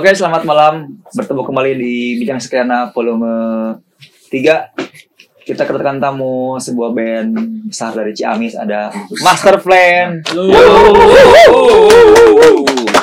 [0.00, 0.96] Oke, selamat malam.
[1.12, 3.76] Bertemu kembali di Bidang Sekaliana volume
[4.32, 4.72] 3.
[5.44, 7.36] Kita kedatangan tamu sebuah band
[7.68, 8.88] besar dari Ciamis ada
[9.20, 10.24] Master Plan.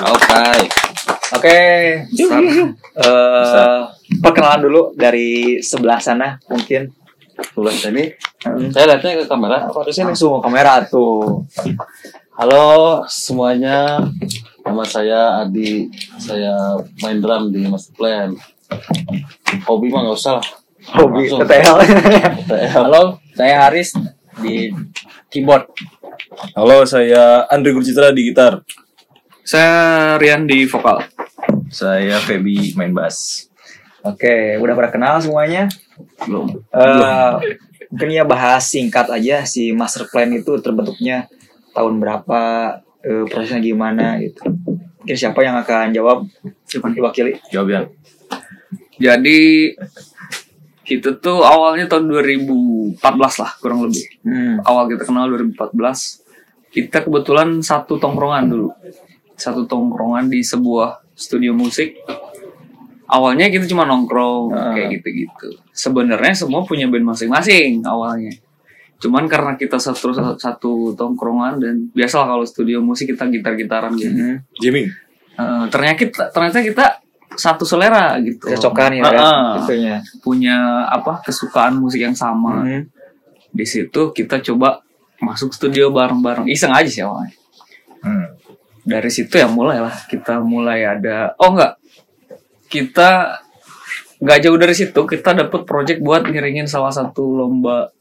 [0.10, 0.42] Oke.
[1.38, 1.60] Oke,
[2.02, 3.80] eh,
[4.18, 6.90] perkenalan dulu dari sebelah sana mungkin.
[7.54, 8.10] Sebelah sini.
[8.42, 8.74] Hmm.
[8.74, 9.70] Saya lihatnya ke kamera.
[9.70, 11.46] Harusnya langsung ke kamera tuh.
[12.34, 14.02] Halo semuanya.
[14.68, 15.88] Nama saya Adi.
[16.20, 18.36] Saya main drum di Master Plan.
[19.64, 20.48] Hobi mah nggak usah lah.
[21.00, 21.32] Hobi.
[21.32, 21.76] TTL.
[22.44, 22.72] TTL.
[22.76, 23.96] Halo, saya Haris
[24.44, 24.68] di
[25.32, 25.72] keyboard.
[26.52, 28.60] Halo, saya Andri Gurcitra di gitar.
[29.48, 31.00] Saya Rian di vokal.
[31.72, 33.48] Saya Feby main bass.
[34.04, 35.72] Oke, udah pada kenal semuanya?
[36.28, 36.60] Belum.
[36.76, 37.36] Eh,
[37.88, 41.32] mungkin ya bahas singkat aja si master plan itu terbentuknya
[41.72, 42.42] tahun berapa,
[43.04, 44.48] eh, prosesnya gimana gitu.
[45.02, 46.28] Mungkin siapa yang akan jawab?
[46.66, 47.38] Siapa diwakili?
[47.50, 47.82] Jawab ya.
[48.98, 49.72] Jadi
[50.88, 53.04] itu tuh awalnya tahun 2014
[53.44, 54.08] lah kurang lebih.
[54.24, 54.64] Hmm.
[54.64, 56.24] Awal kita kenal 2014.
[56.72, 58.70] Kita kebetulan satu tongkrongan dulu.
[59.36, 62.00] Satu tongkrongan di sebuah studio musik.
[63.08, 64.76] Awalnya kita cuma nongkrong Ah.
[64.76, 65.56] kayak gitu-gitu.
[65.72, 68.36] Sebenarnya semua punya band masing-masing awalnya.
[68.98, 74.18] Cuman karena kita satu satu tongkrongan dan biasalah kalau studio musik kita gitar-gitaran gitu.
[74.18, 74.38] Hmm.
[74.58, 74.90] Jimmy.
[75.38, 76.86] Eh, ternyata kita ternyata kita
[77.38, 78.50] satu selera gitu.
[78.50, 79.22] Kecocokan ya, Ah, kan?
[79.22, 79.54] ah.
[79.62, 79.96] Itunya.
[80.26, 80.58] punya
[80.90, 82.66] apa kesukaan musik yang sama.
[82.66, 82.90] Hmm.
[83.54, 84.82] Di situ kita coba
[85.22, 86.50] masuk studio bareng-bareng.
[86.50, 87.38] Iseng aja sih awalnya.
[88.02, 88.34] Hmm.
[88.82, 91.78] Dari situ ya mulailah kita mulai ada oh enggak.
[92.68, 93.38] Kita
[94.18, 97.94] nggak jauh dari situ kita dapat project buat ngiringin salah satu lomba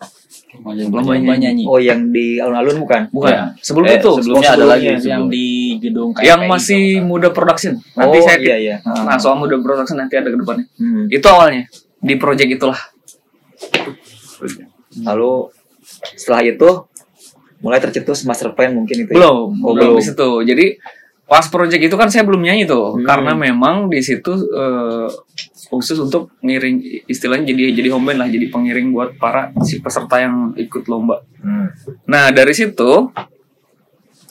[0.63, 1.37] lomba nyanyi.
[1.39, 1.65] nyanyi.
[1.65, 3.01] Oh, yang di alun-alun bukan?
[3.11, 3.31] Bukan.
[3.31, 3.45] Ya.
[3.59, 4.87] Sebelum Eh, itu sebelumnya ada lagi.
[4.87, 5.29] yang sebelum.
[5.29, 5.47] di
[5.79, 7.73] gedung KPI yang masih kalau muda production.
[7.93, 8.77] Nanti oh, saya iya iya.
[8.83, 10.67] Nah, soal muda production nanti ada ke depannya.
[10.75, 11.07] Hmm.
[11.09, 11.63] Itu awalnya
[11.99, 12.81] di project itulah.
[14.99, 15.33] Lalu
[16.15, 16.69] setelah itu
[17.59, 19.11] mulai tercetus master plan mungkin itu.
[19.11, 19.17] ya?
[19.17, 19.97] belum Oh, belum belum.
[19.97, 20.67] di situ jadi
[21.25, 23.03] pas project itu kan saya belum nyanyi tuh Hmm.
[23.03, 25.09] karena memang di situ eh,
[25.67, 30.19] khusus untuk ngiring istilahnya jadi jadi home band lah jadi pengiring buat para si peserta
[30.19, 31.71] yang ikut lomba Hmm.
[32.05, 33.11] nah dari situ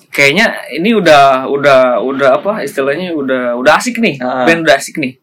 [0.10, 4.44] kayaknya ini udah udah udah apa istilahnya udah udah asik nih Ah.
[4.44, 5.20] band udah asik nih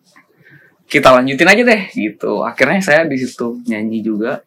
[0.85, 4.45] kita lanjutin aja deh gitu akhirnya saya di situ nyanyi juga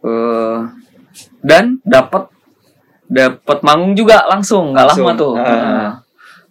[0.00, 0.58] eh
[1.40, 2.32] dan dapat
[3.04, 5.44] dapat manggung juga langsung nggak lama tuh Ah.
[5.44, 5.92] Nah,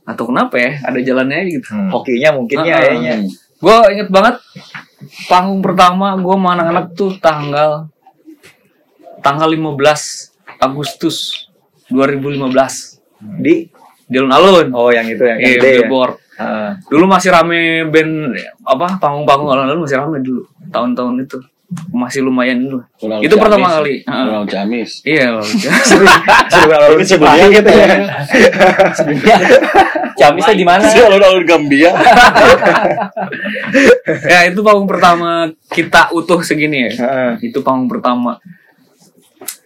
[0.07, 1.89] atau kenapa ya ada jalannya gitu Hmm.
[1.89, 3.21] Hokinya mungkin ya Ah.
[3.57, 4.37] Gue inget banget
[5.25, 7.89] panggung pertama gue sama anak-anak tuh tanggal
[9.21, 11.49] tanggal 15 Agustus
[11.89, 12.97] 2015
[13.41, 13.65] Di?
[14.07, 14.71] Di alun-alun.
[14.71, 15.89] Oh yang itu yang Iya, gede ya.
[16.37, 16.77] Ah.
[16.85, 21.37] Dulu masih rame band apa panggung-panggung alun-alun masih rame dulu tahun-tahun itu
[21.91, 22.79] masih lumayan dulu.
[22.95, 23.75] Pulau itu pertama Ciamis.
[23.75, 23.93] kali.
[23.99, 24.23] Heeh.
[24.23, 24.91] Pulau Ciamis.
[25.03, 25.27] Iya.
[25.43, 27.87] Sebelum alun sebelumnya gitu ya.
[30.17, 30.83] Ciamisnya di mana?
[30.87, 31.91] Sih alun-alun Gambia.
[34.25, 36.91] ya itu panggung pertama kita utuh segini ya.
[36.97, 37.51] Heeh.
[37.51, 38.39] Itu panggung pertama.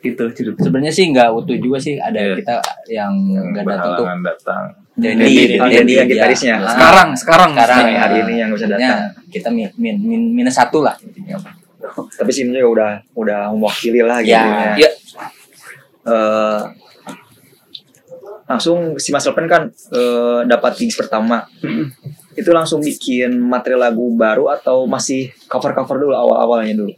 [0.01, 0.57] Itu cerita.
[0.59, 1.95] Sebenarnya sih nggak utuh juga sih.
[1.95, 2.33] Ada Iya.
[2.41, 2.53] kita
[2.89, 3.11] yang
[3.53, 4.05] nggak datang tuh.
[4.25, 4.63] Datang.
[4.91, 6.59] Dendi, Dendi, Dendi yang gitarisnya.
[6.59, 6.67] ya.
[6.67, 9.07] Sekarang, sekarang, sekarang Hari- ini yang bisa datang.
[9.31, 10.93] Kita min, min, min- minus satu lah.
[11.89, 14.35] Tapi sini juga udah udah mewakili lah gitu.
[14.35, 14.77] Ya.
[14.77, 14.91] Ya.
[16.01, 16.61] Eh,
[18.49, 21.45] langsung si Mas Lopen kan eh, dapat gigs pertama.
[22.35, 26.93] Itu langsung bikin materi lagu baru atau masih cover-cover dulu awal-awalnya dulu?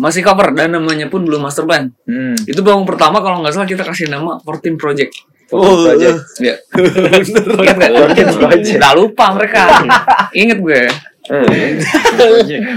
[0.00, 1.90] Masih cover dan namanya pun belum master plan.
[2.06, 2.36] Hmm.
[2.46, 5.12] Itu panggung pertama kalau nggak salah kita kasih nama 14 Project.
[5.50, 6.38] Oh, project.
[6.38, 6.54] Ya.
[7.58, 7.78] Ingat?
[7.78, 8.78] 14 Project.
[8.78, 9.82] Udah lupa mereka.
[10.30, 10.82] Ingat gue.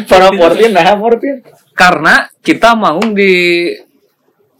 [0.05, 1.41] Para 14 nah 14.
[1.73, 3.33] Karena kita mau di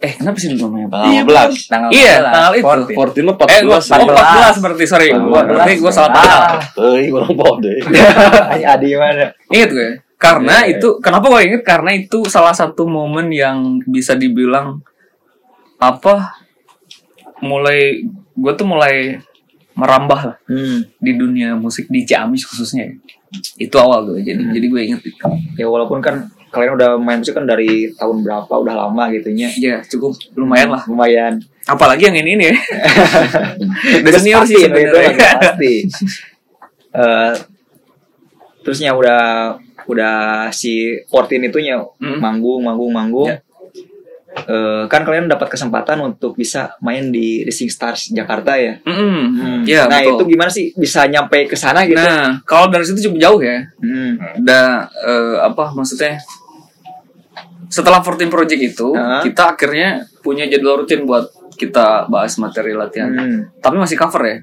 [0.04, 0.92] eh kenapa sih namanya?
[0.92, 1.72] Tanggal 15.
[1.72, 2.34] Tanggal Iya, 14.
[2.36, 2.66] tanggal itu.
[2.68, 3.88] 14 mah Eh, gua 14.
[3.88, 5.08] oh, 14 berarti, sorry.
[5.14, 6.42] Gua berarti gua salah tanggal.
[7.00, 7.78] Eh, bawa deh.
[8.66, 9.26] Adi mana?
[9.48, 9.90] Ingat gue.
[10.18, 10.76] Karena Iya, iya.
[10.80, 11.64] itu kenapa gue inget?
[11.64, 14.80] Karena itu salah satu momen yang bisa dibilang
[15.78, 16.40] apa?
[17.40, 19.20] Mulai gue tuh mulai
[19.74, 20.86] merambah lah Hmm.
[20.96, 22.88] di dunia musik di Ciamis khususnya.
[23.58, 24.20] Itu awal gue.
[24.22, 25.28] Jadi jadi gue inget itu.
[25.58, 29.50] Ya walaupun kan kalian udah main musik kan dari tahun berapa udah lama gitunya.
[29.58, 30.86] Ya cukup lumayan lah.
[30.86, 31.42] Lumayan.
[31.64, 32.56] Apalagi yang ini ini ya.
[34.04, 35.74] Udah senior sih itu lagi pasti.
[36.94, 37.34] Eh,
[38.62, 39.56] terusnya udah
[39.88, 40.16] udah
[40.52, 42.20] si 14 itunya Hmm.
[42.20, 43.30] manggung manggung manggung.
[43.32, 43.40] Ya.
[44.34, 48.82] Eh, kan kalian dapat kesempatan untuk bisa main di Racing Stars Jakarta ya.
[48.84, 49.64] Mm-mm.
[49.64, 50.20] Iya, nah betul.
[50.20, 52.02] itu gimana sih bisa nyampe ke sana gitu?
[52.02, 53.60] Nah, kalau dari situ cukup jauh ya.
[53.80, 54.42] Hmm.
[54.42, 56.20] Da eh, apa maksudnya?
[57.74, 59.22] Setelah 14 project itu, Heeh.
[59.26, 61.26] kita akhirnya punya jadwal rutin buat
[61.58, 63.10] kita bahas materi latihan.
[63.10, 63.40] Hmm.
[63.58, 64.38] Tapi masih cover ya.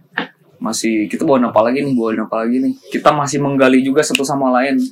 [0.59, 2.75] Masih kita bawa apa lagi nih, bawa apa lagi nih.
[2.91, 4.83] Kita masih menggali juga satu sama lain.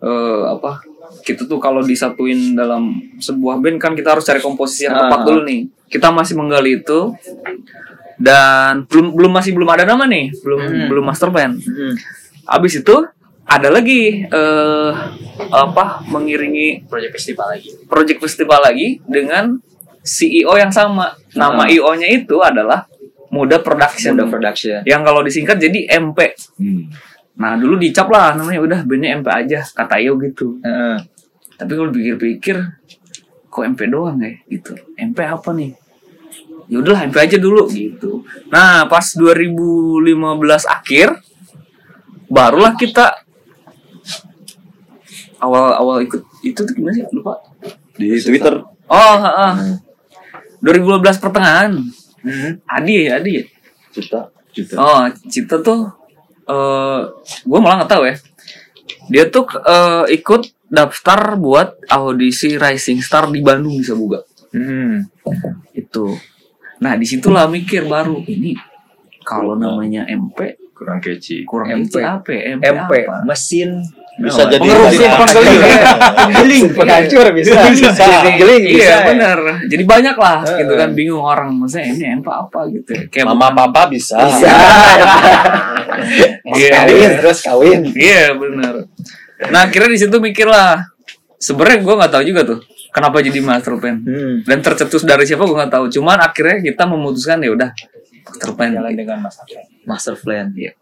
[0.00, 0.93] Eh apa?
[1.20, 5.24] Kita tuh kalau disatuin dalam sebuah band kan kita harus cari komposisi yang tepat Ah.
[5.24, 5.60] dulu nih.
[5.86, 7.14] Kita masih menggali itu
[8.16, 10.86] dan belum belum masih belum ada nama nih, belum Hmm.
[10.88, 11.54] belum master plan.
[11.54, 11.94] Hmm.
[12.46, 12.94] Abis itu
[13.44, 14.90] ada lagi eh
[15.50, 17.70] apa mengiringi Project festival lagi.
[17.84, 19.58] project festival lagi dengan
[20.00, 21.12] CEO yang sama.
[21.32, 21.68] Nama Ah.
[21.68, 22.86] IO-nya itu adalah
[23.28, 24.14] Muda Production.
[24.14, 24.80] Sudah production.
[24.84, 26.18] Yang kalau disingkat jadi MP.
[26.54, 26.86] Hmm.
[27.34, 30.62] Nah dulu dicap lah namanya udah bandnya MP aja kata IO gitu.
[30.62, 31.02] Heeh.
[31.54, 32.56] Tapi kalau pikir-pikir
[33.50, 34.74] kok MP doang ya gitu.
[34.94, 35.74] MP apa nih?
[36.70, 38.22] Ya udahlah MP aja dulu gitu.
[38.48, 40.04] Nah pas 2015
[40.64, 41.08] akhir
[42.30, 43.22] barulah kita
[45.42, 47.36] awal-awal ikut itu tuh gimana sih lupa.
[47.94, 48.64] Di Twitter.
[48.88, 49.78] Oh, heeh.
[50.64, 51.72] 2012 pertengahan.
[52.24, 52.56] Hmm.
[52.64, 53.44] Adi ya, Adi ya.
[53.92, 54.20] Cita.
[54.56, 54.74] Gitu.
[54.80, 55.92] Oh, Cita tuh
[56.44, 57.00] eh
[57.42, 58.16] gue malah nggak tahu ya.
[59.06, 64.24] Dia tuh eh, ikut daftar buat audisi Rising Star di Bandung bisa buka.
[64.50, 65.06] Hmm.
[65.70, 66.14] Itu.
[66.78, 68.54] Nah, di situlah mikir baru ini
[69.20, 71.46] kalau namanya MP Kurang kece.
[71.46, 71.96] kurang MP.
[71.96, 72.28] MP apa?
[72.28, 72.40] ya?
[72.58, 73.14] MP, MP apa?
[73.24, 73.70] mesin
[74.14, 75.10] Bisa Oh, jadi Pengerusi, Bisa.
[75.16, 75.60] penggeling.
[76.14, 78.06] penggiling penghancur bisa Bisa.
[78.22, 78.98] penggiling bisa Iya ya.
[79.06, 79.38] benar.
[79.66, 80.58] Jadi banyak lah Heeh.
[80.62, 82.90] gitu kan bingung orang maksudnya ini MP apa gitu.
[82.94, 83.02] ya.
[83.10, 84.14] Kayak Mama papa bisa.
[84.22, 84.46] bisa
[86.44, 86.70] Iya.
[86.82, 88.74] kawin terus kawin Iya benar.
[89.50, 90.82] Nah akhirnya di situ mikir lah.
[91.36, 92.58] Sebenarnya gue nggak tahu juga tuh
[92.88, 94.00] kenapa jadi master plan.
[94.00, 94.46] hmm.
[94.46, 95.84] Dan tercetus dari siapa gue nggak tahu.
[95.90, 97.70] Cuman akhirnya kita memutuskan ya udah
[98.24, 98.70] master plan.
[98.72, 99.60] Jalan dengan Mas Akil.
[99.84, 100.72] master plan Iya.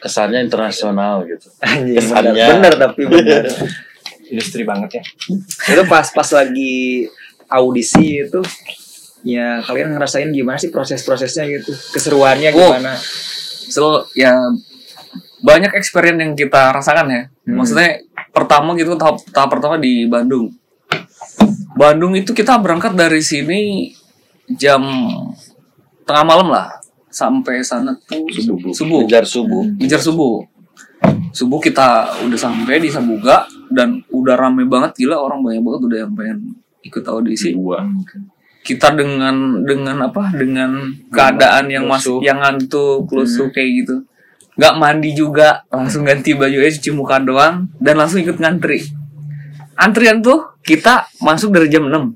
[0.00, 1.48] Kesannya internasional gitu.
[1.60, 2.32] Kesannya.
[2.32, 3.44] bener, bener tapi bener
[4.30, 5.02] Industri banget ya.
[5.74, 7.02] itu pas pas lagi
[7.50, 8.38] audisi itu
[9.20, 12.70] ya kalian ngerasain gimana sih proses-prosesnya gitu keseruannya Oh.
[13.70, 14.34] So ya
[15.40, 17.22] banyak experience yang kita rasakan ya.
[17.46, 17.62] Hmm.
[17.62, 20.52] Maksudnya pertama gitu tahap tahap pertama di Bandung.
[21.78, 23.90] Bandung itu kita berangkat dari sini
[24.50, 24.82] jam
[26.04, 26.68] tengah malam lah
[27.10, 28.74] sampai sana tuh Subuh.
[28.74, 29.00] subuh.
[29.06, 29.62] Ngejar subuh.
[29.78, 30.34] ngejar subuh
[31.30, 35.98] subuh kita udah sampai di Sabuga dan udah rame banget gila orang banyak banget udah
[36.06, 36.38] yang pengen
[36.82, 37.86] ikut audisi Dua.
[38.60, 43.96] Kita dengan dengan apa dengan keadaan yang masuk yang ngantuk lusuh kayak gitu.
[44.60, 48.84] Nggak mandi juga langsung ganti baju aja cuci muka doang dan langsung ikut ngantri.
[49.80, 52.12] Antrian tuh kita masuk dari jam 6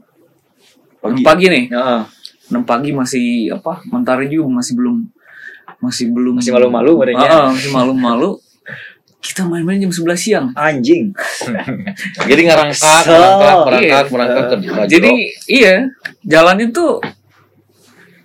[1.00, 1.64] pagi, pagi nih.
[1.72, 2.02] Heeh.
[2.52, 4.96] 6 pagi masih apa mentari juga masih belum
[5.80, 7.24] masih belum Masih malu-malu mereka.
[7.24, 8.30] Heeh, masih malu-malu
[9.24, 11.08] kita main-main jam 11 siang anjing
[12.28, 13.16] Jadi ngerangkak, Kesel.
[13.16, 14.12] merangkak, merangkak, Iya.
[14.12, 14.56] merangkak ke
[14.86, 15.10] jadi
[15.48, 15.74] iya
[16.22, 17.00] jalan itu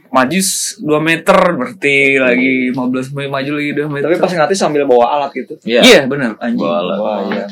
[0.09, 4.81] maju 2 meter berarti lagi 15 menit maju lagi 2 meter tapi pas ngelatih sambil
[4.83, 5.81] bawa alat gitu Iya.
[5.81, 6.97] iya benar anjing Bawa alat.
[6.99, 7.43] Wah, iya.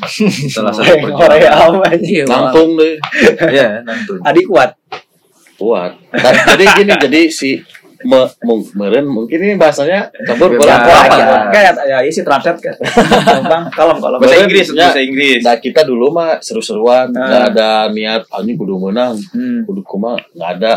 [0.50, 1.98] Salah satu Orang perjuangan.
[2.02, 2.94] iya deh.
[3.54, 4.18] Iya, nantun.
[4.20, 4.74] adik kuat
[5.54, 5.90] Kuat.
[6.14, 7.58] Dan, jadi gini, jadi si
[8.04, 8.30] me,
[8.72, 11.18] meren mungkin ini bahasanya campur Ya, kurang apa apa ya?
[11.18, 11.38] ya.
[11.50, 12.74] Kayak ya isi translate kan.
[13.24, 14.18] Gampang, kalem kalem.
[14.22, 14.86] Bahasa Inggris, ya.
[14.86, 15.40] bahasa Inggris.
[15.42, 17.26] Nah kita dulu mah seru-seruan, Ah.
[17.26, 19.66] nggak ada niat, ah ini kudu menang, Hmm.
[19.66, 20.72] kudu kuma nggak ada.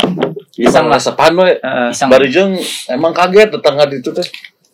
[0.54, 1.54] Iseng lah sepan we.
[1.54, 1.88] Heeh.
[1.90, 2.08] Iseng.
[2.10, 2.50] Barijeng
[2.88, 4.26] emang kaget tetangga itu teh.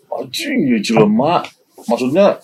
[0.08, 1.44] Anjing, ya jelema.
[1.84, 2.40] Maksudnya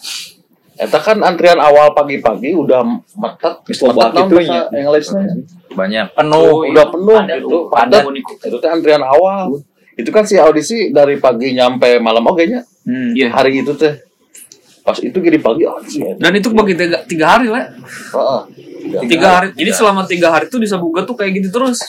[0.75, 2.83] Eta kan antrian awal pagi-pagi udah
[3.15, 4.35] metet, metet gitu.
[4.75, 5.23] Inggrisnya.
[5.71, 6.19] Banyak.
[6.19, 6.67] Penuh.
[6.67, 8.03] udah penuh Padat, gitu, padat.
[8.43, 9.55] Itu teh antrian awal.
[9.95, 12.61] Itu kan si audisi dari pagi nyampe malam oke nya.
[12.85, 13.15] Hmm.
[13.15, 13.31] Iya.
[13.33, 13.95] Hari itu teh.
[14.85, 16.21] Pas itu gini pagi anjing.
[16.21, 17.73] dan itu bagi tiga, tiga hari lah
[18.13, 18.41] Heeh.
[19.09, 21.81] tiga hari jadi selama tiga hari itu di Sabuga tuh kayak gitu terus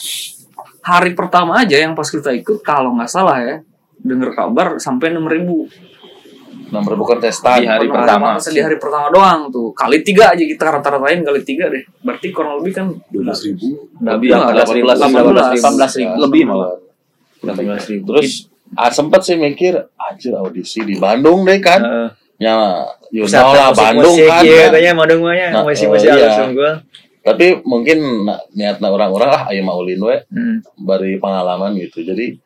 [0.80, 3.56] hari pertama aja yang pas kita ikut kalau nggak salah ya
[4.00, 5.68] denger kabar sampai enam ribu
[6.66, 7.62] Nomor bukan testan.
[7.62, 8.42] Di hari pertama.
[8.42, 12.58] di hari pertama doang tuh kali tiga aja kita rata-ratain kali tiga deh berarti kurang
[12.58, 13.86] lebih kan ribu.
[14.02, 16.14] lebih lah 18 18 ribu.
[16.26, 16.74] Lebih malah.
[17.44, 18.06] 18 ribu.
[18.16, 21.80] Terus ah, sempet sih mikir anjir audisi di Bandung deh kan.
[21.82, 22.08] Heeh.
[22.36, 24.44] Ya, you know lah Bandung musik, kan.
[24.44, 24.64] Iya, ya.
[24.68, 26.12] katanya Bandung mah ya, Nah, iya.
[26.12, 26.72] halus unggul.
[27.26, 27.98] Tapi mungkin
[28.54, 30.62] niatnya orang-orang ah ayo maulin we Hmm.
[30.78, 32.04] bari pengalaman gitu.
[32.04, 32.38] Jadi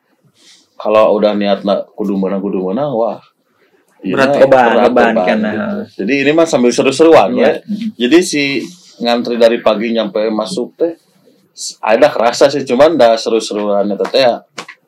[0.73, 1.61] kalau udah niat
[1.93, 3.21] kudu menang kudu menang wah
[4.01, 4.39] iya Berat ya?
[4.49, 5.45] Beban, berat, beban beban kan, gitu.
[5.45, 5.85] nah.
[5.85, 7.61] Jadi ini mah sambil seru-seruan ya.
[7.93, 8.43] Jadi si
[8.97, 10.97] ngantri dari pagi nyampe masuk teh
[11.77, 14.41] ada kerasa sih cuman dah seru-seruan eta teh ya.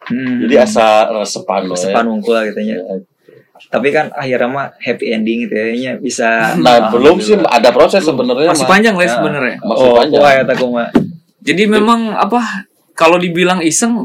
[0.04, 0.44] Hmm.
[0.44, 1.78] jadi asa resepan we.
[1.80, 2.78] sepan unggul lah gitu ya.
[3.72, 5.96] Tapi kan akhirnya mah happy ending gitu ya.
[5.96, 8.72] Bisa nah belum sih ada proses sebenarnya Masih mah.
[8.72, 9.56] panjang lah sebenarnya.
[9.64, 10.90] masih oh, panjang wah ya mah.
[11.40, 13.96] Jadi memang apa kalau dibilang iseng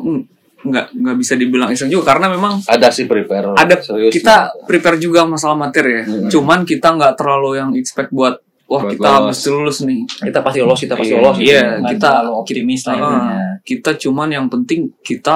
[0.58, 4.98] nggak nggak bisa dibilang iseng juga karena memang ada sih prepare ada serius kita prepare
[4.98, 6.04] juga masalah materi ya.
[6.06, 6.30] Hmm.
[6.30, 8.38] Cuman kita nggak terlalu yang expect buat
[8.68, 9.26] wah Buat kita lolos.
[9.32, 10.00] mesti lulus nih.
[10.28, 11.36] Kita pasti lolos, kita pasti Iya, lolos.
[11.40, 13.40] iya, Nggak kita- optimis lah Ah, intinya.
[13.64, 15.34] kita cuman yang penting kita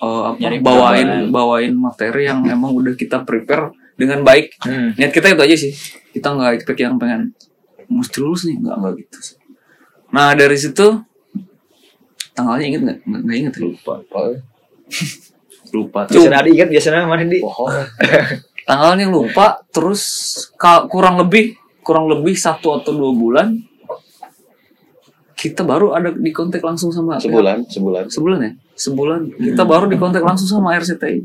[0.00, 4.56] eh, apa Nyari bawain bawain materi yang emang udah kita prepare dengan baik.
[4.64, 4.96] Hmm.
[4.96, 5.72] Niat kita itu aja sih.
[6.16, 7.36] Kita nggak expect yang pengen
[7.90, 9.18] mesti lulus nih nggak nggak gitu.
[9.20, 9.36] sih.
[10.10, 10.86] Nah dari situ
[12.32, 13.60] tanggalnya inget nggak nggak inget ya?
[13.66, 13.94] lupa
[15.76, 17.38] lupa Biasanya ada ingat biasanya mana di?
[18.64, 20.02] tanggalnya lupa terus
[20.88, 23.48] kurang lebih kurang lebih satu atau dua bulan
[25.34, 29.94] kita baru ada di kontak langsung sama sebulan sebulan sebulan ya sebulan kita baru di
[29.94, 31.20] kontak langsung sama RCTI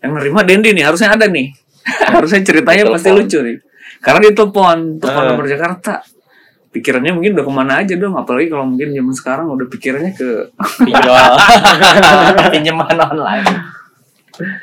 [0.00, 1.52] yang nerima Dendi nih harusnya ada nih
[2.16, 3.56] harusnya ceritanya pasti lucu nih
[4.00, 5.28] karena dia telepon telepon Ah.
[5.30, 6.00] nomor Jakarta
[6.72, 10.28] pikirannya mungkin udah ke mana aja dong apalagi kalau mungkin zaman sekarang udah pikirannya ke
[10.76, 11.16] Pinjol.
[12.52, 13.48] Pinjaman online.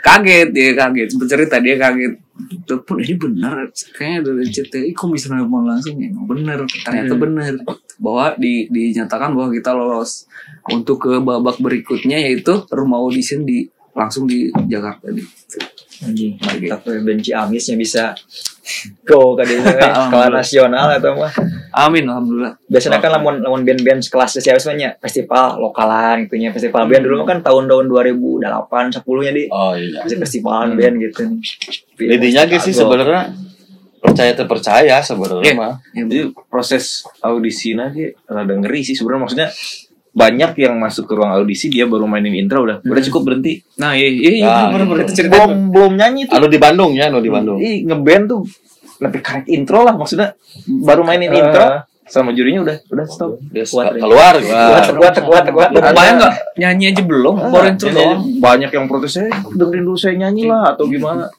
[0.02, 2.14] Kaget dia kaget Sempet cerita dia kaget
[2.66, 3.56] telepon ini benar
[3.94, 7.54] kayaknya dari CTI kok bisa nelfon langsung ya benar ternyata benar
[8.02, 10.26] bahwa di, dinyatakan bahwa kita lolos
[10.74, 15.22] untuk ke babak berikutnya yaitu rumah audition di langsung di Jakarta di
[16.04, 17.00] Anjing, we.
[17.06, 18.04] benci amisnya bisa
[19.08, 19.62] go ke we.
[19.64, 20.30] skala Alhamdulillah.
[20.42, 21.32] nasional atau mah.
[21.76, 26.50] Amin alhamdulillah Biasanya kan lamun lamun band-band sekelas siapa sebenarnya festival lokalan gitu nya.
[26.50, 31.22] Festival band dulu kan tahun-tahun 2008 10 nya di oh iya masih festivalan band gitu
[31.24, 31.42] nih.
[32.12, 33.22] intinya gitu sih sebenarnya
[33.96, 35.54] percaya terpercaya sebenarnya Iya.
[35.56, 36.84] mah Jadi proses
[37.20, 39.50] audisi nanti rada ngeri sih sebenarnya maksudnya
[40.14, 43.66] banyak yang masuk ke ruang audisi dia baru mainin intro udah udah cukup berhenti.
[43.76, 45.06] nah iya iya, iya Nah, bener, bener.
[45.08, 45.26] gitu.
[45.26, 46.38] Belum belum nyanyi tuh.
[46.38, 48.44] anu di Bandung ya anu di Bandung Ih, ngeband tuh
[49.00, 50.36] lebih karek intro lah maksudnya
[50.68, 51.40] baru mainin Eh.
[51.40, 51.66] intro
[52.04, 53.40] sama jurinya udah udah stop.
[53.48, 54.00] dia Kuat, suka Ri.
[54.00, 54.44] keluar Kuat,
[54.84, 54.92] gitu.
[54.94, 55.70] kuat, kuat, kuat.
[55.72, 59.96] Lu kebayang nggak nyanyi aja belum baru intro doang banyak yang protes saya dengerin dulu
[59.96, 61.32] saya nyanyi lah atau gimana.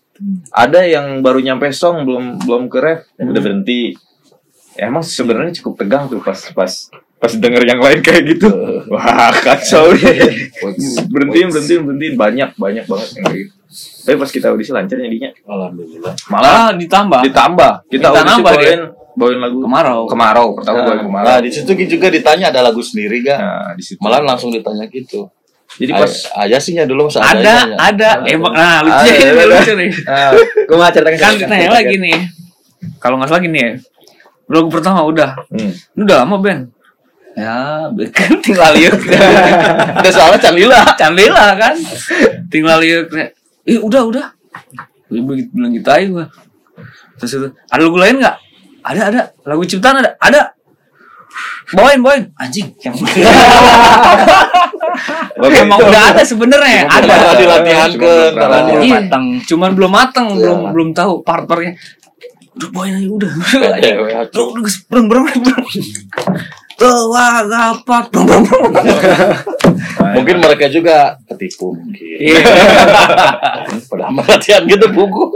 [0.49, 3.93] Ada yang baru nyampe song belum belum ke ref udah berhenti.
[4.73, 6.73] Ya, emang sebenarnya cukup tegang tuh pas pas
[7.17, 8.49] pas denger yang lain kayak gitu.
[8.89, 10.49] Wah kacau nih.
[11.05, 13.55] berhentiin berhentiin berhentiin banyak banyak banget yang kayak gitu.
[14.01, 15.31] Tapi pas kita audisi lancar jadinya.
[15.45, 18.61] alhamdulillah Malah ah ditambah ditambah kita Minta audisi nambah dia.
[18.61, 18.83] bawain
[19.15, 20.01] bawain lagu Kemarau.
[20.07, 21.27] kemarau pertama nah, bawain kemarau.
[21.27, 23.99] nah di situ juga ditanya ada lagu sendiri gak Nah, di situ.
[23.99, 25.27] malah langsung ditanya gitu
[25.75, 27.77] jadi pas aja sih ya dulu masa ada adanya.
[27.81, 29.45] ada emang nah lucu Ada, ini ada.
[29.49, 32.19] lucu nih Ah, gue mau ceritakan kan ditanya lagi nih
[32.97, 33.71] kalau nggak salah gini ya
[34.45, 35.73] lagu pertama udah hmm.
[35.95, 36.59] ini udah lama Ben
[37.35, 37.55] ya
[38.11, 38.99] kan tinggal liuk
[39.99, 41.75] udah soalnya Candila Candela kan
[42.47, 43.11] tinggal liuk
[43.65, 44.27] eh udah udah.
[45.09, 46.27] Begitu bilang gitu aja gua.
[47.21, 48.37] Terus itu ada lagu lain nggak?
[48.85, 49.23] Ada ada.
[49.45, 50.11] Lagu ciptaan ada.
[50.21, 50.41] Ada.
[51.75, 52.31] Bawain bawain.
[52.39, 52.95] Anjing yang
[55.67, 57.11] emang udah ada sebenarnya ada.
[57.11, 58.81] Ada dilatihan Cuma ke belum.
[58.85, 59.25] Iya, matang.
[59.43, 60.39] cuman belum matang Iya.
[60.39, 61.75] belum belum tahu part-partnya
[62.55, 63.33] udah bawain aja udah.
[63.35, 63.75] Udah,
[64.31, 65.67] udah, berang berang berang
[66.75, 67.15] Brung,
[68.11, 68.75] brung.
[70.15, 72.41] mungkin mereka juga ketipu mungkin Iya.
[73.91, 75.35] Padahal latihan gitu buku.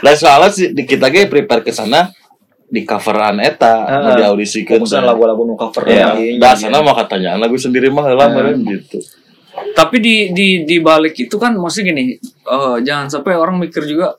[0.00, 2.10] Lah soalnya sih di kita ge prepare ke sana
[2.64, 4.00] di coveran eta Ah.
[4.02, 4.78] mau diaudisikan.
[4.78, 6.38] Fokusan lagu-lagu nu cover Ya, lagi.
[6.38, 8.98] dah sana mah katanya lagu sendiri mah lah meureun gitu.
[9.72, 14.18] Tapi di di di balik itu kan maksudnya gini, eh, jangan sampai orang mikir juga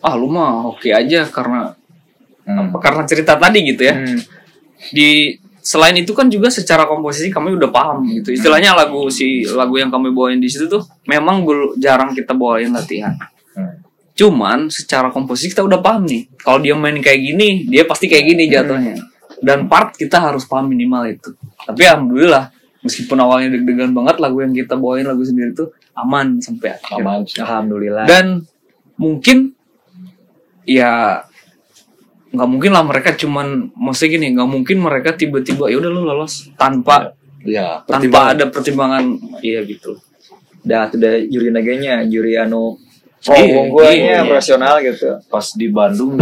[0.00, 1.70] ah lu mah oke aja karena
[2.44, 3.94] apa karena cerita tadi gitu ya.
[3.94, 4.20] Hmm.
[4.92, 8.36] Di selain itu kan juga secara komposisi kami udah paham gitu.
[8.36, 11.40] Istilahnya lagu si lagu yang kami bawain di situ tuh memang
[11.80, 13.16] jarang kita bawain latihan.
[13.56, 13.80] Hmm.
[14.12, 16.28] Cuman secara komposisi kita udah paham nih.
[16.36, 18.94] Kalau dia main kayak gini, dia pasti kayak gini jatuhnya.
[19.40, 21.34] Dan part kita harus paham minimal itu.
[21.64, 22.52] Tapi alhamdulillah,
[22.84, 27.00] meskipun awalnya deg-degan banget lagu yang kita bawain lagu sendiri tuh aman sampai akhir.
[27.00, 27.24] Aman.
[27.24, 28.04] Alhamdulillah.
[28.06, 28.44] Dan
[29.00, 29.56] mungkin
[30.62, 31.24] ya
[32.34, 36.50] nggak mungkin lah mereka cuman maksudnya gini nggak mungkin mereka tiba-tiba ya udah lu lolos
[36.58, 37.14] tanpa
[37.44, 40.00] Ya, tanpa ada pertimbangan iya gitu.
[40.64, 40.96] Dah tuh
[41.28, 42.80] juri naganya juri anu
[43.24, 44.20] Iya, unggulnya iya.
[44.20, 45.16] profesional gitu.
[45.32, 46.20] Pas di Bandung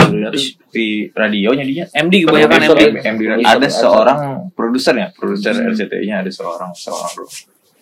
[0.70, 1.84] di radionya dia.
[1.90, 3.46] MD kebanyakan MD, MD MD radio.
[3.50, 4.18] ada seorang
[4.54, 7.26] produser ya produser RCTI-nya ada seorang seorang bro.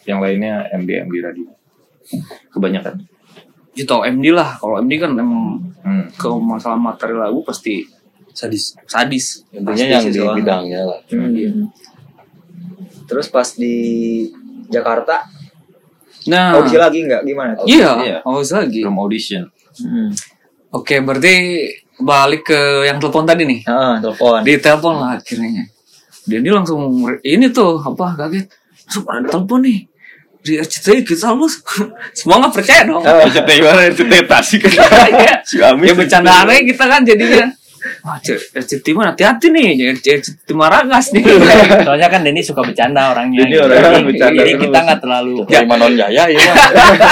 [0.09, 1.53] Yang lainnya MD MD radio.
[2.49, 3.05] Kebanyakan.
[3.77, 4.57] Ya tau MD lah.
[4.57, 6.17] Kalau MD kan emang hmm.
[6.17, 7.85] ke masalah materi lagu pasti
[8.33, 8.79] Sadis.
[8.85, 11.01] sadis intinya yang sih di bidangnya lah.
[11.07, 11.69] Hmm.
[13.05, 13.75] Terus pas di
[14.67, 15.27] Jakarta
[16.21, 17.57] Nah, audisi lagi nggak gimana?
[17.57, 17.65] tuh?
[17.65, 18.17] iya, Iya.
[18.23, 18.85] oh lagi.
[18.85, 19.45] belum audition
[19.81, 20.13] Hmm.
[20.71, 21.35] Oke, berarti
[21.97, 23.61] balik ke yang telepon tadi nih.
[23.65, 24.45] Ah, telepon.
[24.45, 25.67] Di telepon lah akhirnya.
[26.23, 26.79] Dia ini langsung
[27.23, 28.47] ini tuh apa kaget.
[28.85, 29.79] Langsung ada telepon nih.
[30.41, 31.59] Di RCTI kita lulus.
[32.19, 33.03] Semua nggak percaya dong.
[33.03, 35.35] Ah, CT gimana CT tasik Iya.
[35.43, 37.47] si Amis ya bercandaan aja kita kan jadinya.
[38.05, 39.97] Wah, RCTI mana hati-hati nih.
[39.97, 41.23] RCTI Maragas nih.
[41.87, 43.45] Soalnya kan Denny suka bercanda orangnya.
[43.45, 43.65] Denny gitu.
[43.65, 45.35] orangnya bercanda Jadi kita nggak terlalu.
[45.49, 46.41] Dari Manon Jaya ya.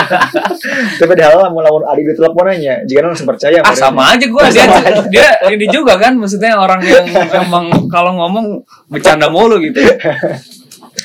[0.98, 2.74] Tapi padahal mau lawan adik gue telepon aja.
[2.84, 3.58] Jika langsung percaya.
[3.64, 4.66] ah sama aja gue dia
[5.12, 7.04] dia ini juga kan maksudnya orang yang
[7.36, 9.82] emang kalau ngomong bercanda mulu gitu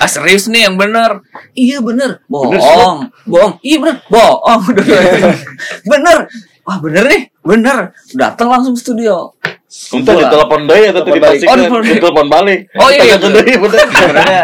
[0.01, 1.21] ah serius nih yang bener
[1.53, 4.61] iya bener bohong bohong iya bener bohong
[5.91, 6.17] bener
[6.65, 7.77] wah bener nih bener
[8.17, 9.35] datang langsung studio
[9.73, 11.01] Untuk ditelepon deui atau.
[11.01, 11.33] Oh, telepon
[11.73, 11.89] balik.
[11.89, 12.59] ditelepon balik.
[12.73, 13.15] Oh, iya, iya.
[13.17, 14.43] Sebenarnya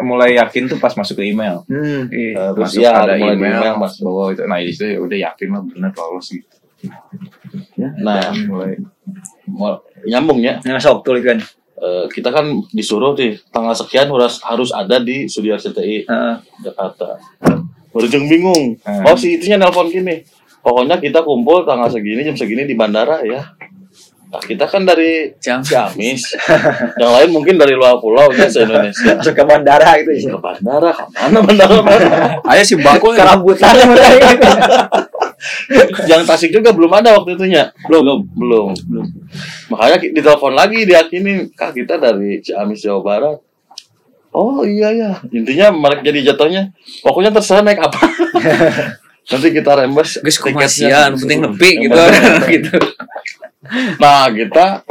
[0.00, 2.06] mulai yakin tuh pas masuk ke email Hmm.
[2.08, 2.30] Iya.
[2.30, 4.00] Eh, Terus masuk ya, ada mulai email, email masuk.
[4.06, 6.56] bahwa itu nah di situ ya udah yakin lah bener lolos gitu
[7.74, 8.30] ya Nah.
[8.46, 8.76] mulai
[9.46, 10.56] Mau- Nyambung ya.
[10.62, 11.36] Nah, sok tulis kan.
[11.76, 16.34] Eh, kita kan disuruh nih tanggal sekian harus harus ada di studio RCTI Heeh.
[16.62, 17.16] Jakarta.
[17.90, 18.76] Berjeng bingung.
[18.78, 19.02] Hmm.
[19.02, 20.22] Oh si itunya nelpon gini.
[20.60, 23.42] Pokoknya kita kumpul tanggal segini jam segini di bandara ya.
[24.30, 25.58] Nah, kita kan dari Jam.
[25.58, 26.38] Ciamis.
[27.02, 29.10] Yang lain mungkin dari luar pulau ya se Indonesia.
[29.18, 30.38] Masuk ke bandara gitu Ke ya.
[30.38, 32.06] bandara, ke mana bandara mana?
[32.54, 34.50] ayo si bakul Ke rambutan gitu.
[36.06, 37.74] Yang Tasik juga belum ada waktu itunya.
[37.90, 39.06] Belum, belum, belum.
[39.74, 43.38] Makanya ditelepon lagi diakini, "Kak, kita dari Ciamis Jawa Barat."
[44.30, 45.10] Oh iya ya.
[45.34, 46.70] Intinya mereka jadi jatuhnya
[47.02, 47.98] pokoknya terserah naik apa.
[49.26, 51.98] Nanti kita rembes guys komasian penting nepi gitu
[52.46, 52.78] gitu
[53.96, 54.82] Nah, kita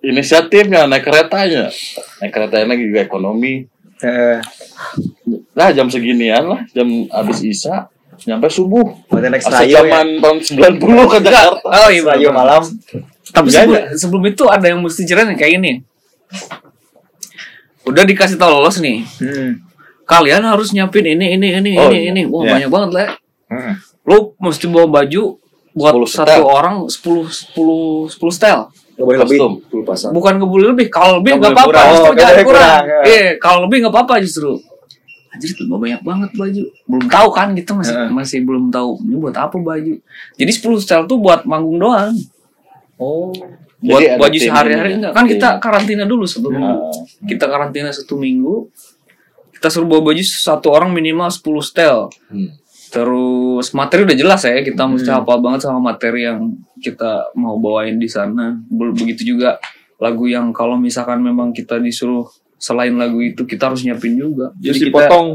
[0.00, 1.68] inisiatifnya naik keretanya.
[2.18, 3.66] Naik keretanya juga ekonomi.
[4.00, 4.40] Heeh.
[5.52, 7.86] Nah, jam seginian lah, jam habis Isa
[8.26, 8.84] nyampe subuh.
[9.08, 9.76] Berarti Asal Serayu ya.
[9.80, 10.38] zaman tahun
[10.76, 11.68] 90 ke Jakarta.
[11.68, 12.62] oh iya Serayu malam.
[13.30, 15.72] Tapi sebelum, sebelum itu ada yang mesti ceritain kayak gini.
[17.86, 19.02] Udah dikasih tau lolos nih.
[19.22, 19.64] Hmm.
[20.04, 22.10] Kalian harus nyiapin ini ini ini Oh, ini iya.
[22.12, 22.22] ini.
[22.26, 22.50] Wah, Iya.
[22.56, 23.08] banyak banget lah.
[23.48, 23.72] Hmm.
[24.04, 25.38] Lu mesti bawa baju
[25.72, 26.42] buat 10 satu setel.
[26.42, 28.62] orang 10 10 10 style.
[28.94, 29.38] Gak boleh lebih.
[29.38, 29.52] Kostum.
[29.66, 30.10] Dulu pasang.
[30.12, 30.86] Bukan nggak boleh lebih.
[30.88, 32.82] Kalau lebih Nggak nggak boleh apa-apa, justru Oh, jangan kurang.
[32.84, 32.98] ya.
[33.02, 34.52] Iya, kalau lebih nggak apa-apa justru.
[35.30, 36.62] Anjir, itu banyak banget baju.
[36.84, 38.10] Belum tahu kan kita masih Heeh.
[38.10, 39.94] masih belum tahu ini buat apa baju.
[40.34, 42.12] Jadi 10 style tuh buat manggung doang.
[42.96, 43.30] Oh.
[43.80, 45.12] Buat Jadi baju sehari-hari enggak.
[45.14, 45.60] Kan kita Tim.
[45.62, 46.76] karantina dulu sebelum Ah.
[47.24, 48.68] kita karantina satu minggu.
[49.54, 52.12] Kita suruh bawa baju satu orang minimal 10 style.
[52.28, 52.52] Hmm.
[52.90, 55.18] Terus materi udah jelas ya, kita mesti Hmm.
[55.18, 58.58] hafal banget sama materi yang kita mau bawain di sana.
[58.62, 59.62] Be- Begitu juga
[59.96, 62.26] lagu yang kalau misalkan memang kita disuruh
[62.56, 64.50] selain lagu itu kita harus nyiapin juga.
[64.54, 65.26] Terus Jadi kita- dipotong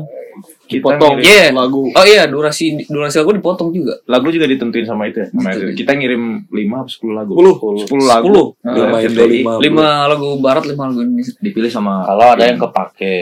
[0.62, 1.48] kita dipotong ngirim Iya.
[1.56, 3.94] lagu Oh iya, durasi durasi lagu dipotong juga.
[4.06, 5.72] lagu juga ditentuin sama itu ya sama itu.
[5.76, 7.88] kita ngirim 5 atau 10 lagu 10.
[7.88, 8.46] 10 lagu 10.
[8.60, 9.32] Ke Lima Indo, RCTI.
[9.32, 9.52] lima.
[9.58, 11.34] Lima lagu barat, lima lagu Indonesia.
[11.40, 13.16] dipilih sama Kalau ada yang kepake,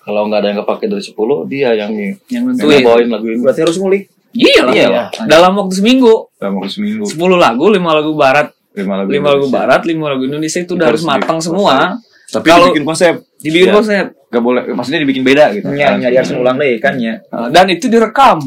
[0.00, 1.14] kalau nggak ada yang kepake dari 10,
[1.46, 2.82] dia yang Yang yang nentuin.
[2.82, 3.40] bawain lagu ini.
[3.40, 4.02] Berarti harus ngulik.
[4.30, 4.72] Iya lah.
[4.72, 5.02] Iya iya.
[5.26, 9.46] Dalam waktu seminggu, dalam waktu seminggu 10 lagu, 5 lagu barat, 5 lagu 5 lagu
[9.48, 11.98] barat, 5 lagu Indonesia itu udah harus matang semua.
[12.30, 13.74] tapi Kalau- dibikin konsep Dibikin Iya.
[13.74, 14.04] konsep.
[14.30, 17.18] gak boleh maksudnya dibikin beda gitu Ya, ya, dia harus ngulang deh kan ya.
[17.50, 18.38] Dan itu direkam.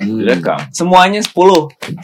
[0.00, 1.30] Direkam Semuanya 10.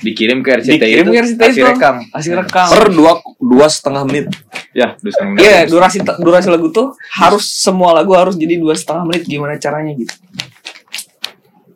[0.04, 1.70] dikirim ke RCTI Dikirim itu ke RCTI hasil itu.
[1.72, 2.66] rekam Hasil rekam.
[2.68, 4.26] Per dua dua setengah menit.
[4.70, 9.08] ya terus yang Iya, durasi durasi lagu tuh harus semua lagu harus jadi dua setengah
[9.08, 10.12] menit gimana caranya gitu.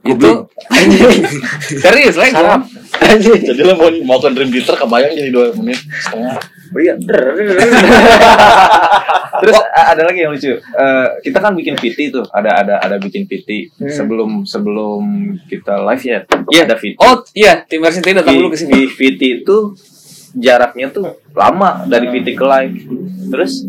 [0.00, 0.48] Itu
[1.84, 2.60] serius lah.
[3.20, 6.36] Jadi lo mau mau ke Dream Theater kebayang jadi 2 menit setengah.
[6.72, 6.94] Iya.
[9.40, 10.52] Terus ada lagi yang lucu.
[10.52, 13.88] Eh, kita kan bikin VT tuh, ada ada ada bikin VT Hmm.
[13.88, 15.02] sebelum sebelum
[15.46, 16.18] kita live ya.
[16.46, 16.62] Iya.
[16.64, 16.94] Ada VT.
[16.98, 18.70] Oh iya, tim RCTI datang di, dulu ke sini.
[18.70, 19.56] di VT itu
[20.32, 22.74] jaraknya tuh lama dari VT ke live.
[23.30, 23.64] Terus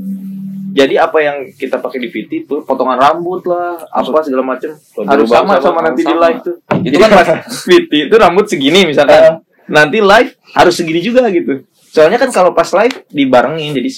[0.72, 5.28] jadi apa yang kita pakai di VT itu potongan rambut lah, apa segala macam harus
[5.28, 6.22] sama sama- sama nanti di sama.
[6.22, 6.56] live tuh.
[6.82, 7.28] Itu kan pas
[7.62, 9.40] VT itu rambut segini misalkan.
[9.64, 11.64] Nanti live harus segini juga gitu.
[11.92, 13.90] Soalnya kan kalau pas live dibarengin jadi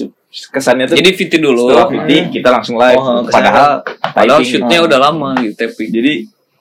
[0.50, 1.70] kesannya tuh Jadi VT dulu.
[1.70, 2.98] setelah VT kita langsung live.
[2.98, 4.50] Oh, Padahal Padahal typing.
[4.50, 5.90] shootnya udah lama gitu taping.
[5.92, 6.14] Jadi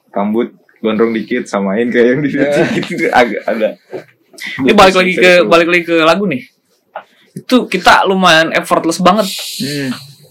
[0.09, 3.73] rambut gondrong dikit samain kayak yang di VT gitu agak agak.
[4.61, 6.41] Ini balik lagi ke balik lagi ke lagu nih.
[7.33, 9.25] Itu kita lumayan effortless banget.
[9.59, 9.89] Hmm.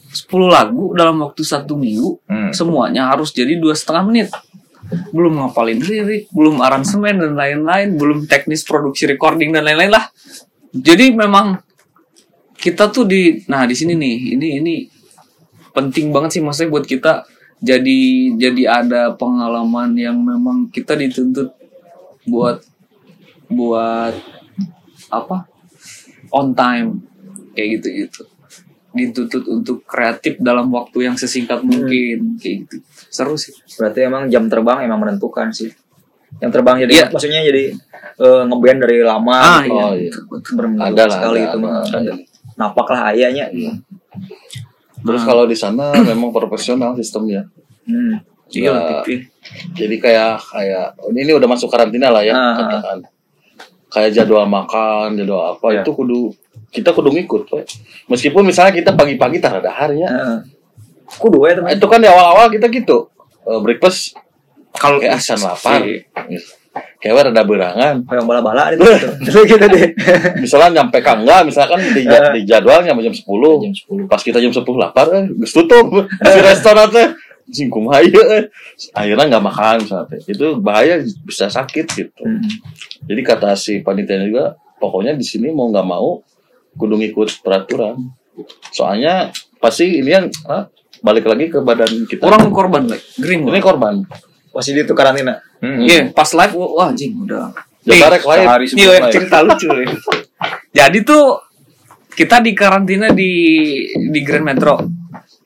[0.09, 2.53] 10 lagu dalam waktu satu minggu Hmm.
[2.53, 4.29] semuanya harus jadi dua setengah menit
[5.09, 10.05] belum ngapalin lirik belum aransemen dan lain-lain belum teknis produksi recording dan lain-lain lah
[10.73, 11.61] jadi memang
[12.57, 14.75] kita tuh di nah di sini nih ini ini
[15.73, 17.25] penting banget sih maksudnya buat kita
[17.63, 18.01] jadi
[18.35, 21.55] jadi ada pengalaman yang memang kita dituntut
[22.27, 22.59] buat
[23.47, 24.19] buat
[25.07, 25.47] apa?
[26.35, 27.07] On time
[27.55, 28.23] kayak gitu gitu.
[28.93, 32.77] Dituntut untuk kreatif dalam waktu yang sesingkat mungkin kayak gitu.
[33.13, 33.55] Seru sih.
[33.79, 35.71] Berarti emang jam terbang emang menentukan sih.
[36.41, 37.07] Yang terbang jadi Iya.
[37.11, 37.65] maksudnya jadi
[38.19, 39.75] eh, ngeband dari lama ah gitu.
[39.75, 40.13] iya Oh, iya.
[40.83, 42.17] Ada lah, sekali ada, itu ada, mah.
[42.53, 43.47] Napak lah ayahnya.
[45.03, 47.47] Terus kalau di sana memang profesional sistemnya.
[47.83, 48.23] Hmm.
[48.49, 49.03] iya Nah,
[49.75, 52.55] Jadi kayak kayak ini udah masuk karantina lah ya Ah, ah.
[52.57, 52.99] katakan.
[53.89, 55.83] Kayak jadwal makan, jadwal apa Ya.
[55.83, 56.33] itu kudu
[56.73, 57.69] kita kudu ngikut, Pak.
[58.09, 60.09] Meskipun misalnya kita pagi-pagi tak ada hari ya.
[60.09, 60.39] Heeh.
[61.21, 61.77] Kudu ya teman.
[61.77, 63.13] Itu kan di awal-awal kita gitu.
[63.45, 64.17] Eh, breakfast
[64.83, 65.79] kalau kayak asan lapar.
[67.03, 67.95] Kayak ada berangan.
[68.09, 68.83] Kayak bala-bala itu.
[69.29, 69.93] Terus gitu deh.
[70.41, 73.23] Misalnya nyampe kangga, misalkan di, ja- di jadwal nyampe jam 10.
[73.23, 73.75] Jam
[74.07, 74.11] 10.
[74.11, 75.87] Pas kita jam 10 lapar, eh, geus tutup.
[76.33, 77.09] si restoran teh
[77.53, 78.45] singkum aja eh.
[78.97, 80.19] Akhirnya nggak makan misalnya.
[80.25, 82.23] Itu bahaya bisa sakit gitu.
[82.25, 82.41] Hmm.
[83.05, 86.25] Jadi kata si panitia juga, pokoknya di sini mau nggak mau
[86.79, 88.01] kudu ngikut peraturan.
[88.73, 89.29] Soalnya
[89.61, 90.73] pasti ini yang ah,
[91.05, 92.25] balik lagi ke badan kita.
[92.25, 94.07] orang korban like green ini korban.
[94.53, 95.41] Masih di itu karantina.
[95.59, 95.81] Hmm.
[95.81, 97.53] Iya, pas live wah wah, anjing udah.
[97.83, 99.13] Sehari Iya, sebelum live.
[99.13, 99.89] cerita lucu nih.
[100.79, 101.25] Jadi tuh
[102.13, 103.33] kita di karantina di
[104.13, 104.77] di Grand Metro.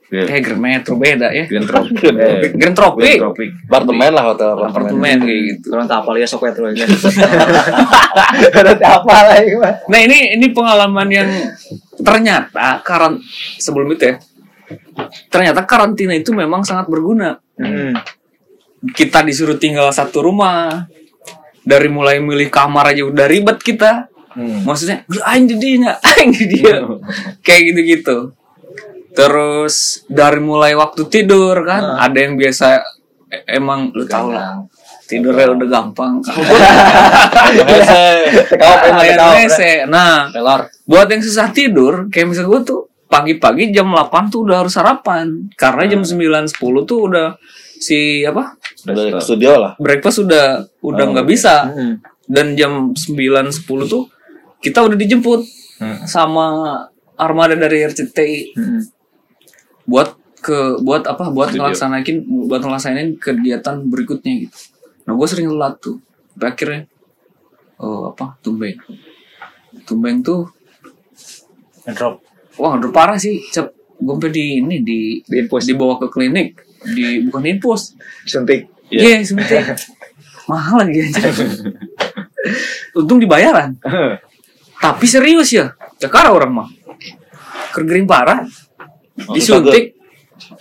[0.06, 0.22] Iya.
[0.30, 1.46] Eh Grand Metro beda ya.
[1.50, 1.98] Grand Tropic.
[1.98, 3.18] Grand Grand Tropic.
[3.18, 3.50] Tropic.
[3.66, 4.70] Apartemen lah hotel apartemen.
[4.70, 5.66] Apartemen kayak gitu.
[5.74, 6.86] Orang tak apa ya sok terus ya.
[8.54, 9.74] Ada apa lagi mah.
[9.90, 11.28] Nah ini ini pengalaman yang
[12.02, 13.18] ternyata karan
[13.58, 14.16] sebelum itu ya.
[15.30, 17.38] Ternyata karantina itu memang sangat berguna.
[17.58, 17.94] Hmm.
[18.82, 20.86] Kita disuruh tinggal satu rumah.
[21.66, 24.06] Dari mulai milih kamar aja udah ribet kita.
[24.36, 24.62] Hmm.
[24.68, 26.84] Maksudnya, "Lu aing di dia, aing di dia.
[27.44, 28.16] Kayak gitu-gitu.
[29.16, 32.84] Terus dari mulai waktu tidur kan, ada yang biasa
[33.32, 34.60] e- emang lu tau lah.
[35.06, 36.20] Tidurnya udah gampang.
[39.40, 39.60] WC.
[39.88, 40.28] Nah,
[40.84, 45.48] buat yang susah tidur, kayak misalnya gue tuh pagi-pagi jam 8 tuh udah harus sarapan.
[45.54, 47.38] Karena jam 9 10 tuh udah
[47.78, 48.56] si apa?
[49.18, 49.72] studio lah.
[49.76, 50.46] Breakfast udah
[50.80, 51.66] udah nggak bisa.
[51.66, 51.94] Hmm.
[52.26, 52.96] Dan jam 9
[53.48, 54.10] 10 tuh
[54.58, 55.42] kita udah dijemput
[55.76, 56.02] Hmm.
[56.04, 56.46] sama
[57.14, 58.80] armada dari RCTI Hmm.
[59.84, 61.68] buat ke buat apa buat Studio.
[61.68, 64.56] ngelaksanain buat ngelaksanain kegiatan berikutnya gitu.
[65.04, 66.00] Nah gue sering telat tuh.
[66.30, 66.80] Sampai akhirnya
[67.76, 68.80] oh apa tumbeng.
[69.82, 70.48] Tumbeng tuh
[71.86, 72.18] Drop.
[72.56, 73.38] wah udah parah sih.
[73.46, 75.64] Cep gue di ini di Di infus.
[75.64, 76.56] dibawa ke klinik
[76.94, 77.96] di bukan infus.
[78.24, 78.70] Suntik.
[78.90, 79.62] Iya, suntik.
[80.50, 81.26] Mahal lagi aja.
[82.94, 83.74] Untung dibayaran.
[84.84, 85.74] Tapi serius ya.
[85.98, 86.68] Cekara orang mah.
[87.74, 88.46] Kergering parah.
[89.34, 89.96] Disuntik.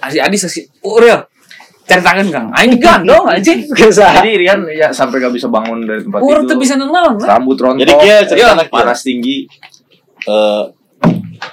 [0.01, 0.65] Adi adi sesi.
[0.81, 1.21] Oh ya.
[1.85, 2.47] Cari tangan kang.
[2.57, 3.53] Aing digandong aja.
[4.17, 6.63] Jadi Rian ya sampai gak bisa bangun dari tempat Orang tuh tidur.
[6.65, 7.13] bisa nenang.
[7.21, 7.37] kan?
[7.37, 7.81] Rambut rontok.
[7.85, 8.73] Jadi kia cerita anak kia.
[8.73, 9.37] panas tinggi.
[10.25, 10.63] Eh,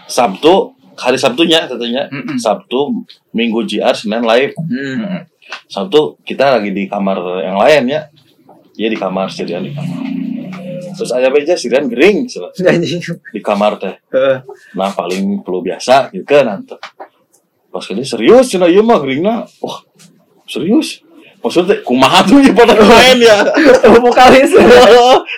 [0.09, 2.39] Sabtu hari Sabtunya katanya Mm-mm.
[2.39, 3.03] Sabtu
[3.35, 4.55] Minggu JR Senin live.
[4.55, 5.27] Hmm.
[5.67, 8.01] Sabtu kita lagi di kamar yang lain ya.
[8.79, 10.01] Iya di kamar Sirian di kamar.
[10.93, 12.31] Terus ayah beja Sirian gering
[13.35, 13.95] di kamar teh.
[14.79, 16.79] Nah paling perlu biasa gitu kan nanti
[17.73, 19.81] pas ini serius cina iya mah geringna wah
[20.45, 21.01] serius
[21.43, 23.43] maksudnya kumaha tuh ya pada main ya.
[23.99, 24.55] Vokalis.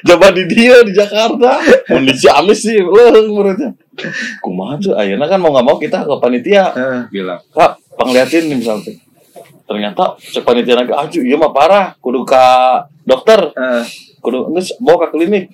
[0.04, 1.58] coba di dia di Jakarta.
[1.90, 3.72] Mau di Ciamis sih leuh menurutnya.
[4.44, 6.64] Kumaha tuh ayeuna kan mau nggak mau kita ke panitia.
[6.76, 7.00] Heeh.
[7.08, 7.40] Bilang.
[7.50, 8.94] kak penglihatin nih misalnya.
[9.64, 11.96] Ternyata cek panitia lagi aju iya mah parah.
[11.98, 12.44] Kudu ka
[13.02, 13.50] dokter.
[13.56, 13.84] Heeh.
[14.20, 15.44] kudu geus bawa ke klinik.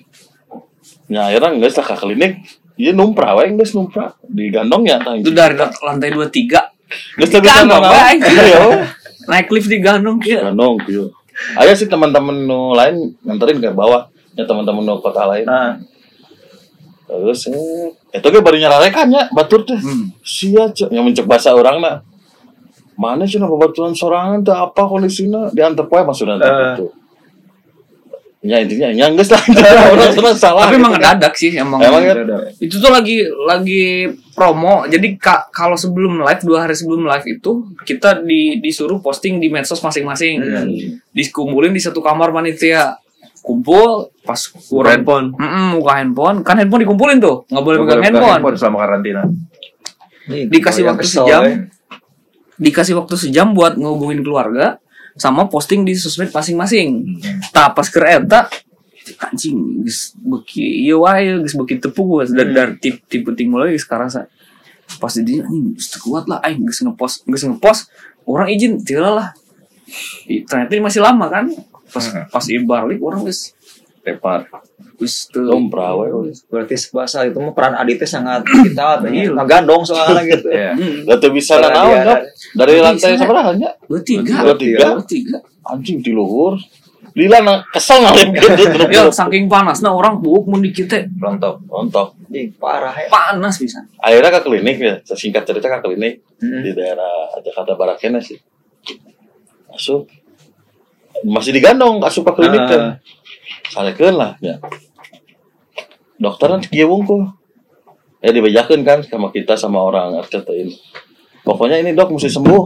[1.07, 2.33] Ya akhirnya lah ke klinik.
[2.75, 4.19] Iya numpra wae geus numpra.
[4.27, 6.83] Digandong ya tah Itu dari lantai 23
[7.23, 7.95] geus teu bisa Digandong nanaon.
[7.95, 8.15] wae.
[8.19, 8.63] iya
[9.29, 10.49] naik lift digandong kia.
[10.49, 11.11] gandong kieu
[11.57, 14.07] aya sih teman-teman nu lain nganterin ke bawah.
[14.37, 15.43] Ya teman-teman nu kota lain.
[15.43, 15.75] Nah,
[17.09, 19.79] terus eh itu ge baru nyararekan ya batur teh.
[19.79, 20.11] Hmm.
[20.23, 22.05] sia yang mencek bahasa orang nah.
[22.95, 25.49] Mana sih nama baturan sorangan teh apa kondisinya?
[25.51, 27.00] Diantar poe maksudnya teh Eh.
[28.41, 29.37] Ya intinya yang geus lah
[29.93, 31.13] orang sana salah Tapi emang kan.
[31.13, 31.77] ngedadak sih emang.
[31.77, 32.13] Emang ya?
[32.57, 37.51] itu tuh lagi lagi promo jadi ka- kalau sebelum live dua hari sebelum live itu
[37.85, 40.41] kita di, disuruh posting di medsos masing-masing
[41.13, 42.97] dikumpulin di satu kamar panitia
[43.45, 45.27] kumpul pas kurang handphone.
[45.33, 49.21] Mm-mm, buka handphone kan handphone dikumpulin tuh nggak boleh pegang handphone selama karantina.
[50.25, 51.41] Dikasih waktu kesel, sejam.
[51.45, 51.53] ya.
[52.57, 54.80] dikasih waktu sejam buat ngehubungin keluarga
[55.15, 57.19] sama posting di sosmed masing-masing.
[57.51, 58.47] Tak pas ke eta
[59.17, 63.73] anjing geus beki ieu wae geus beki tepung geus dari dari tip tipe ting mulai
[63.73, 64.29] geus karasa
[65.01, 67.89] pas di dia anjing geus kuat lah aing geus ngepost geus ngepost
[68.29, 69.29] orang izin tidak lah.
[70.27, 71.49] Ternyata masih lama kan?
[71.91, 73.51] Pas pas ieu balik orang geus
[74.01, 74.49] Tepar.
[74.97, 76.09] geus teu Lompra we.
[76.45, 79.33] Berarti bahasa itu mah peran Adit teh sangat kita Iya.
[79.33, 80.45] ngagandong soalnya gitu.
[80.47, 80.73] Iya.
[80.73, 82.01] Hmm, Gak tuh bisa nanaon.
[82.01, 82.19] Jok.
[82.55, 83.69] Dari lantai seberapa nya?
[83.81, 84.85] dua tiga Dua tiga.
[84.93, 86.57] dua tiga Anjing di luhur.
[87.11, 88.47] Lila na kesel ngalim gitu.
[88.87, 91.59] ya saking panasnya orang buuk mun dikit teh Rontok.
[92.31, 93.09] Ih, parah ya.
[93.09, 94.95] panas bisa akhirnya ke klinik ya.
[95.03, 96.61] Singkat cerita ke klinik Hmm.
[96.61, 98.37] di daerah Jakarta Barat kena sih.
[99.67, 100.09] Masuk.
[101.21, 102.97] Masih digandong asup ke klinik kan.
[103.71, 104.59] Salekeun lah ya.
[106.21, 107.31] Dokter kan kieu wungkul.
[108.21, 110.13] Ya dibejakeun kan sama kita sama orang
[110.53, 110.77] ini.
[111.41, 112.63] Pokoknya ini dok mesti sembuh.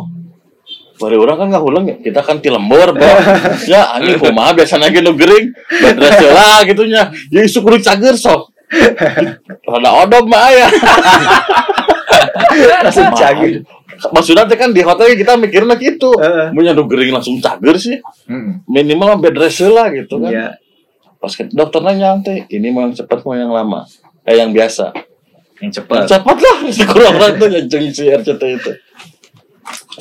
[0.95, 3.19] Baru orang kan nggak ulang ya, kita kan ti lembur, dok.
[3.71, 5.51] ya anjing kumaha biasanya ge nu gering,
[5.83, 7.11] badras lah gitunya.
[7.31, 8.55] Ya isu kudu cager sok.
[9.67, 10.67] Rada odom mah aya.
[12.83, 13.63] Langsung cagir.
[14.11, 16.15] Maksudnya teh kan di hotel kita mikirnya gitu.
[16.51, 17.99] Mun nu gering langsung cager sih.
[18.27, 18.63] Hmm.
[18.67, 20.31] Minimal bed rest lah gitu kan.
[20.31, 20.47] Iya.
[21.25, 23.81] Pas ke dokter nanya teh, ini mau yang cepat mau yang lama?
[24.29, 24.93] Eh yang biasa.
[25.57, 26.05] Yang Yang cepat.
[26.05, 26.57] cepat lah,
[26.93, 28.71] kurang orang tuh yang si RCT itu.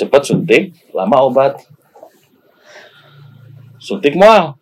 [0.05, 1.65] Cepat suntik, lama obat.
[3.81, 4.53] Suntik mau.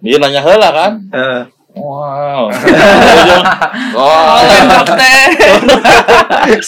[0.00, 1.04] Dia nanya heula kan?
[1.12, 1.42] Heeh.
[1.76, 2.48] Wow.
[4.00, 4.40] oh,
[4.96, 5.28] teh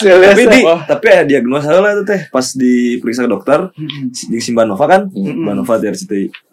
[0.04, 3.72] Tapi di, tapi ya diagnosa lah itu teh pas diperiksa ke dokter
[4.28, 6.47] di Simbanova kan, Simbanova di RCTI.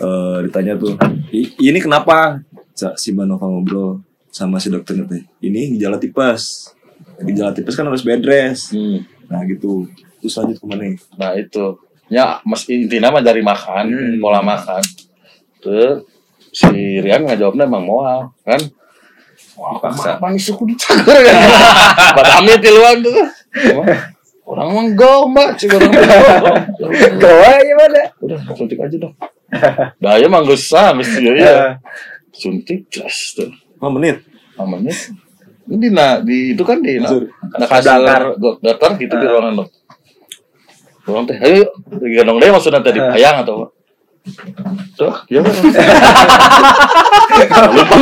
[0.00, 0.96] Eh, ditanya tuh,
[1.30, 2.40] "I- ini kenapa?
[2.72, 5.22] Sa- Simbanova ngobrol sama si dokternya teh.
[5.38, 6.72] Ini gejala tipes.
[7.20, 8.72] Gejala tipes kan harus bed rest.
[8.72, 9.04] Hmm.
[9.28, 9.84] Nah gitu.
[10.18, 10.84] Terus lanjut ke mana?
[11.14, 11.76] Nah itu
[12.10, 13.86] ya mas intinya mah dari makan
[14.18, 14.82] pola makan
[15.62, 16.02] terus
[16.50, 18.58] si Rian ngajawabnya emang moal kan
[19.54, 21.34] Wah, apa nih suku dicager kan
[22.18, 23.14] Padahal tiluan tuh
[24.42, 26.02] orang mah go mbak sih orang mah
[26.74, 26.90] go.
[27.22, 28.00] Goa gimana?
[28.18, 29.14] udah suntik aja dong
[30.02, 31.78] daya mah gak usah mesti ya
[32.30, 33.50] suntik jelas tuh.
[33.80, 34.22] 5 menit.
[34.60, 34.92] namanya
[35.70, 37.08] ini nah di itu kan di nah,
[37.56, 39.68] nah, kasur dok- dokter gitu di ruangan dok
[41.08, 41.64] orang teh ayo
[41.96, 43.79] gendong deh maksudnya tadi ayang atau apa
[44.94, 45.52] tuh ya kan
[47.72, 47.94] lupa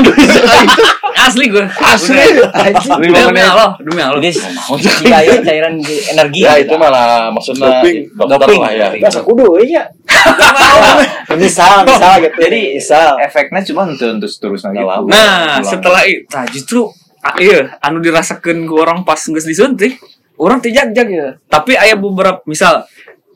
[1.18, 2.18] asli gue asli
[3.02, 4.38] demi Allah demi Allah Jadi
[4.78, 6.40] jika ya cairan di- energi.
[6.44, 7.82] ya itu malah maksudnya
[8.16, 8.60] Doping.
[8.60, 9.84] lah ya Gak kudu ya.
[11.38, 12.36] misal, misal gitu.
[12.38, 13.08] Jadi misal.
[13.20, 14.86] Efeknya cuma untuk untuk seterusnya gitu.
[14.86, 15.06] lama.
[15.06, 16.80] Nah, setelah itu, nah justru
[17.20, 20.00] ah, iya, anu dirasakan ke orang pas nggak disuntik,
[20.36, 21.28] orang tidak jag ya.
[21.46, 22.86] Tapi ayah beberapa, misal,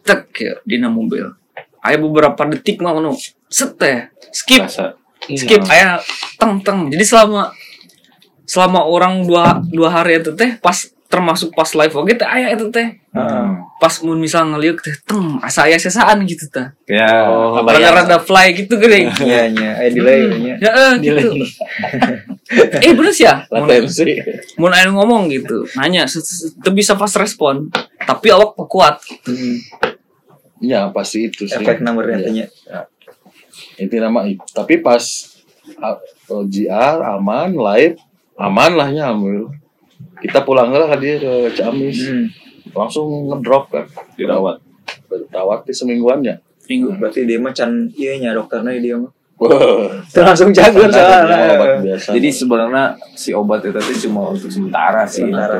[0.02, 1.28] tek ya, dina mobil.
[1.82, 3.18] Ayah beberapa detik mah anu,
[3.50, 4.94] set teh, skip, Rasa.
[5.26, 5.98] skip, ayah
[6.38, 6.86] teng teng.
[6.94, 7.50] Jadi selama
[8.46, 10.78] selama orang dua dua hari itu teh, pas
[11.10, 13.02] termasuk pas live oke teh ayah itu teh.
[13.12, 13.66] Hmm.
[13.82, 16.70] Pas mun misal ngeliuk teh, teng, asa ayah sesaan gitu teh.
[16.86, 17.26] Ya.
[17.60, 19.10] Rada-rada fly gitu gede.
[19.26, 19.70] Iya, iya.
[19.82, 20.18] Eh, delay.
[20.38, 20.54] nya.
[20.62, 21.34] Ya, eh, gitu.
[22.84, 23.42] eh bener sih ya.
[23.50, 23.68] Mun-
[24.60, 27.72] mau nanya ngomong gitu nanya se- bisa fast respon
[28.04, 29.00] tapi awak kuat
[30.62, 32.46] ya pasti itu sih Efek nomornya tanya.
[33.76, 35.02] itu nama tapi pas
[36.28, 37.98] GR aman live
[38.34, 39.52] aman lahnya alhamdulillah
[40.18, 42.26] kita pulang lah ke dia ke Ciamis Hmm.
[42.72, 44.62] langsung ngedrop kan Dirawat.
[45.10, 49.10] dirawat di semingguannya minggu Berarti dia mah can iya nya dokternya dia mah.
[50.08, 51.82] Terus langsung jago obat soalnya.
[51.82, 52.08] biasa.
[52.14, 55.26] Jadi sebenarnya si obat itu tadi cuma untuk sementara sih.
[55.26, 55.58] Sementara.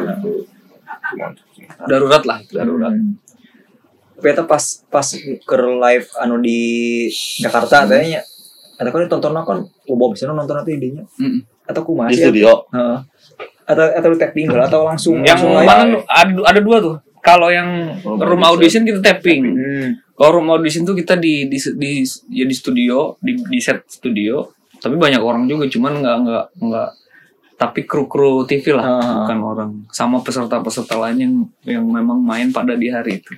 [1.85, 2.95] darurat lah Darurat.
[2.95, 3.19] Hmm.
[4.23, 5.07] Tapi itu pas pas
[5.43, 6.61] ke live anu di
[7.43, 8.23] Jakarta tanya.
[8.79, 10.79] Atau kan ditonton kan loba bisa nonton nanti.
[11.19, 11.43] Mm.
[11.67, 12.99] Atau kumaha di studio Heeh.
[13.63, 17.95] Atau atau di tapping atau langsung yang langsung mana ada, ada dua tuh kalau yang
[18.03, 19.89] room audition kita tapping Hmm.
[20.13, 24.51] kalau room audition tuh kita di di di ya di studio di di set studio
[24.77, 26.89] tapi banyak orang juga cuman nggak nggak nggak
[27.55, 28.99] tapi kru kru TV lah Ah.
[29.23, 33.31] bukan orang sama peserta peserta lain yang yang memang main pada di hari itu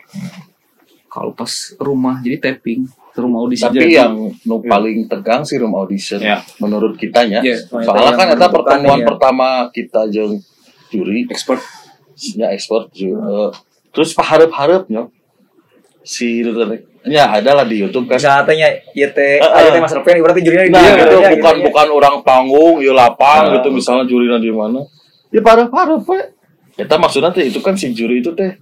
[1.15, 1.47] kalau pas
[1.79, 2.83] rumah jadi tapping
[3.15, 6.43] room audition tapi jadi- yang nu paling tegang sih room audition Ya.
[6.59, 9.07] menurut kitanya Ya, soalnya kan itu pertemuan ya.
[9.07, 10.43] pertama kita jeung
[10.91, 11.63] juri Expert.
[12.35, 13.51] ya ekspor ju- eh,
[13.91, 15.11] terus paharep-harepnya
[16.01, 16.43] si
[17.05, 19.51] ya ada lah di YouTube kan Misalnya tanya ieu teh Heeh.
[19.53, 21.65] aya teh Mas Repen berarti jurinya Nah, dia gitu, ya, bukan ya.
[21.65, 23.53] bukan orang panggung, ya lapang Nah.
[23.55, 24.81] gitu misalnya jurinya di mana.
[25.29, 26.25] Ya parah-parah, Pak.
[26.75, 28.57] Kita maksudnya teh itu kan si juri itu teh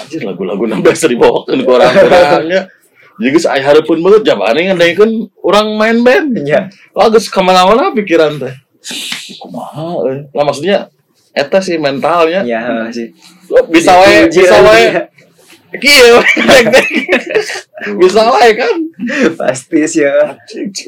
[0.00, 2.62] anjir lagu-lagu nambah dari bawakan ke orang-orangnya.
[3.14, 6.34] Jadi saya harapun banget jabane ngandaikeun orang main band.
[6.34, 6.66] Iya.
[6.90, 8.54] Wah, geus ke mana-mana pikiran teh.
[9.38, 10.18] Kumaha euy.
[10.34, 10.90] Lah maksudnya
[11.34, 13.10] eta sih mentalnya ya sih
[13.50, 14.86] Lo bisa wae bisa wae
[15.82, 16.18] kieu
[18.00, 18.74] bisa wae kan
[19.34, 20.38] pasti sih ya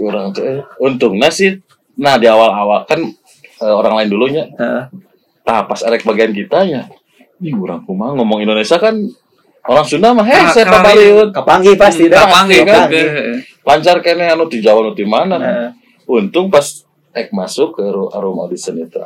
[0.06, 0.62] orang tuh eh.
[0.78, 1.58] untungnya sih
[1.98, 3.02] nah di awal-awal kan
[3.58, 4.84] eh, orang lain dulunya Heeh.
[5.42, 6.86] nah pas erek bagian kitanya
[7.38, 8.96] Ih, orang kumah ngomong Indonesia kan
[9.62, 10.74] orang Sunda mah heh Ah, saya kali.
[10.74, 12.88] pabaliut kapangi pasti dah Kapang gitu kan.
[12.88, 13.02] Kapangi.
[13.60, 15.68] lancar kene anu di Jawa nu di mana Heeh.
[16.06, 16.64] untung pas
[17.12, 19.02] ek masuk ke room audition itu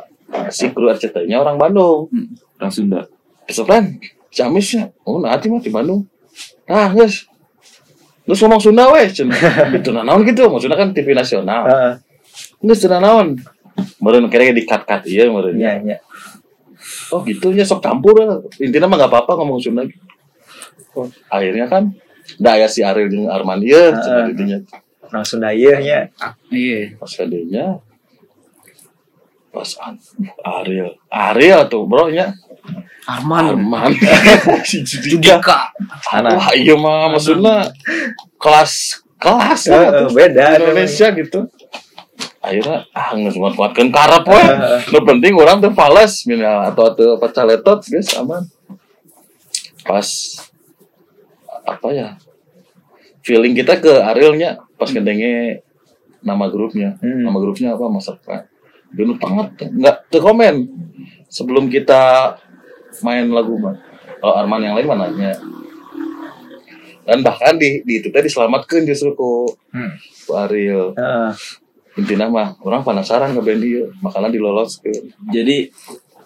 [0.47, 2.07] si kru RCT-nya orang Bandung
[2.55, 3.03] Orang Sunda.
[3.43, 6.07] besok kan Ciamisnya oh nanti mah di Bandung
[6.63, 7.25] nah guys
[8.23, 9.35] lu ngomong Sunda weh cenah
[9.75, 11.93] itu nah naon gitu maksudnya kan TV nasional Heeh.
[12.61, 13.27] Nggak cenah naon
[13.97, 15.97] meureun kira di cut cut iya meureun ya ya
[17.11, 17.51] oh gitu.
[17.51, 18.39] Nya sok campur lah.
[18.57, 19.83] intinya mah nggak apa-apa ngomong Sunda.
[20.91, 21.91] Oh, akhirnya kan
[22.35, 24.35] da aya si Ariel jeung Arman ieu cenah Heeh.
[24.35, 24.57] didinya
[25.11, 25.99] langsung dah iya nya.
[26.47, 26.95] Iya.
[26.95, 27.79] pas kadenya
[29.51, 29.99] pas an-
[30.43, 30.95] Ariel.
[31.07, 32.31] Ariel tuh bro nya.
[33.03, 33.55] Arman.
[33.55, 33.91] Arman
[34.67, 35.71] si Judika.
[36.11, 36.51] Wah.
[36.55, 37.71] Iya mah maksudnya
[38.35, 40.09] kelas kelas lah Heeh, tuh.
[40.15, 41.39] beda Indonesia gitu
[42.41, 44.41] akhirnya ah nggak cuma kuatkan karap we
[44.91, 48.43] nu penting orang tuh fales mina atau atau apa caletot guys aman.
[49.85, 50.07] Pas
[51.61, 52.17] apa ya
[53.21, 55.61] feeling kita ke Arielnya pas kedenge
[56.25, 56.97] nama grupnya.
[57.01, 57.25] Hmm.
[57.29, 58.45] nama grupnya apa masa depan
[58.91, 60.55] Dulu banget nggak ke komen.
[61.31, 62.35] Sebelum kita
[63.05, 63.77] main lagu mah
[64.19, 65.31] kalau Arman yang lain mana nya
[67.01, 69.95] dan bahkan di di itu tadi diselamatkan justru ku Hmm.
[70.31, 70.91] Ariel.
[70.99, 71.31] Heeh.
[71.99, 74.91] Intinya mah orang penasaran ke band dia makanya dilolos ke
[75.27, 75.67] Jadi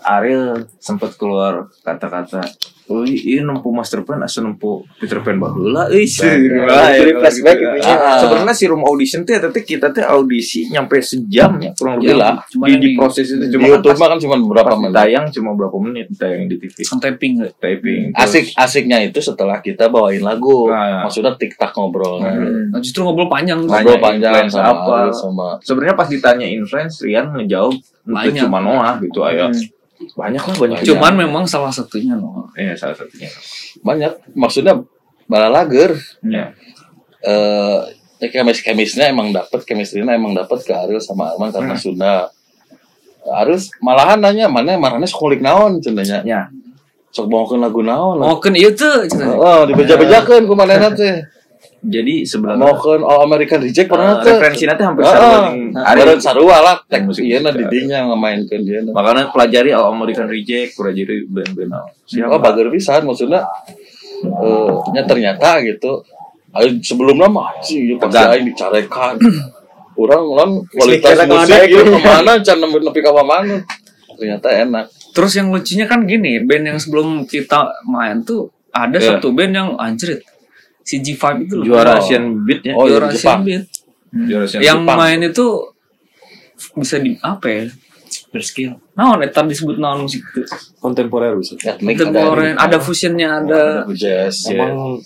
[0.05, 2.45] Ariel sempat keluar kata-kata,
[2.85, 7.77] "Wih, ini nempu Master Plan asa nempu Peter Pan baheula euy." Wah, jadi flashback gitu
[7.79, 7.93] ya.
[7.95, 8.17] Ah.
[8.19, 12.21] Sebenarnya si room audition teh tapi kita teh audisi nyampe sejam ya kurang lebih Gila.
[12.21, 12.35] lah.
[12.45, 14.93] Cuma Di, yang di proses itu di cuma YouTube kan mah kan cuma beberapa menit
[14.93, 16.75] tayang cuma berapa menit tayang di TV.
[16.83, 17.51] Kan taping nggak?
[17.57, 18.01] Typing.
[18.15, 21.03] asik asiknya itu setelah kita bawain lagu Nah.
[21.03, 22.69] maksudnya tiktak ngobrol Hmm.
[22.69, 23.59] Nah, justru ngobrol panjang.
[23.61, 24.97] ngobrol panjang influence sama apa.
[25.11, 28.45] Sama Sebenarnya pas ditanyain friends Rian ngejawab Banyak.
[28.45, 29.49] cuma Noah gitu ayo.
[29.95, 30.77] Banyak lah banyak.
[30.83, 32.51] Cuman memang salah satunya loh.
[32.53, 33.31] Iya salah satunya.
[33.77, 34.81] banyak maksudnya
[35.25, 36.51] malah lager Ya.
[37.21, 37.79] eh
[38.17, 41.81] ya kemis kemisnya emang dapet chemistry-nya emang dapet ke Ariel sama Arman karena Hmm.
[41.81, 42.13] Sunda
[43.25, 46.41] Ariel malahan nanya mana marahnya sekolik naon cenanya Ya.
[47.09, 49.03] sok bawakeun lagu naon Mau kan iya tuh.
[49.03, 49.33] ceritanya.
[49.33, 51.23] Oh, dibeja-bejakeun ku manehna teh.
[51.85, 54.33] Jadi sebenarnya Maukeun All American Reject pernah uh, teh.
[54.33, 55.27] referensinya teh hampir Ah, sama
[55.77, 55.93] ah.
[55.93, 57.61] Ada sarua lah tek Musik ieu na musik.
[57.61, 58.81] di dinya ngamainkeun dia.
[58.81, 62.25] Makanya pelajari All American Reject, pelajari band-band naon.
[62.25, 63.45] Oh, bager pisan maksudnya
[64.25, 66.01] eh nya ternyata gitu.
[66.51, 69.15] Ayo sebelumnya mah anjing ieu pasti aing dicarekan.
[70.01, 71.87] Urang lan kualitas musik gitu.
[71.87, 73.57] ke mana can nepi nepi ka mana.
[74.15, 74.85] Ternyata enak.
[75.11, 79.15] Terus yang lucunya kan gini, band yang sebelum kita main tuh ada Iya.
[79.15, 80.19] satu band yang anjrit.
[80.85, 81.65] Si G5 itu loh.
[81.65, 81.99] Juara Oh.
[81.99, 82.73] Asian Beat ya.
[82.73, 83.39] Oh, Juara iya, Asian Jepang.
[83.41, 83.63] Beat.
[84.29, 84.97] Juara Asian Yang Jepang.
[84.97, 85.45] main itu
[86.73, 87.63] bisa di apa ya?
[88.29, 88.71] Berskill.
[88.93, 90.45] Naon eta disebut naon musik itu?
[90.77, 94.45] kontemporer bisa Etnik Contemporary, ada fusionnya, ada jazz.
[94.47, 95.01] emang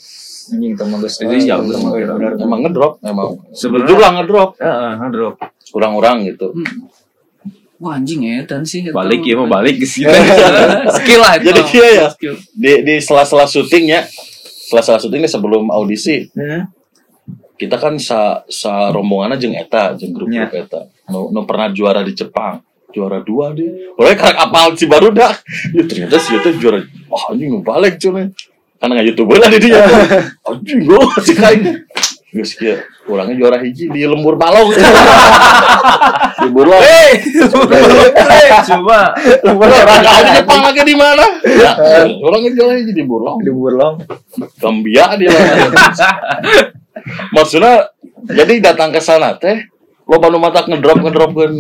[0.50, 1.96] anjing teman gus Itu jauh sama.
[2.36, 3.40] Emang ngedrop emang.
[3.50, 4.50] Sebenarnya- lah ngedrop.
[4.58, 5.36] Heeh, drop.
[5.70, 6.52] Kurang-kurang gitu.
[7.80, 8.84] Wah anjing ya dan sih.
[8.86, 10.12] Balik ya mau balik ke sini.
[10.92, 11.48] skill lah itu.
[11.48, 12.06] Jadi kia ya.
[12.12, 12.36] Skill.
[12.52, 13.48] di di sela-sela
[14.70, 16.30] syutingnya sela-sela syutingnya sebelum audisi.
[16.38, 16.70] Hmm.
[17.60, 20.88] kita kan sa, sa rombongan jeung eta jeung grup grup eta.
[21.12, 22.64] Nu, nu pernah juara di Jepang.
[22.96, 23.70] Juara dua dia.
[24.00, 25.36] Oleh karek apal si baru dah.
[25.76, 26.80] Ya ternyata si itu juara.
[27.12, 28.32] Wah anjing nu balik cuy
[28.80, 29.84] karena nggak youtuber lah di dia.
[30.48, 31.84] Anjing gue si kain
[32.30, 32.78] Geus kieu
[33.10, 34.70] orangnya juara hiji di lembur balong
[36.38, 36.78] di burlong
[38.70, 39.18] Coba
[39.50, 41.72] orang aja Jepang lagi di mana ya,
[42.22, 43.98] orangnya juara hiji di burlong di burlong
[44.62, 45.34] Gambia dia.
[47.34, 47.90] Maksudnya
[48.30, 49.66] jadi datang ke sana teh
[50.06, 51.54] lo baru mata ngedrop ngedrop kan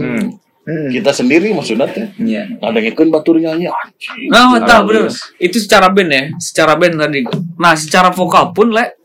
[0.70, 0.86] Hmm.
[0.93, 2.46] kita sendiri maksudnya teh Iya.
[2.62, 4.30] ngadengikeun batur nyanyi anjing.
[4.30, 5.10] Nah, tahu bener.
[5.10, 5.34] Halus.
[5.41, 7.26] Itu secara band ya, secara band tadi.
[7.58, 8.99] Nah, secara vokal pun le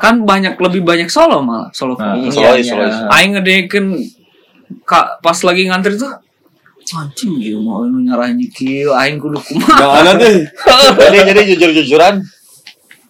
[0.00, 2.16] kan banyak lebih banyak solo malah, solo Nah.
[2.16, 2.72] Hmm, solois, iya.
[2.72, 2.96] solois.
[3.12, 3.86] Aing ngedekeun
[4.82, 6.08] kak pas lagi ngantri tuh
[6.90, 9.78] anjing gitu mau nu nyarahin kieu aing kudu kumaha.
[9.78, 10.30] jangan nanti
[11.06, 12.14] jadi jadi jujur jujuran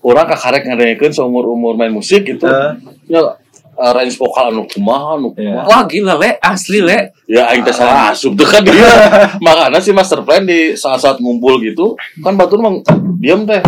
[0.00, 2.76] orang kakarek ngadengikeun seumur umur main musik gitu Eh.
[3.08, 3.24] ya
[3.72, 7.16] uh, range vokal anu kumaha anu kumaha Wah gila le, asli le.
[7.24, 8.84] ya aing teh salah asup tuh kan dia
[9.44, 12.84] makanya si master plan di saat-saat ngumpul gitu kan batur mah
[13.16, 13.64] diam teh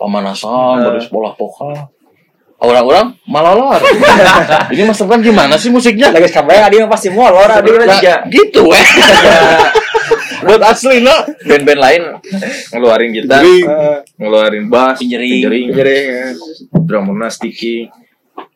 [0.00, 1.92] pemanasan baru sekolah vokal
[2.64, 3.80] orang-orang malalar
[4.72, 6.08] ini master plan gimana sih musiknya?
[6.08, 8.80] Lagi sampai adi mah pasti molor Ya, juga gitu weh
[10.44, 12.02] buat asli no band-band lain
[12.68, 13.64] ngeluarin gitar Jering.
[14.16, 15.30] ngeluarin bass Pinjering.
[15.40, 16.26] pinjering Jering, ya.
[16.74, 17.88] drummerna sticky.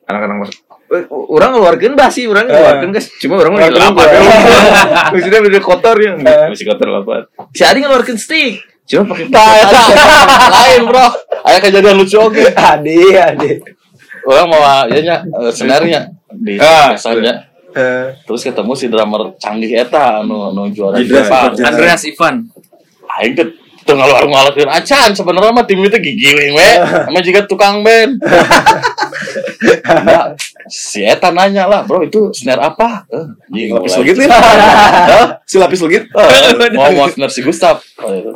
[0.05, 0.51] Anak-anak mas
[0.89, 3.13] Eh, orang ngeluarkan bass sih orang ngeluarkan guys.
[3.17, 4.01] Cuma orang Ngeluarkeun apa?
[4.01, 4.21] gua.
[5.13, 6.11] maksudnya udah kotor ya?
[6.17, 7.15] Masih kotor apa?
[7.53, 8.57] Si Adi ngeluarkan stick.
[8.85, 9.81] Cuma pakai Nah, eta.
[10.51, 11.05] lain bro.
[11.41, 12.41] Ada kejadian lucu oke.
[12.51, 13.49] Adi, Adi.
[14.29, 15.99] Orang mau ya nya eh, senarnya
[16.29, 17.49] di Ah, biasanya.
[17.69, 21.69] Eh, terus ketemu si drummer canggih eta anu anu juara Andreas, Jepang Andreas.
[21.69, 22.35] Andreas Ivan.
[23.09, 23.47] Aing teh
[23.85, 26.69] teu ngaluar ngaluarkeun acan sebenarnya mah tim itu gigiling we.
[27.09, 28.21] Sama juga tukang band.
[29.85, 30.33] Nah,
[30.69, 33.05] si eta nanya lah bro itu snare apa?
[33.09, 34.15] Eh, anjing, Lapis legit.
[34.21, 34.29] Nih.
[35.45, 36.03] Si lapis legit.
[36.09, 37.81] Eh, mau mau snare si Gustaf.
[38.01, 38.33] Oh, itu.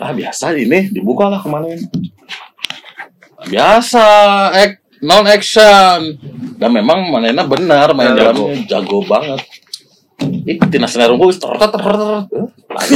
[0.00, 1.76] ah biasa ini dibuka lah kemarin
[3.42, 4.04] biasa
[4.54, 4.70] ek
[5.00, 5.98] non action
[6.56, 8.18] dan memang manena benar main Jago.
[8.18, 9.40] dalamnya jago banget
[10.20, 11.00] Ih, tina lagi.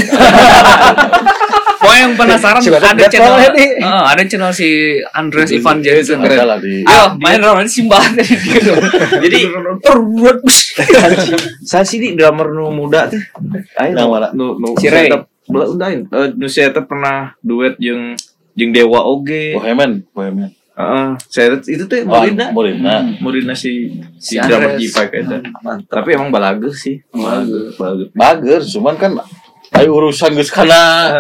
[1.81, 3.37] Pokoknya yang penasaran ada channel.
[3.57, 4.69] Eh, ada channel si
[5.09, 9.41] Andreas Ivan Jensen Ada lah di Ayo main drum ini simbah jadi
[11.65, 13.21] saya sih di drummer nu muda teh
[13.79, 14.29] ayo Yang mana?
[14.33, 15.09] nu nu Si Ray.
[15.09, 18.17] saya teh- bela undain Eh, nu saya pernah duet jeung
[18.55, 19.55] jeung Dewa Oge.
[19.59, 22.95] Bohemian Bohemian Heeh, saya itu teh Oh, Murinda Murinda.
[23.23, 24.91] Murinda si si drummer Andres.
[24.91, 25.39] G5 eta
[25.87, 26.99] tapi emang balagus sih.
[27.15, 29.13] Balagus balagus bager cuman kan
[29.79, 31.15] ayo urusan geus kana.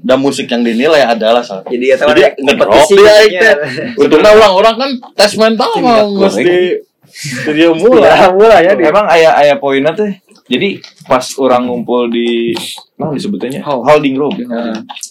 [0.00, 1.68] Dan musik yang dinilai adalah salah.
[1.68, 3.48] Jadi ya teman Jadi ngedrop dia itu.
[4.08, 8.32] Untungnya orang-orang kan tes mental mau geus di studio Mulai, mulai.
[8.32, 8.88] mulai ya.
[8.88, 10.16] emang ayah ayah poinnya teh.
[10.48, 12.56] Jadi pas orang ngumpul di
[12.96, 13.60] nah disebutnya?
[13.68, 14.32] Holding room.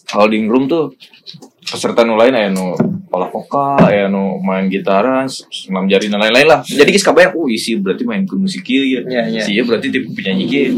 [0.09, 0.97] Holding room tuh
[1.63, 2.75] peserta nu lain aya nu
[3.07, 7.47] pola vokal aya nu main gitaran senam jari dan lain-lain lah jadi geus kabayang oh
[7.47, 9.41] isi berarti main ke musik kieu ya Iya, iya.
[9.43, 10.71] si berarti tipe penyanyi kieu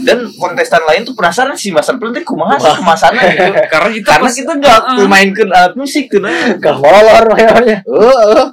[0.00, 4.06] dan kontestan lain tuh penasaran sih Mas Arpel teh kumaha sih kemasannya gitu Karena kita
[4.06, 5.06] karena pas- kita enggak Heeh.
[5.06, 7.84] mainkan alat musik tuh nah Gak namanya.
[7.84, 8.44] Heeh.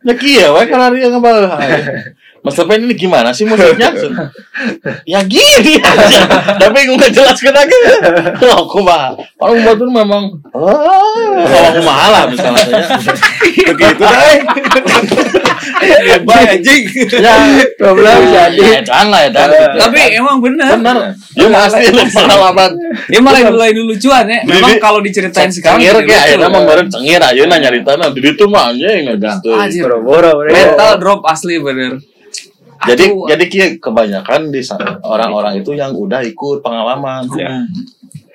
[0.00, 1.44] Ya kieu we kana dia ngebal.
[2.40, 3.92] Mas Lepen ini gimana sih musiknya?
[5.12, 6.20] ya gini aja.
[6.56, 7.76] Tapi gue gak jelaskan lagi.
[8.48, 9.12] Oh, aku mah.
[9.36, 10.24] Orang buat itu memang.
[10.56, 12.64] Oh, aku mah lah misalnya.
[13.44, 14.38] Begitu deh.
[16.24, 16.82] Bye anjing.
[17.12, 17.36] Ya,
[17.76, 18.64] Problem jadi.
[18.64, 19.48] ya dan lah ya dan.
[19.76, 20.96] Tapi emang bener benar.
[21.36, 22.70] Ya pasti lu pengalaman.
[23.12, 27.20] Dia malah mulai dulu lucuan ya Memang kalau diceritain sekarang Cengir kayak akhirnya membarin cengir
[27.20, 29.12] aja nah nyarita nah di itu mah anjing.
[29.12, 29.92] Anjir.
[30.48, 32.00] Mental drop asli bener
[32.80, 33.28] Jadi Aduh.
[33.28, 34.64] jadi kia kebanyakan di
[35.04, 37.28] orang-orang itu yang udah ikut pengalaman.
[37.36, 37.60] Ya.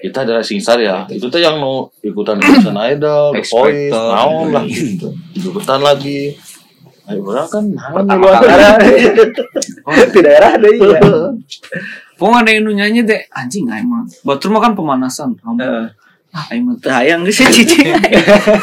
[0.06, 1.10] Kita adalah singsar ya.
[1.10, 5.10] Itu tuh yang mau ikutan Indonesian Idol, The Voice, naon lah gitu.
[5.34, 6.38] Ikutan lagi.
[7.06, 8.42] Ayo orang kan naon Di di luar luar.
[8.46, 8.74] daerah.
[10.10, 11.00] Di daerah deh ya.
[12.18, 15.92] Pokoknya ada yang nyanyi deh Anjing aing mah Batur mah kan pemanasan Heeh.
[16.32, 17.84] Ah aing mah teu hayang geus cici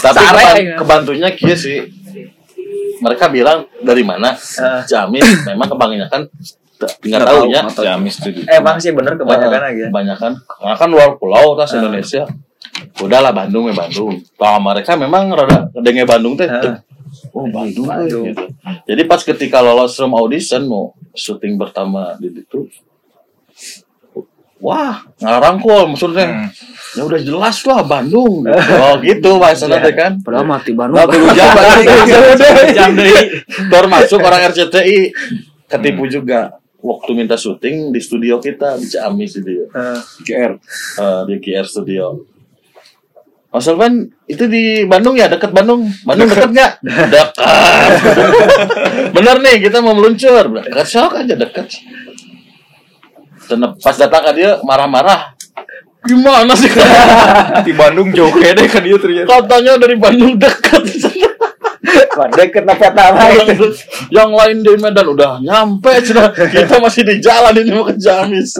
[0.00, 1.84] Tapi kebantunya kia sih.
[3.00, 4.34] Mereka bilang dari mana?
[4.86, 6.22] Jamin memang kebanyakan
[6.82, 7.62] nggak tahu ya.
[7.70, 9.84] Jamis tuh Emang sih bener kebanyakan Eh, aja.
[9.90, 10.32] Kebanyakan.
[10.42, 12.26] Karena kan luar pulau tas Indonesia.
[12.98, 14.18] Udahlah Bandung ya Bandung.
[14.34, 16.46] Kalau mereka memang rada ngedenge Bandung teh.
[16.50, 16.74] Heeh.
[17.30, 18.24] Oh Bandung, Bandung.
[18.32, 18.44] gitu.
[18.88, 22.66] Jadi pas ketika lolos room audition mau syuting pertama di itu.
[24.62, 26.54] Wah, ngarangkul maksudnya.
[26.94, 28.46] Ya udah jelas lah Bandung.
[28.82, 30.22] Oh gitu bahasanya teh kan.
[30.22, 31.50] Padahal mati Bandung Nah, jam
[32.06, 33.42] Iya, jam deui.
[33.66, 35.10] Termasuk orang RCTI
[35.72, 39.66] ketipu juga waktu minta syuting di studio kita di Ciamis studio.
[39.74, 39.98] Heeh.
[40.22, 40.52] GR.
[41.00, 42.06] Eh, di KR Studio.
[43.52, 45.84] Mas Alvan itu di Bandung ya dekat Bandung.
[46.08, 46.72] Bandung dekat nggak?
[46.86, 47.36] Dekat.
[49.12, 50.48] Bener nih kita mau meluncur.
[50.64, 51.68] Dekat sok aja dekat.
[53.48, 55.34] Dan pas datang ke dia marah-marah.
[56.02, 56.66] Gimana sih?
[57.66, 60.82] di Bandung jauh kayak deh kan dia ternyata Katanya dari Bandung dekat.
[62.36, 63.68] Deket apa nama itu?
[64.12, 66.32] yang lain di Medan udah nyampe cenah.
[66.32, 68.56] kita masih di jalan ini mau ke Jamis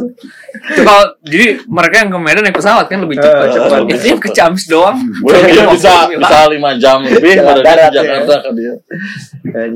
[0.52, 3.48] kalau jadi mereka yang ke Medan naik pesawat kan lebih cepat.
[3.48, 3.78] Eh, cepat.
[3.88, 4.98] Ini yang ke Ciamis doang.
[5.72, 8.74] Bisa bisa lima jam lebih dari di Jakarta ke dia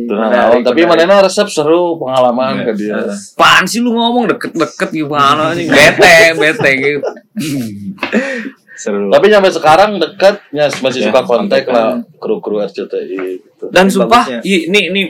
[0.06, 5.66] Nah, tapi mana resep seru pengalaman ke dia Apaan sih lu ngomong deket-deket gimana nih?
[5.68, 7.00] Bete, bete gitu.
[8.76, 11.72] seru tapi sampai sekarang dekatnya masih Ya, suka kontak kontak.
[11.72, 13.64] lah kru kru RCTI gitu.
[13.68, 15.02] Dan Ini sumpah, i- ini ini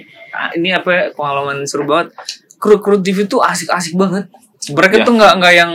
[0.55, 2.15] ini apa ya, pengalaman seru banget.
[2.57, 4.31] Kru-kru TV tuh asik-asik banget.
[4.69, 5.05] Mereka Ya.
[5.05, 5.73] tuh nggak nggak yang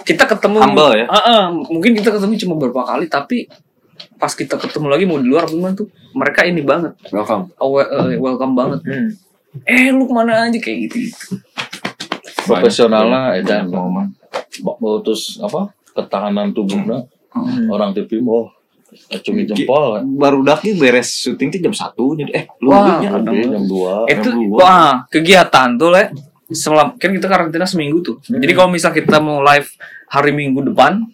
[0.00, 1.06] kita ketemu Humble ya?
[1.06, 3.48] Heeh, mungkin kita ketemu cuma beberapa kali tapi
[4.14, 7.50] pas kita ketemu lagi mau di luar gimana tuh mereka ini banget Welcome.
[7.56, 9.10] awe- eh, welcome banget Hmm.
[9.64, 11.34] eh lu ke mana aja kayak gitu, -gitu.
[12.44, 17.10] profesionalnya edan mau terus apa ketahanan tubuhnya
[17.66, 18.54] orang TV oh
[19.12, 20.00] acungi jempol.
[20.16, 24.30] baru daki beres syuting tuh jam satu jadi eh lu Wah, Oke, jam dua itu
[24.30, 24.56] Jam dua.
[24.56, 26.04] wah kegiatan tuh le.
[26.48, 28.16] Selam kan kita karantina seminggu tuh.
[28.24, 29.68] Jadi kalau misal kita mau live
[30.08, 31.04] hari minggu depan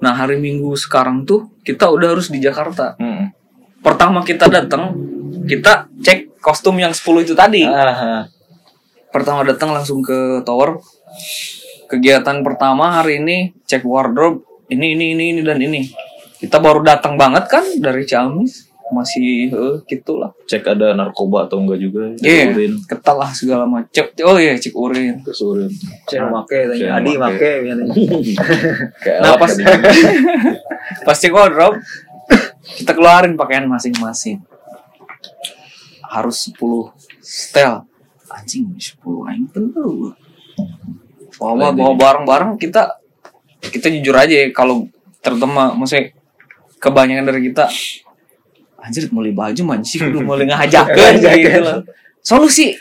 [0.00, 2.96] nah hari minggu sekarang tuh kita udah harus di Jakarta.
[2.96, 3.28] Hmm.
[3.80, 4.96] pertama kita datang
[5.44, 7.60] kita cek kostum yang 10 itu tadi.
[7.64, 8.24] Ah,
[9.12, 10.80] pertama datang langsung ke tower
[11.90, 15.90] kegiatan pertama hari ini cek wardrobe ini ini ini ini dan ini
[16.38, 21.82] kita baru datang banget kan dari Ciamis masih eh, gitulah cek ada narkoba atau enggak
[21.82, 24.02] juga Iya, urin ketal lah segala macam.
[24.26, 25.22] Oh iya, cek urin.
[25.22, 27.38] Cek make Cek tanya Adi make.
[27.38, 28.02] make
[29.22, 29.50] Nah, pas
[31.06, 31.78] pas cek wardrobe,
[32.82, 34.42] kita keluarin pakaian masing-masing.
[36.10, 36.90] Harus 10
[37.22, 37.86] setel.
[38.26, 38.98] Anjing 10
[39.30, 40.10] aing tentu.
[41.40, 43.00] Bawa bawa barang-barang kita
[43.64, 44.84] kita jujur aja ya, kalau
[45.24, 46.12] terutama maksudnya
[46.76, 47.64] kebanyakan dari kita
[48.80, 51.80] anjir beli baju man sih kudu mulai ngajakeun gitu loh.
[52.20, 52.76] Solusi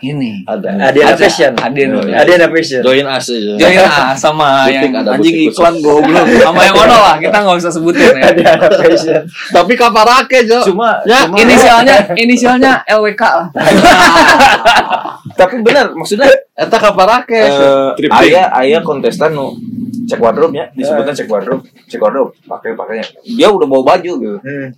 [0.00, 0.42] ini.
[0.44, 1.52] ada Adi ada fashion.
[1.52, 1.80] Ada
[2.16, 2.80] Adi ada fashion.
[2.80, 7.16] join us aja Join ah sama yang ada anjing iklan goblok sama yang ono lah
[7.16, 8.30] kita nggak usah sebutin ya.
[8.54, 9.22] Ada fashion.
[9.50, 13.46] tapi kaparake jo cuma Ya, cuma Inisialnya inisialnya LWK lah.
[15.34, 18.30] tapi benar maksudnya eta kaparake eh, Thrifting.
[18.30, 19.58] ayah ayah kontestan nu
[20.04, 24.38] cek wardrobe nya disebutnya cek wardrobe cek wardrobe pakai pakainya dia udah bawa baju gitu
[24.38, 24.70] Hmm.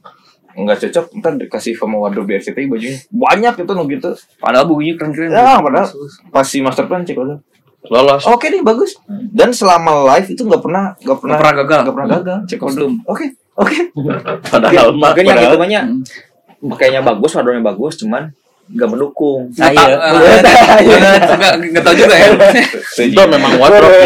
[0.56, 4.10] Nggak cocok ntar dikasih sama wardrobe RCTI bajunya banyak itu nu gitu.
[4.36, 5.28] Padahal bukunya keren-keren.
[5.28, 5.88] ya padahal
[6.28, 7.44] pas si master plan cek wardrobe
[7.86, 8.24] lolos.
[8.24, 8.96] Oke nih bagus.
[9.06, 11.78] Dan selama live itu nggak pernah nggak pernah Nggak pernah gagal.
[11.78, 12.38] nggak pernah gagal.
[12.46, 12.92] Cek Kostum.
[12.98, 13.76] wardrobe oke oke.
[14.50, 15.84] Padahal mah Mungkin yang padahal- itu banyak
[16.66, 18.22] pakainya bagus, wardrobe bagus, cuman
[18.66, 19.46] nggak mendukung.
[19.52, 20.40] Nggak tahu, eh,
[21.38, 22.28] nggak nggak tahu juga ya.
[23.06, 24.02] itu memang wardrobe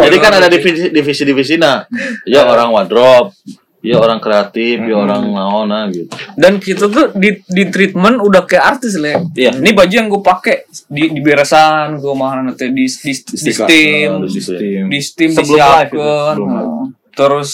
[0.00, 1.86] jadi kan ada divisi divisi divisi nah
[2.24, 3.30] ya orang wardrobe
[3.78, 8.64] ya orang kreatif ya orang naona gitu Dan kita tuh di di treatment udah kayak
[8.76, 9.22] artis lah.
[9.32, 9.54] Iya.
[9.54, 10.56] Ini baju yang gue pakai
[10.86, 15.46] di di beresan gue mahal nanti di di, di steam, di sistem di steam Sebelum
[15.54, 16.34] live itu, disiapkan.
[16.34, 16.66] sebelum live.
[16.66, 17.50] Nah, Terus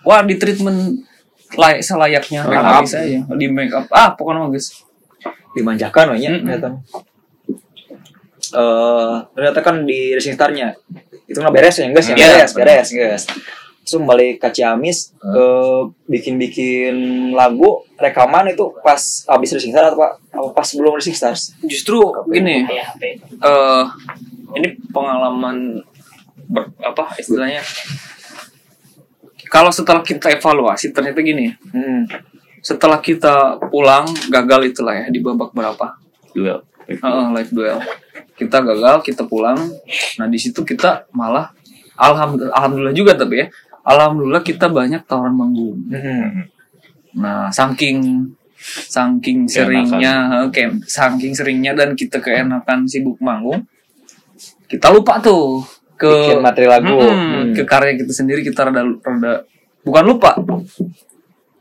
[0.00, 0.78] wah di treatment
[1.54, 2.80] layak selayaknya up.
[2.80, 4.84] up aja di make up ah pokoknya bagus
[5.52, 6.44] Dimanjakan banyak Mm-mm.
[6.44, 6.68] ternyata.
[8.46, 10.76] Eh, ternyata kan di racing starnya
[11.26, 12.22] itu nggak beres ya, enggak sih, Iya.
[12.22, 13.22] beres, beres, beres.
[13.86, 16.94] Terus balik ke Ciamis, eh, bikin-bikin
[17.30, 21.54] lagu, rekaman itu pas habis racing star atau apa, apa pas sebelum racing stars?
[21.62, 22.66] justru gini
[23.38, 23.84] eh
[24.52, 25.78] ini pengalaman
[26.44, 27.62] ber- apa istilahnya?
[29.46, 32.10] Kalau setelah kita evaluasi ternyata gini Hmm.
[32.58, 35.94] setelah kita pulang gagal itulah ya di babak berapa?
[36.34, 36.66] Duel.
[36.88, 37.78] Heeh, live duel.
[38.34, 39.58] Kita gagal kita pulang.
[40.18, 41.54] Nah di situ kita malah
[41.96, 43.46] alhamdulillah alhamdulillah juga tapi ya
[43.86, 46.50] alhamdulillah kita banyak tawaran manggung Hmm.
[47.16, 48.28] Nah, saking
[48.84, 53.64] saking seringnya, eh, kayak saking seringnya dan kita keenakan sibuk manggung,
[54.66, 55.64] kita lupa tuh
[55.94, 56.92] ke Bikin materi lagu.
[56.92, 57.54] Mm-mm, Hmm.
[57.54, 59.32] ke karya kita sendiri kita rada rada
[59.80, 60.36] bukan lupa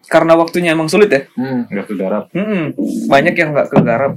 [0.05, 1.23] karena waktunya emang sulit ya.
[1.33, 1.63] Hmm.
[1.65, 2.75] nggak kegarap Mm-mm,
[3.07, 4.13] banyak yang nggak kegarap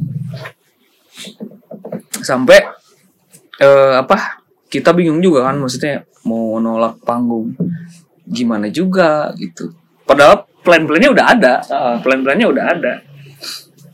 [2.18, 2.58] sampai
[3.58, 4.37] eh, apa
[4.68, 7.56] kita bingung juga kan maksudnya mau nolak panggung
[8.24, 9.72] gimana juga gitu
[10.04, 11.96] padahal plan-plannya udah ada Ah.
[11.98, 12.92] plan-plannya udah ada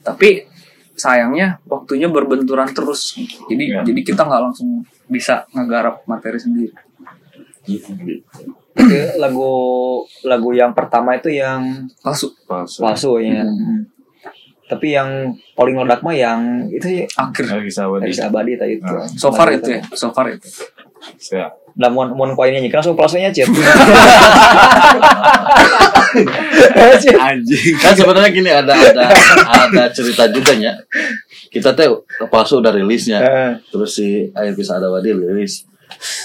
[0.03, 0.43] tapi
[0.95, 3.15] sayangnya waktunya berbenturan terus
[3.47, 3.81] jadi Ya.
[3.83, 6.75] jadi kita nggak langsung bisa ngegarap materi sendiri
[7.65, 7.89] Itu
[9.17, 9.53] lagu
[10.23, 11.63] lagu yang pertama itu yang
[11.99, 13.41] palsu pas palsu ya.
[13.41, 13.87] Hmm.
[14.65, 17.45] Tapi yang paling meledak mah yang itu sih akhir.
[17.53, 18.89] Lagi sahabat dari abadi tadi itu.
[18.89, 19.05] Ah.
[19.05, 19.83] so far itu ya?
[19.93, 20.49] So far itu.
[21.21, 23.51] Saya Lah mau mau koinnya nyanyi langsung palsunya cip.
[27.19, 27.75] Anjing.
[27.83, 29.11] kan sebenarnya gini ada ada
[29.67, 30.79] ada cerita juga ya
[31.51, 31.91] kita teh
[32.31, 33.19] palsu udah rilisnya.
[33.23, 33.53] Eh.
[33.71, 35.67] terus si air bisa ada wadi rilis.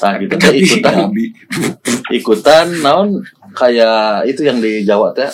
[0.05, 1.09] Nah kita teh ikutan.
[2.13, 3.25] ikutan naon
[3.55, 5.29] kayak itu yang di Jawa teh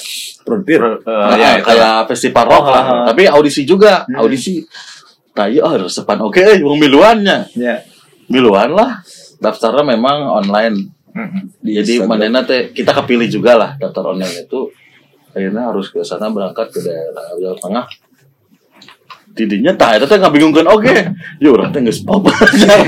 [0.45, 1.01] Frontier.
[1.07, 1.65] Ah, ya, itu.
[1.67, 2.83] kayak festival rock Oh, lah.
[2.83, 3.05] ah, ah.
[3.09, 4.05] tapi audisi juga.
[4.05, 4.21] Hmm.
[4.21, 4.63] audisi
[5.35, 6.23] nah iya oh, resepan.
[6.23, 7.51] Oke eh mau miluannya.
[7.59, 7.83] Ya.
[8.31, 9.03] miluan lah.
[9.37, 10.95] Daftarnya memang online.
[11.63, 14.71] Di jadi mana teh kita kepilih juga lah daftar online itu.
[15.35, 17.85] Akhirnya harus ke sana berangkat ke daerah Jawa Tengah.
[19.35, 20.95] Didinya tah eta teh ngabingungkeun oke.
[21.43, 22.23] Ya urang teh geus pop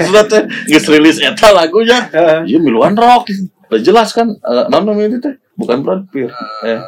[0.07, 2.07] sudah teh geus rilis eta lagunya.
[2.47, 3.28] Ieu miluan rock
[3.68, 6.32] udah jelas kan eh, naon namanya itu teh bukan Brad Pitt.
[6.63, 6.80] Eh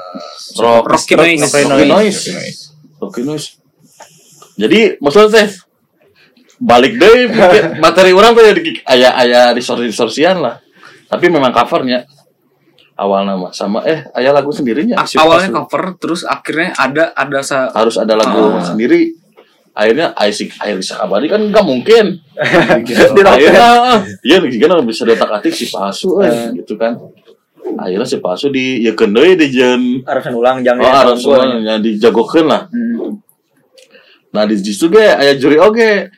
[0.57, 1.43] rock Rocky Noise.
[1.65, 2.19] Rocky Noise.
[2.97, 3.47] Rocky Noise.
[4.55, 5.47] Jadi maksudnya teh
[6.59, 7.31] balik deh
[7.83, 10.59] materi orang tuh ya di aya aya distorsi distorsian lah.
[11.05, 12.05] Tapi memang covernya.
[12.99, 14.99] Awal nama sama eh aya lagu sendirinya.
[14.99, 17.39] A- awalnya cover terus akhirnya ada ada
[17.71, 18.59] harus ada lagu Ah.
[18.59, 19.15] sendiri
[19.79, 22.19] akhirnya Aisik Airisa Abadi kan nggak mungkin.
[23.31, 26.99] Akhirnya iya kan bisa detak atik si palsu eh, gitu kan.
[27.79, 31.47] Akhirnya si palsu di ya kendai di jen Harus ulang jangan oh ya, harus gua.
[31.63, 32.61] yang dijagokan lah.
[32.67, 33.23] Hmm.
[34.29, 36.11] nah di situ ge aya juri oge.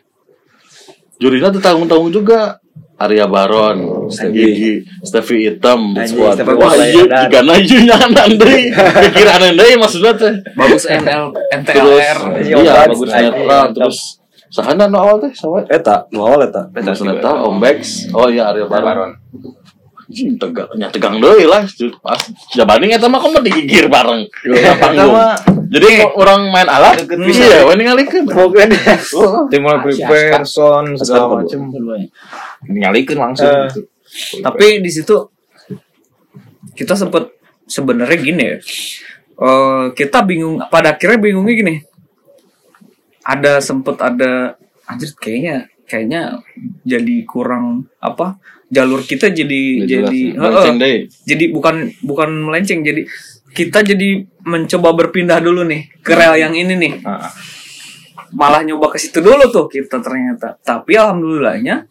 [1.21, 2.60] Jurinya tuh tanggung-tanggung juga
[3.01, 6.37] Arya Baron, Gigi, Steffi Hitam, Anjing, Squad.
[6.45, 10.33] Wah, iya, jika najunya nanti, pikiran nanti maksudnya teh.
[10.53, 13.97] bagus NL NTLR Iya, iya, bagus, netral, terus
[14.53, 15.65] sahana no awal teh, sawa.
[15.65, 16.69] Eta, nu awal eta.
[16.77, 19.17] Netral, Om Bex, oh iya Arya Baron.
[20.11, 21.63] Anjing, tegang, deui lah.
[22.03, 22.19] Pas
[22.51, 24.27] jabani eta mah kok digigir bareng.
[24.27, 25.15] Di panggung.
[25.71, 28.27] Jadi orang main alat, iya, we ningalikeun.
[28.27, 31.71] Oh, Tim mulai prepare, sound, segala macem.
[32.67, 33.71] Nyalikeun langsung Eh.
[33.71, 33.81] gitu.
[34.43, 35.15] tapi di situ
[36.75, 37.31] kita sempet
[37.63, 38.57] sebenarnya gini ya
[39.41, 41.75] Eh, kita bingung pada akhirnya bingungnya gini
[43.25, 44.53] ada sempet ada
[44.85, 46.45] anjir kayaknya kayaknya
[46.85, 48.37] jadi kurang apa
[48.71, 50.39] jalur kita jadi jadi Heeh.
[50.39, 50.95] Melenceng deh.
[51.27, 52.79] jadi bukan bukan melenceng.
[52.81, 53.03] Jadi
[53.51, 56.93] kita jadi mencoba berpindah dulu nih ke rel yang ini nih.
[57.03, 57.27] Ah,
[58.31, 60.55] malah nyoba ke situ dulu tuh kita ternyata.
[60.63, 61.83] Tapi alhamdulillahnya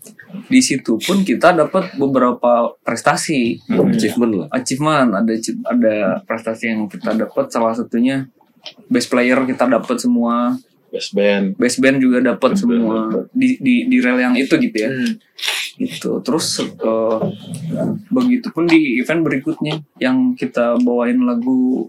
[0.49, 3.61] di situ pun kita dapat beberapa prestasi.
[3.69, 4.49] Achievement lah.
[4.57, 5.09] achievement.
[5.21, 5.33] Ada
[5.69, 7.53] ada prestasi yang kita dapat.
[7.53, 8.25] Salah satunya
[8.89, 10.57] best player kita dapat semua.
[10.91, 11.55] Best band.
[11.55, 12.99] best band juga dapat Best band semua
[13.31, 14.91] di, di di rel yang itu gitu ya.
[14.91, 15.13] Hmm.
[15.81, 17.19] Gitu terus eh,
[18.07, 21.89] begitu pun di event berikutnya yang kita bawain lagu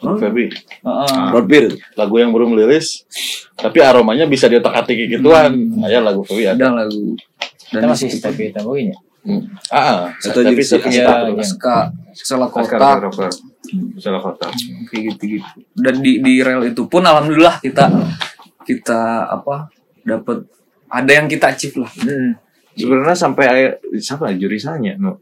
[0.00, 0.16] Hah?
[0.16, 0.48] Feby.
[0.80, 1.24] Heeh.
[1.28, 1.76] Road beer.
[1.92, 3.04] lagu yang belum liris
[3.52, 7.14] tapi aromanya bisa diotak atik gituan aya lagu Feby ada ada lagu
[7.60, 8.96] Kita dan masih di situ tapi tamu ini.
[9.20, 9.44] Hmm.
[9.68, 11.44] ah Atau tapi jadi si- tapi Iya, iya.
[11.44, 13.28] ska salah kotak Rocker.
[13.94, 14.48] Salah kota.
[14.88, 17.86] kayak gitu gitu dan di di rel itu pun alhamdulillah kita
[18.60, 19.68] kita apa
[20.00, 20.48] dapat
[20.88, 22.32] ada yang kita achieve lah Hmm.
[22.80, 24.96] Sebenarnya sampai aya- siapa jurusannya?
[24.96, 25.20] No.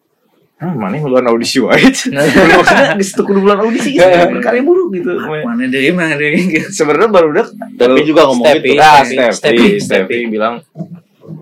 [0.56, 1.78] Hah, mana yang bulan audisi wae?
[1.86, 4.02] Maksudnya di situ kudu bulan audisi gitu.
[4.02, 5.14] Berkarya buruk gitu.
[5.20, 6.66] mana deh mana deh gitu.
[6.68, 7.46] Sebenarnya baru udah
[7.76, 10.58] tapi juga ngomong gitu Ah, Stepi, Stepi, bilang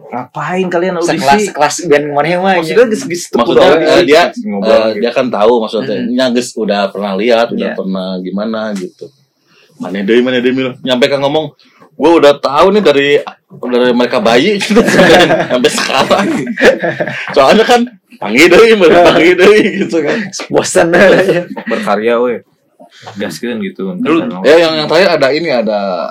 [0.07, 1.47] ngapain kalian Sekelas audisi?
[1.49, 2.55] sekelas band mana yang mah.
[2.59, 4.05] Maksudnya geus teu maksudnya audisi.
[4.05, 5.01] dia ngobrol eh, gitu.
[5.01, 7.75] dia kan tahu maksudnya nya geus udah pernah lihat udah Iya.
[7.75, 9.07] pernah gimana gitu
[9.77, 10.75] mana deh mana deh Mil.
[10.81, 11.53] nyampe kan ngomong
[11.93, 13.09] gue udah tahu nih dari
[13.47, 16.29] dari mereka bayi gitu sampai sekarang
[17.31, 17.81] soalnya kan
[18.19, 20.19] panggil deh panggil deh gitu kan
[20.51, 20.91] Bosan.
[21.67, 22.43] berkarya we.
[23.19, 23.93] Gaskeun gitu.
[23.99, 26.09] Dulu- ya yang yang terakhir ada ini ada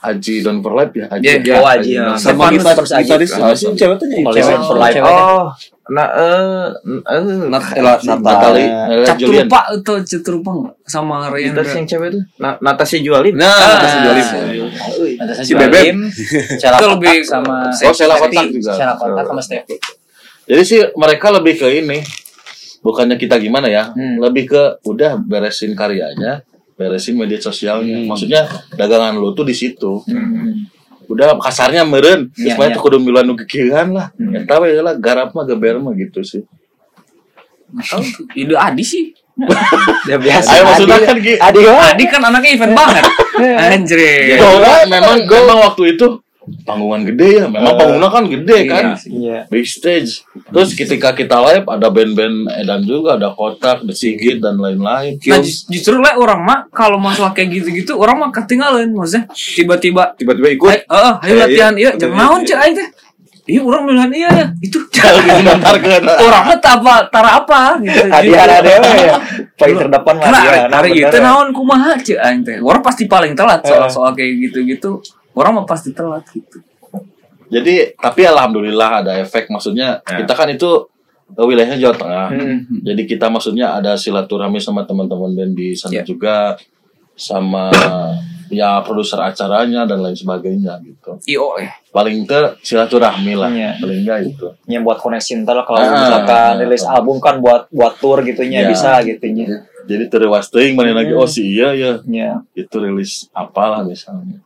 [0.00, 2.16] Aji Don Perlap ya Aji Iya, Oh, Aji, ya.
[2.16, 3.04] sama gitar terus Aji.
[3.04, 4.58] gitaris Ah, si cewek tuh Paling cewek.
[4.62, 4.96] for life.
[4.98, 5.44] Oh,
[5.88, 10.74] nah eh eh Nat- Ela- Natali Nata- eh, Julian Caturupa itu Caturupa nggak?
[10.84, 13.34] sama Ryan Gitaris yang cewek tuh Na Natasha Jualin.
[13.34, 13.68] nah Ah.
[13.76, 13.98] Natasha
[15.40, 15.92] Si Bebek.
[16.56, 18.14] Sela Itu lebih sama Oh, Sela.
[18.16, 18.72] Kotak juga.
[18.72, 19.76] Sela kotak sama Stepi.
[20.46, 22.02] Jadi sih mereka lebih ke ini,
[22.80, 24.18] bukannya kita gimana ya, Hmm.
[24.18, 26.42] lebih ke udah beresin karyanya,
[26.80, 28.00] beresin media sosialnya.
[28.00, 28.08] Hmm.
[28.08, 30.00] Maksudnya dagangan lu tuh di situ.
[31.10, 32.74] Udah kasarnya meren, Iya, terus iya.
[32.78, 34.08] tuh kudu milan nu kekieuan lah.
[34.16, 34.32] Hmm.
[34.32, 36.40] Eta we lah garap mah geber mah gitu sih.
[37.70, 38.02] Oh,
[38.34, 39.14] ide Adi sih
[40.10, 40.48] Ya biasa.
[40.58, 41.16] Ayo maksudnya Adi- kan.
[41.38, 41.60] Adi.
[41.62, 43.04] Adi kan anaknya event banget
[43.72, 44.00] anjir
[44.90, 46.18] memang memang waktu itu
[46.60, 47.46] panggungan gede ya.
[47.46, 48.84] Memang panggungnya kan gede kan.
[49.00, 49.38] Iya.
[49.46, 50.22] Big stage.
[50.46, 55.18] Terus ketika kita live ada band-band edan juga, ada Kotak, The Sigit dan lain-lain.
[55.20, 60.12] Nah jus- justru lah orang mah kalau masalah kayak gitu-gitu orang mah ketinggalan maksudnya tiba-tiba
[60.12, 60.68] Tiba-tiba ikut.
[60.68, 61.88] Ayo, eh, ayo Eh, latihan iya.
[61.88, 62.88] iya, jangan naon cek aing teh.
[63.42, 64.46] Iya, orang bilang iya ya.
[64.58, 67.98] Itu sebentar ke orang mah tak apa, tara apa gitu.
[68.06, 69.16] Hadiah ada ya.
[69.56, 70.62] Paling terdepan Karena hadiah.
[70.70, 71.22] hari bener itu ya.
[71.24, 72.56] naon kumaha cek aing teh.
[72.60, 75.02] Orang pasti paling telat soal-soal kayak gitu-gitu.
[75.32, 76.58] Orang mah pasti telat gitu.
[77.48, 80.22] Jadi tapi alhamdulillah ada efek maksudnya Ya.
[80.22, 80.86] kita kan itu
[81.30, 82.26] eh, wilayahnya Jawa Tengah.
[82.30, 82.58] Hmm.
[82.80, 86.02] Jadi kita maksudnya ada silaturahmi sama teman-teman band di sana Ya.
[86.02, 86.54] juga
[87.14, 87.70] sama
[88.50, 91.18] ya produser acaranya dan lain sebagainya gitu.
[91.28, 91.70] Io eh.
[91.90, 93.50] Paling ter silaturahmi lah.
[93.50, 93.70] Iya.
[93.78, 94.46] Paling enggak itu.
[94.66, 98.22] yang buat koneksi ntar lah kalau Ah, misalkan ah, rilis album kan buat buat tour
[98.22, 98.70] gitunya Ya.
[98.70, 99.66] bisa gitunya.
[99.86, 102.42] Jadi terlewas teuing mana lagi oh si iya ya Ya.
[102.54, 104.38] itu rilis apalah misalnya.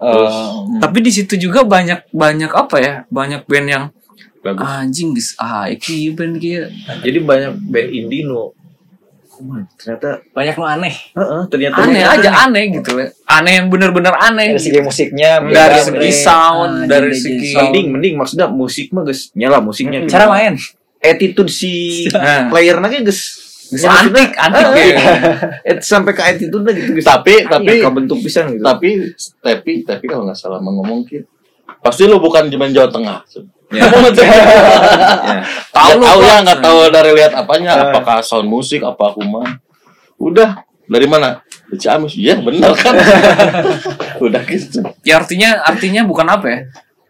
[0.00, 0.48] Eh,
[0.78, 2.94] Tapi di situ juga banyak banyak apa ya?
[3.06, 3.84] Banyak band yang
[4.40, 4.64] Bagus.
[4.64, 5.36] anjing guys.
[5.36, 6.72] Ah, iki band kia.
[6.98, 8.56] Jadi banyak band indie nu
[9.30, 9.64] Kuman.
[9.74, 14.52] Ternyata banyak lo aneh heeh, ternyata aneh aja aneh gitu ya aneh yang bener-bener aneh
[14.52, 19.32] dari segi musiknya dari segi sound Ah, dari segi mending mending maksudnya musik mah guys
[19.32, 20.60] nyala musiknya Cara main.
[21.00, 21.72] attitude si
[22.12, 22.52] Nah.
[22.52, 23.39] player nage guys
[23.70, 25.14] Geus antik antik Eh, ya.
[25.62, 28.62] eh, sampai ke attitude lah gitu Tapi tapi bentuk pisan gitu.
[28.62, 31.22] tapi tapi tapi kalau nggak salah mau ngomong Ki,
[31.78, 33.18] pasti lu bukan cuma Jawa Tengah.
[33.70, 33.86] Ya.
[33.86, 35.38] ya.
[35.70, 39.46] Tahu tahu ya nggak tahu dari lihat apanya apakah sound musik apa kuman.
[40.18, 41.38] Udah dari mana?
[41.70, 42.18] Dari Ciamis.
[42.18, 42.98] Iya benar kan?
[44.26, 46.60] Udah gitu ya artinya artinya bukan apa ya?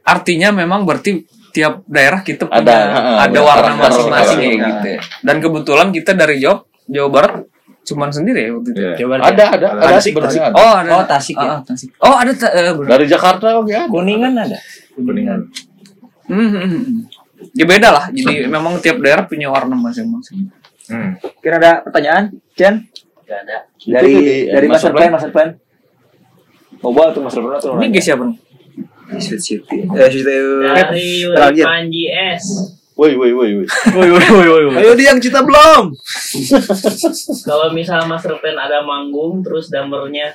[0.04, 4.66] Artinya memang berarti tiap daerah kita punya Ada, ada, ada warna masing-masing ya karakter.
[4.66, 5.00] gitu ya.
[5.20, 7.34] dan kebetulan kita dari Jawa Jawa Barat
[7.80, 8.92] cuman sendiri ya waktu itu Iya.
[8.96, 10.52] Coba ada ada ada Tasik, ada.
[10.52, 11.42] oh ada Oh, Tasik ya?
[11.42, 11.90] Ah, ah, Tasik.
[11.96, 12.88] oh ada ta- eh, bener.
[12.88, 14.58] dari Jakarta oke ada Kuningan ada.
[14.92, 15.40] Kuningan.
[16.24, 17.00] Hmm, hmm, hmm.
[17.52, 20.48] ya beda lah jadi memang tiap daerah punya warna masing-masing
[20.86, 21.14] Hmm.
[21.38, 22.82] kira ada pertanyaan Chen
[23.22, 23.62] Gak ada.
[23.80, 25.50] dari Itu dari master plan master plan
[26.76, 28.36] Boba atau master plan atau ini guys siapa nih
[29.16, 31.60] Sweet City eh Sweet City Dari.
[31.60, 32.44] Panji S.
[32.94, 33.64] woi woi woi woi
[34.76, 35.88] Ayo di yang cita belum.
[37.42, 40.30] Kalau misal Master Plan ada manggung terus drummernya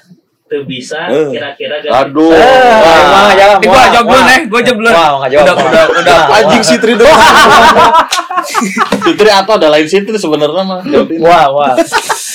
[0.45, 1.29] tuh bisa, Eh.
[1.29, 3.33] kira-kira ganti aduh Wah.
[3.33, 4.25] Eh, gua wah, jawab dulu wah.
[4.25, 4.89] nih, gua jawab dulu.
[4.89, 5.45] Wah, nggak jawab.
[5.45, 6.19] Udah, udah, udah.
[6.37, 7.17] Anjing si Tri doang.
[9.35, 10.79] Atau ada lain Fitri sebenarnya mah.
[11.17, 11.73] Wah, wah.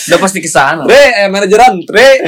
[0.06, 0.86] Udah pasti ke sana.
[0.86, 2.06] Tre, eh, manajeran, Tre.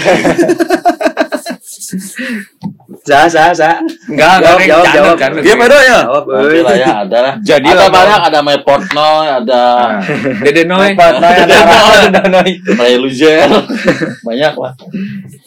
[3.03, 3.71] Sa, sa, sa.
[4.07, 5.17] Enggak, Jawab, enggak, jawab, jawab.
[5.19, 5.43] jangan.
[5.43, 5.99] Dia pedo ya.
[6.03, 7.35] Jawab, lah ya ada lah.
[7.43, 9.63] Jadi ada banyak ada My Portnoy, ada
[10.41, 10.95] Dede Noy.
[10.95, 11.57] Nah, ada
[12.07, 12.51] ada Noy.
[12.73, 13.49] Ray Luzer,
[14.27, 14.73] banyak lah.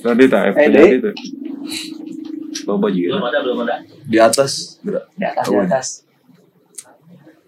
[0.02, 1.12] Tadi tak Eh, itu.
[2.66, 3.30] Boba belum juga.
[3.30, 3.76] ada, belum ada.
[4.04, 4.82] Di atas.
[4.82, 5.88] Di atas, di atas.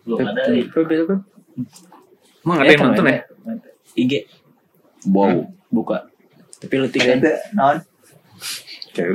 [0.03, 0.41] Belum ada.
[0.45, 0.63] eh.
[2.41, 3.17] Emang ada yang nonton ya?
[3.97, 4.13] IG.
[5.09, 5.49] Wow.
[5.67, 6.05] Buka.
[6.57, 7.17] Tapi lu tiga.
[7.51, 7.81] Naon?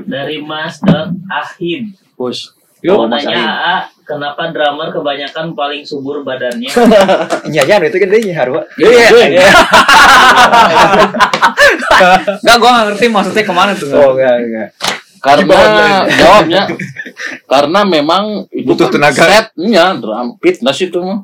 [0.02, 1.92] Dari Mas Dot Ahim.
[2.14, 2.54] Bos.
[2.82, 6.66] Mau nanya AA, kenapa drummer kebanyakan paling subur badannya?
[7.46, 8.66] Iya, jangan itu kan dia harus.
[8.74, 9.06] Iya.
[12.42, 13.86] Enggak, gua nggak ngerti maksudnya ke mana tuh.
[13.92, 14.68] Oh, enggak, enggak.
[15.22, 15.54] Karena
[16.10, 16.62] jawabnya
[17.52, 19.22] karena memang itu Butuh kan tenaga.
[19.22, 21.22] setnya drum fitness itu mah.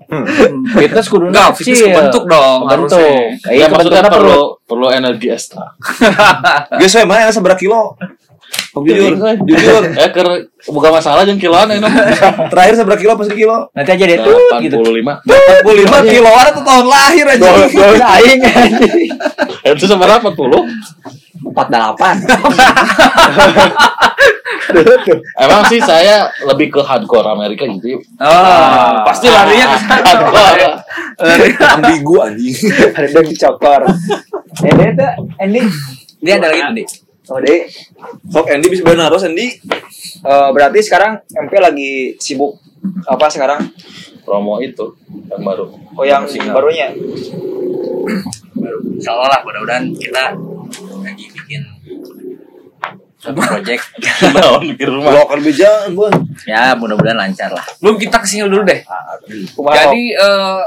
[0.70, 2.94] Fitness kudu Enggak, fitness kebentuk dong Kebentuk.
[2.94, 3.50] harusnya.
[3.50, 5.74] Ya, Iya, maksudnya perlu perlu energi ekstra.
[6.78, 7.98] Guys, saya mana seberapa kilo?
[8.78, 9.12] Jujur,
[9.48, 9.82] jujur.
[10.02, 10.26] Eh ker
[10.68, 11.90] bukan masalah jeung kiloan enak.
[12.52, 13.56] Terakhir seberapa kilo pas kilo?
[13.72, 14.78] Nanti aja deh tuh gitu.
[14.84, 15.24] 85.
[15.64, 17.48] 45 kiloan atau tahun lahir aja.
[18.18, 18.40] Aing
[19.74, 21.18] Itu seberapa 40?
[21.38, 22.18] empat delapan.
[25.38, 28.02] Emang sih saya lebih ke hardcore Amerika gitu.
[28.18, 29.76] Oh, pasti larinya ke.
[29.86, 30.68] Hardcore.
[31.78, 32.58] Ambigu anjing.
[32.90, 33.82] Ada yang dicokor.
[34.66, 35.62] Eh, dia tuh, Andy.
[36.18, 36.86] Dia ada lagi nih.
[37.28, 37.68] Oh, deh.
[38.32, 39.60] Sok Andy bisa benar harus Andy.
[40.24, 42.56] Eh, berarti sekarang MP lagi sibuk
[43.04, 43.68] apa sekarang?
[44.24, 44.96] Promo itu
[45.28, 45.68] yang baru.
[45.92, 46.88] Oh, yang barunya.
[48.96, 50.34] Insya Allah lah mudah-mudahan kita
[51.04, 51.62] lagi bikin
[53.20, 53.84] satu project.
[54.34, 55.12] Naon di rumah.
[55.12, 56.16] Lokal bejaan, Bang.
[56.48, 57.64] ya mudah-mudahan lancar lah.
[57.82, 58.80] Belum kita ke sini dulu deh.
[59.52, 60.60] Kumaha, Jadi eh,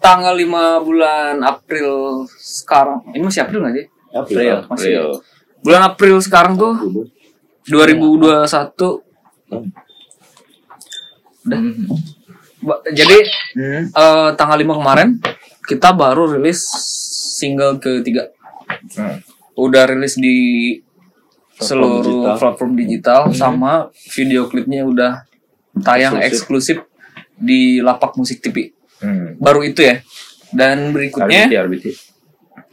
[0.00, 3.04] tanggal 5 bulan April sekarang.
[3.12, 3.86] Ini masih April nggak sih?
[4.14, 4.56] April.
[4.70, 4.92] Masih.
[5.64, 6.74] Bulan April sekarang tuh
[7.64, 9.00] 2021
[11.44, 11.60] Udah.
[12.60, 13.18] Ba- Jadi
[13.54, 13.82] Hmm.
[13.86, 15.08] eh, tanggal 5 kemarin
[15.62, 16.64] kita baru rilis
[17.34, 18.28] single ketiga.
[19.54, 20.36] Udah rilis di
[21.54, 22.02] seluruh
[22.36, 23.72] platform digital sama
[24.10, 25.22] video klipnya udah
[25.78, 26.82] tayang eksklusif
[27.34, 28.72] di lapak musik TV.
[28.98, 29.36] Hmm.
[29.36, 30.00] Baru itu ya.
[30.50, 31.86] Dan berikutnya RBT, RBT.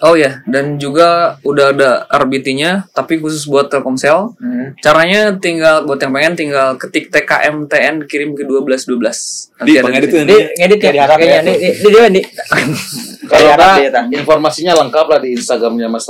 [0.01, 4.33] Oh ya, dan juga udah ada RBT-nya, tapi khusus buat Telkomsel.
[4.33, 4.73] Hmm.
[4.81, 9.61] Caranya tinggal buat yang pengen tinggal ketik TKMTN kirim ke 1212.
[9.61, 10.33] Di ada pengedit di tuh sini.
[10.33, 10.57] Andy.
[10.57, 11.21] Ngedit ya Diharap ya.
[11.21, 11.53] kayaknya.
[11.53, 12.21] Di di di di.
[13.31, 13.53] Kalau
[13.93, 14.07] Tang.
[14.09, 16.09] informasinya lengkap lah di Instagramnya Mas.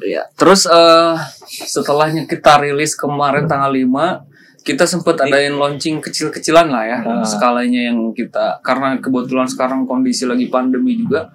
[0.00, 0.22] Iya.
[0.34, 1.14] Terus eh
[1.46, 4.29] setelahnya kita rilis kemarin tanggal 5
[4.60, 10.52] kita sempat adain launching kecil-kecilan lah ya skalanya yang kita karena kebetulan sekarang kondisi lagi
[10.52, 11.32] pandemi juga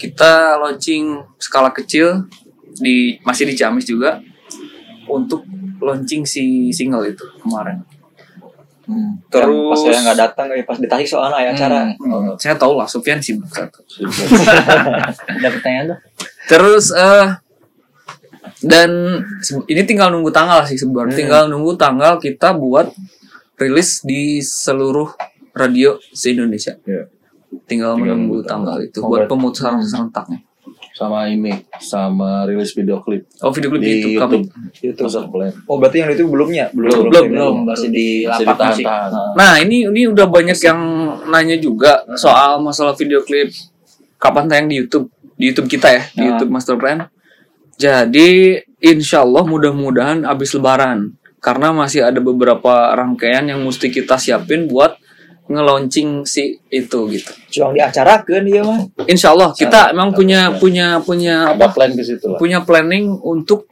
[0.00, 2.26] kita launching skala kecil
[2.80, 4.18] di masih di Ciamis juga
[5.06, 5.46] untuk
[5.78, 7.84] launching si single itu kemarin.
[9.32, 11.80] Terus pas saya nggak datang eh, pas di Tasik soalnya ada acara.
[11.96, 13.80] Hmm, saya tahu lah sibuk satu.
[15.40, 15.98] Ada pertanyaan tuh.
[16.44, 17.28] Terus eh
[18.60, 19.20] dan
[19.68, 21.16] ini tinggal nunggu tanggal sih sebenarnya.
[21.16, 22.92] Tinggal nunggu tanggal kita buat
[23.56, 25.12] rilis di seluruh
[25.54, 26.76] radio se Indonesia.
[26.84, 27.08] Iya.
[27.70, 30.42] Tinggal, menunggu tanggal itu buat pemutusan serentaknya.
[30.94, 31.50] sama ini
[31.82, 34.38] sama rilis video klip Oh video klip di YouTube kamu.
[34.78, 35.66] YouTube YouTube.
[35.66, 37.54] Oh berarti yang itu belumnya Belum, belum, belum
[37.90, 40.78] di masih lapak musik ditahan-tahan Nah ini ini udah banyak yang
[41.34, 43.50] nanya juga soal masalah video klip
[44.22, 46.26] kapan tayang di YouTube di YouTube kita ya di Nah.
[46.38, 47.10] YouTube Master Plan.
[47.74, 54.64] Jadi insya Allah mudah-mudahan abis Lebaran karena masih ada beberapa rangkaian yang mesti kita siapin
[54.70, 54.96] buat
[55.44, 57.32] nge-launching si itu gitu.
[57.52, 58.80] Cuma diacarakan dia mah.
[59.04, 61.76] Insya Allah kita emang punya punya punya ada apa?
[61.76, 63.68] plan ke situ lah Punya planning untuk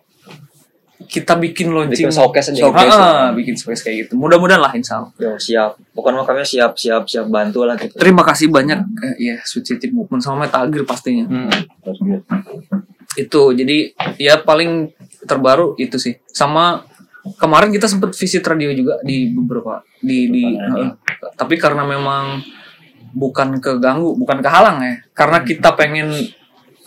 [1.09, 2.61] kita bikin launching Bikin showcase aja.
[2.69, 4.21] Showcase, ah, bikin showcase kayak gitu.
[4.21, 5.13] Mudah-mudahan lah insya Allah.
[5.17, 5.81] Yo siap.
[5.97, 7.97] Pokoknya kami siap siap siap bantu lah gitu.
[7.97, 11.25] Terima kasih banyak eh, ya Sweet City Movement sama Gear pastinya.
[11.25, 12.25] Gitu.
[13.19, 14.93] Itu jadi ya paling
[15.27, 16.19] terbaru itu sih.
[16.31, 16.85] Sama
[17.39, 20.91] kemarin kita sempet visit radio juga di beberapa di di eh,
[21.39, 22.43] tapi karena memang
[23.13, 24.95] bukan keganggu, bukan kehalang ya.
[25.13, 26.13] Karena kita pengen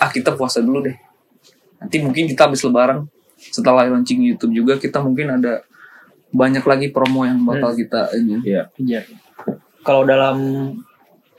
[0.02, 0.98] ah kita puasa dulu deh.
[1.80, 3.06] Nanti mungkin kita habis lebaran
[3.38, 5.62] setelah launching YouTube juga kita mungkin ada
[6.36, 8.44] banyak lagi promo yang bakal kita ini.
[8.76, 9.06] Iya.
[9.86, 10.38] Kalau dalam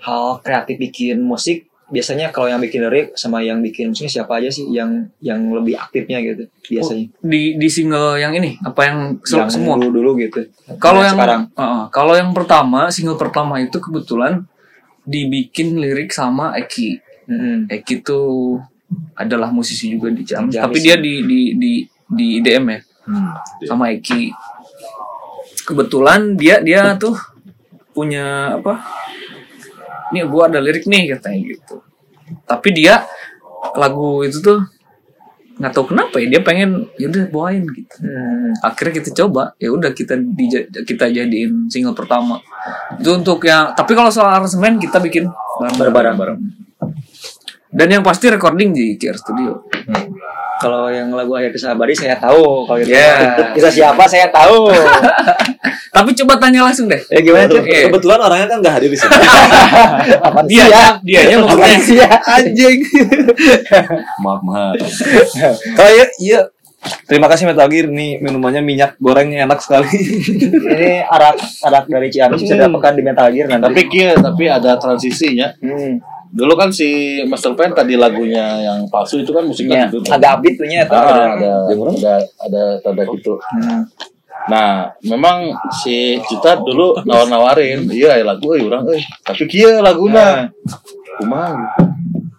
[0.01, 4.51] hal kreatif bikin musik, biasanya kalau yang bikin lirik sama yang bikin musiknya siapa aja
[4.51, 7.07] sih yang yang lebih aktifnya gitu biasanya.
[7.23, 10.51] Di di single yang ini apa yang yang semua dulu dulu gitu.
[10.83, 14.43] Kalau yang sekarang Heeh, kalau yang pertama single pertama itu kebetulan
[15.07, 16.99] dibikin lirik sama Eki.
[17.31, 17.71] Mm-mm.
[17.71, 18.59] Eki tuh
[19.15, 21.73] adalah musisi juga di Ciamis, tapi dia di di di
[22.07, 22.81] di IDM ya
[23.67, 24.35] sama Eki.
[25.67, 27.15] Kebetulan dia dia tuh
[27.95, 29.06] punya apa?
[30.11, 31.83] Nih gua ada lirik nih katanya gitu.
[32.45, 33.03] Tapi dia
[33.75, 34.63] lagu itu tuh
[35.57, 38.53] nggak tahu kenapa ya dia pengen yaudah bawain gitu Hmm.
[38.61, 42.45] akhirnya kita coba ya udah kita dija- kita jadiin single pertama
[43.01, 45.25] itu untuk yang tapi kalau soal aransemen kita bikin
[45.81, 46.37] bareng-bareng
[47.69, 49.63] dan yang pasti recording di KR Studio
[50.57, 52.65] Kalau yang lagu akhir kisah abadi saya tahu.
[52.65, 53.29] Kalau gitu Ya.
[53.53, 54.73] kisah siapa saya tahu.
[55.97, 57.61] tapi coba tanya langsung deh ya gimana tuh?
[57.61, 57.89] Iya.
[57.89, 59.13] Kebetulan orangnya kan nggak hadir di sini.
[60.49, 60.65] dia
[61.03, 62.79] dia nya maksudnya ya anjing.
[64.25, 64.81] maaf maaf.
[65.77, 66.41] Oh iya, iya.
[67.05, 67.91] Terima kasih Metal Gear.
[67.91, 69.93] Nih minumannya minyak gorengnya enak sekali.
[69.93, 72.65] Ini arak arak dari Ciamis bisa Hmm.
[72.65, 73.65] dapatkan di Metal Gear nanti.
[73.67, 76.01] tapi kia tapi ada transisinya Hmm.
[76.37, 80.31] Dulu kan si Master Plan tadi lagunya yang palsu itu kan musiknya Ya, gitu agak
[80.37, 82.15] upbeat tuh nya Ah, ada ada
[82.45, 83.89] ada tanda gitu Hmm.
[84.47, 85.51] Nah, memang
[85.83, 89.03] si Cita dulu nawar-nawarin, iya ya lagu euy urang euy.
[89.27, 90.47] Tapi kieu laguna.
[91.19, 91.83] Kumaha gitu.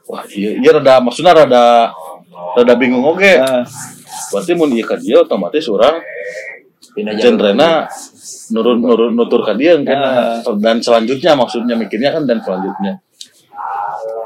[0.07, 1.91] Wah, iya iya rada maksudnya rada
[2.55, 3.35] rada bingung oge.
[3.35, 3.67] Ah.
[4.31, 5.99] Berarti mun ieu ka dia otomatis urang
[6.95, 7.91] genrena
[8.55, 10.39] nurun nurun nutur ka dia kan.
[10.63, 13.03] Dan selanjutnya maksudnya mikirnya kan dan selanjutnya.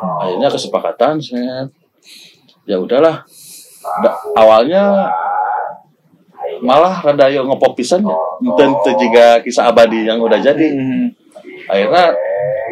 [0.02, 1.70] Akhirnya kesepakatan saya
[2.66, 3.26] ya udahlah.
[4.02, 5.10] Da- awalnya
[6.62, 8.18] malah rada yo ngepop pisan ya.
[8.58, 10.68] Dan itu juga kisah abadi yang udah jadi.
[10.74, 11.14] Hmm.
[11.70, 12.14] Akhirnya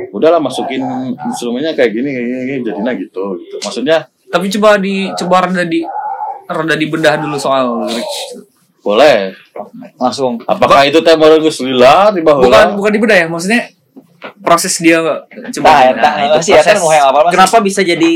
[0.10, 0.82] udahlah masukin
[1.26, 3.56] instrumennya kayak gini kayak gini, gini jadinya gitu gitu.
[3.62, 5.82] Maksudnya tapi coba di coba rada di
[6.50, 8.10] rada dibedah dulu soal lirik
[8.80, 9.36] boleh.
[10.00, 10.40] Langsung.
[10.48, 12.48] Apakah itu teh baru geus lila di baheula?
[12.48, 13.62] bukan bukan dibedah ya maksudnya
[14.40, 15.26] proses dia coba
[15.66, 16.02] Tah, gimana?
[16.02, 16.82] tah, itu sih ya kan proses.
[16.82, 17.20] mau yang apa?
[17.30, 18.12] Kenapa bisa jadi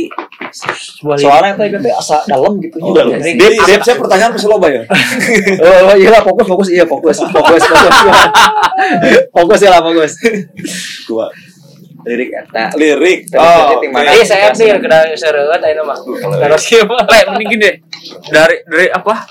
[0.49, 1.16] sebuah?
[1.16, 2.76] Soalnya teh gitu asa dalam gitu.
[2.80, 3.16] Oh, dalam.
[3.16, 4.84] Jadi- Dia, dia, saya pertanyaan pasti loba ya.
[5.60, 7.95] Oh iya lah fokus fokus iya fokus fokus fokus
[9.36, 10.12] fokus ya lah fokus
[11.06, 11.28] Gua
[12.04, 13.32] lirik eta lirik.
[13.32, 15.95] Oh, Eh saya sih kena seret ayo mah.
[16.04, 17.08] Terus gimana?
[17.08, 17.76] Le, mending gini deh.
[18.28, 19.24] Dari dari apa?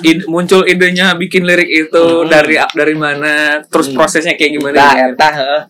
[0.00, 3.60] Ide- muncul idenya bikin lirik itu dari dari mana?
[3.62, 4.76] Terus prosesnya kayak gimana?
[4.76, 5.12] Nah, gitu.
[5.12, 5.60] eta heeh.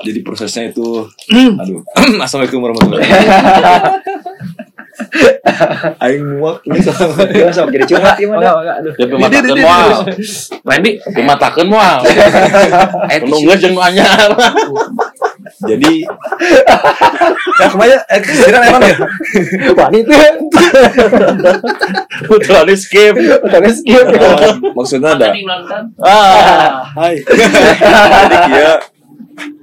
[0.00, 1.80] Jadi prosesnya itu aduh.
[2.24, 3.08] Assalamualaikum warahmatullahi
[6.02, 7.22] Aing muak ini sama.
[7.24, 8.50] Dia langsung jadi curhat gimana?
[8.98, 9.88] Ya pematakeun moal.
[10.66, 11.98] Randy, Pematakeun moal.
[13.06, 14.28] eh, Penunggu jeung anyar.
[15.58, 16.06] Jadi
[17.60, 18.96] ya kemarin eh kesiran emang ya.
[19.74, 20.14] Wanita.
[22.68, 23.14] Di skip.
[23.48, 24.06] Tapi skip.
[24.06, 25.34] Oh, maksudnya ada.
[25.98, 27.18] Ah, hai.
[27.26, 28.72] Jadi dia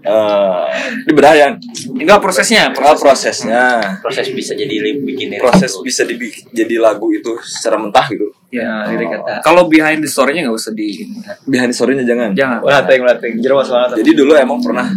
[0.05, 0.63] eh
[1.03, 1.59] di berayan.
[1.95, 2.75] enggak prosesnya.
[2.75, 3.79] Oh, prosesnya.
[4.03, 5.39] Proses bisa jadi bikin.
[5.39, 8.35] Proses bisa dibikin jadi lagu itu secara mentah gitu.
[8.51, 9.43] Ya, lirik eta.
[9.43, 11.03] Kalau behind the story-nya nggak usah di
[11.43, 12.31] Behind the story-nya jangan.
[12.31, 12.59] jangan.
[12.63, 13.99] Ulah teh ulah banget.
[14.03, 14.87] Jadi dulu emang pernah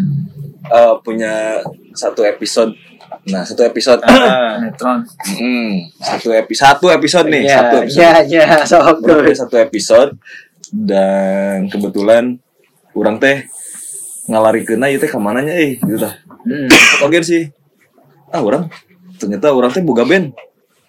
[0.67, 1.63] eh, punya
[1.95, 2.75] satu episode.
[3.29, 4.01] Nah, satu episode.
[4.63, 5.05] Netron.
[5.37, 8.01] Hmm, satu episode satu episode nih, Ya, satu episode.
[8.03, 10.11] ya, ya, sok Udah punya satu episode
[10.73, 12.37] dan kebetulan
[12.93, 13.49] orang teh
[14.29, 16.15] ngalari kena itu teh ke mananya eh gitu tah.
[16.45, 16.69] Hmm.
[17.05, 17.49] Oke sih.
[18.29, 18.69] Ah, orang
[19.17, 20.37] ternyata orang teh boga band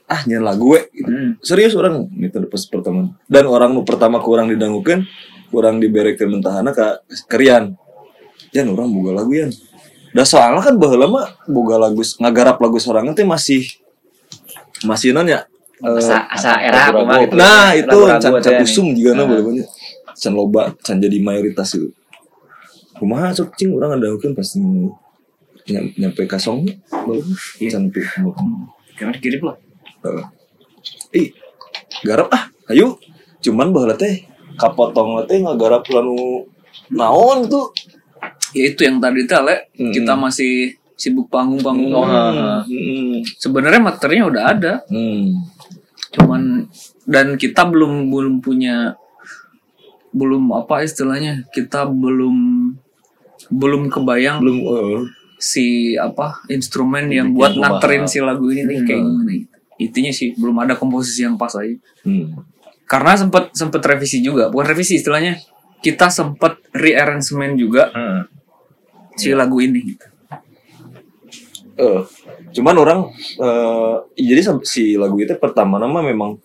[0.09, 1.05] ah nyanyi lagu we gitu.
[1.05, 1.37] Hmm.
[1.45, 5.05] serius orang itu pas pertama dan orang nu pertama ke orang didangukeun
[5.53, 7.77] kurang diberekeun mentahana ka kerian
[8.53, 9.51] Yan orang boga lagu yan.
[10.09, 13.61] Da soalnya kan baheula mah boga lagu ngagarap lagu sorangan teh masih
[14.81, 15.45] masih nanya
[15.79, 17.07] asa asa era Ragu-ragu.
[17.07, 17.35] kumaha gitu.
[17.39, 17.99] nah itu
[18.43, 19.67] can, usum juga nah boleh banyak.
[20.13, 21.93] Can loba can jadi mayoritas itu.
[22.97, 24.59] Kumaha sok cing orang ada mungkin pasti
[25.69, 27.21] nyam- nyampe kasong baru
[27.61, 27.69] Iya.
[27.71, 28.01] can pi
[28.97, 29.55] Kira kirim lah.
[31.13, 31.31] Ih
[32.03, 32.97] garap ah ayo.
[33.39, 34.25] Cuman baheula teh
[34.57, 36.43] kapotong teh ngagarap lanu
[36.91, 37.71] naon tuh
[38.55, 39.93] ya itu yang tadi teh Le, Mm-mm.
[39.93, 45.31] kita masih sibuk panggung-panggung Hmm, hmm, sebenarnya materinya udah ada hmm.
[46.11, 46.67] cuman
[47.07, 48.99] dan kita belum belum punya
[50.11, 52.35] belum apa istilahnya kita belum
[53.49, 54.99] belum kebayang belum eh,
[55.39, 59.55] si apa instrumen yang buat nganterin si lagu ini nih kayak gimana gitu.
[59.79, 61.71] Intinya sih belum ada komposisi yang pas aja.
[62.03, 62.35] hmm.
[62.83, 65.39] Karena sempet sempet revisi juga, bukan revisi istilahnya.
[65.79, 68.27] Kita sempet rearrangement juga Hmm.
[69.19, 69.79] Si lagu ini.
[69.93, 70.07] gitu.
[71.79, 72.01] Eh,
[72.59, 72.99] cuman orang
[73.39, 76.35] eh jadi si lagu itu pertama nama memang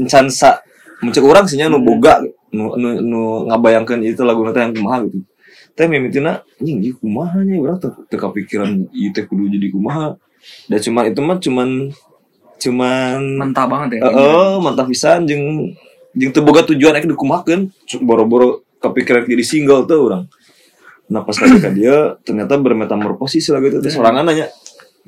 [0.00, 0.64] encan sa
[1.04, 3.20] mencek orang sih nu boga nu, nu, nu
[3.52, 5.20] ngabayangkan itu lagu nanti yang kumaha gitu
[5.76, 10.16] teh mimitina anjing ieu kumaha nya urang teu teu kapikiran ieu teh kudu jadi kumaha
[10.72, 11.68] dan cuman itu mah cuman
[12.58, 14.08] cuman Mentah banget ya.
[14.08, 15.76] Heeh, mantap pisan jeung
[16.16, 20.24] jeung teu boga tujuan ek dikumahakeun Cu- boro-boro kepikiran jadi single tuh orang
[21.08, 24.52] nah pas ketika dia ternyata bermetamorfosis lagu itu teh sorangan nanya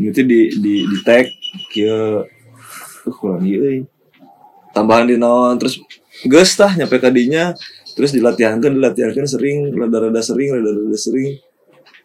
[0.01, 1.29] itu di di di tag
[1.69, 2.25] kieu
[3.05, 3.85] uh kurang euy
[4.73, 5.81] tambahan di naon terus
[6.27, 7.55] geus tah nyampe ka dinya.
[7.91, 11.37] Terus dilatihankeun dilatihankeun sering rada-rada sering rada-rada sering.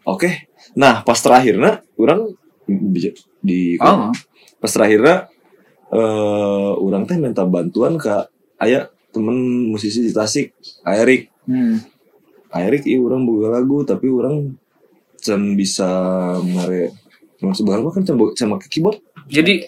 [0.03, 0.49] Oke.
[0.75, 2.35] Nah pas terakhirnya orang
[3.45, 4.09] di, Oh,
[4.57, 5.29] pas terakhirnya
[5.93, 8.09] eh orang teh minta bantuan ke
[8.65, 10.51] ayah temen musisi di Tasik
[10.83, 11.77] Erik Hmm.
[12.58, 14.56] Erik iya orang boga lagu tapi orang
[15.18, 15.88] can bisa
[16.38, 16.93] ngare
[17.36, 19.68] cuma sebenarnya kan can boga- can make keyboard jadi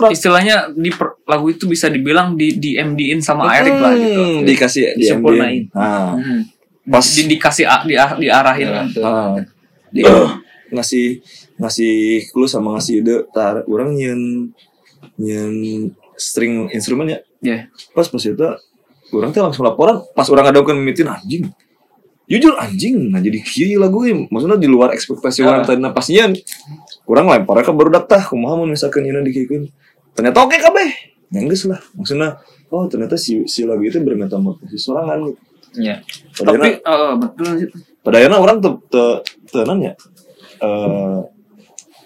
[0.00, 4.16] lah istilahnya di per- lagu itu bisa dibilang di di MD-in sama Eric lah gitu.
[4.16, 5.68] Hmm, dikasih di Disempurnain.
[5.70, 6.42] nah Hmm.
[6.84, 8.86] pas Di, dikasih di, diarahin lah.
[8.98, 9.36] ah,
[9.88, 10.08] dia
[10.70, 11.20] ngasih
[11.54, 11.94] ngasih
[12.28, 14.50] clue sama ngasih ide tar orang nyen
[15.14, 15.52] nyen
[16.14, 17.68] string instrumennya Ya.
[17.92, 18.40] pas pas itu
[19.12, 21.44] orang teh langsung laporan pas orang ada kan mimitin anjing
[22.24, 24.24] jujur anjing nah jadi kieu lagu ieu.
[24.32, 26.32] maksudnya di luar ekspektasi orang tadi pas nyian
[27.04, 29.68] kurang lempar ke baru dak kumaha mun misalkan yeuna dikikeun
[30.16, 30.88] ternyata oke kabeh
[31.34, 32.40] nyanggeus lah maksudnya
[32.72, 35.40] oh ternyata si si lagu itu bermetamorfosis sorangan gitu.
[35.74, 36.06] Iya.
[36.38, 37.68] Padahal Tapi eh, betul sih.
[37.98, 39.04] pada akhirnya orang te te
[39.50, 39.92] tenan ya
[40.62, 41.20] eh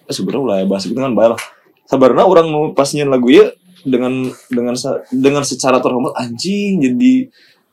[0.09, 1.41] sebenarnya lah bahas itu kan baik lah
[1.85, 3.53] sabarna orang mau pas nyian lagu ya
[3.85, 4.75] dengan dengan
[5.13, 7.29] dengan secara terhormat anjing jadi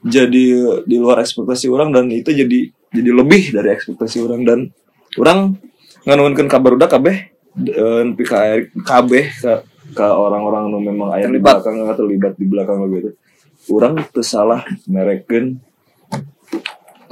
[0.06, 0.46] jadi
[0.86, 4.60] di luar ekspektasi orang dan itu jadi jadi lebih dari ekspektasi orang dan
[5.18, 5.58] orang
[6.06, 9.66] nganuhkeun kabar udah kabeh eh, nepi ka kabeh ka
[9.98, 11.66] ka orang-orang nu memang aya di Terlibat.
[11.66, 13.12] belakang terlibat di belakang lagu itu
[13.74, 14.62] orang teu salah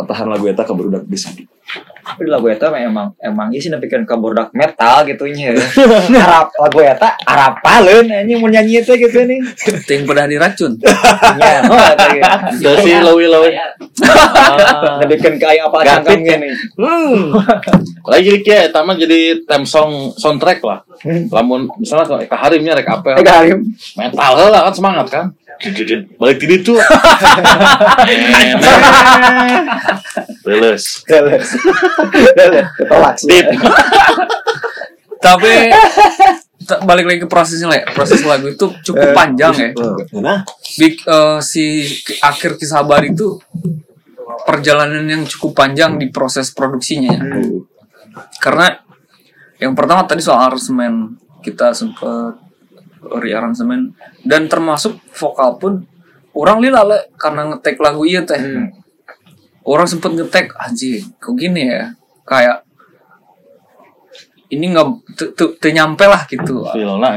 [0.03, 1.31] atahan lagu eta ka barudak bisa
[2.03, 5.55] Tapi lagu eta emang emang iya sih nepikeun ka bordak metal gitu nya.
[6.19, 9.39] Arab lagu eta arapaleun anjing mun nyanyi teh gitu nih.
[9.87, 10.75] Ting pada diracun.
[11.39, 12.21] Nya, oh eta ge.
[12.59, 13.49] Dari si Lewi Lewi.
[14.99, 16.53] Nepikeun ka aya apa Gapit cangkang nih.
[16.75, 17.21] Hmm.
[18.03, 20.83] Lagi eta mah jadi theme song soundtrack lah.
[21.31, 23.15] Lamun misalnya ke harimnya rek apa?
[23.15, 23.63] Eh Karim.
[23.95, 25.25] Metal heula kan semangat kan.
[26.19, 26.77] Balik tidur tuh.
[30.47, 30.83] Leles.
[32.75, 33.15] Ketolak.
[33.23, 33.47] Deep.
[35.23, 35.71] Tapi
[36.83, 37.79] balik lagi ke prosesnya lah.
[37.79, 37.85] ya.
[37.95, 39.69] Proses lagu itu cukup panjang ya.
[40.19, 40.43] nah
[40.75, 41.87] Di, eh, si
[42.19, 43.39] akhir kisah sabar itu
[44.43, 47.23] perjalanan yang cukup panjang di proses produksinya ya.
[48.43, 48.67] Karena
[49.63, 52.42] yang pertama tadi soal aransemen kita sempat
[53.11, 53.91] rearansemen
[54.23, 55.73] dan termasuk vokal pun
[56.33, 58.39] orang lila le, karena ngetek lagu iya teh.
[59.63, 62.67] Orang sempet ngetek anjing kok gini ya kayak
[64.49, 66.61] ini nggak te- te- te nyampe lah gitu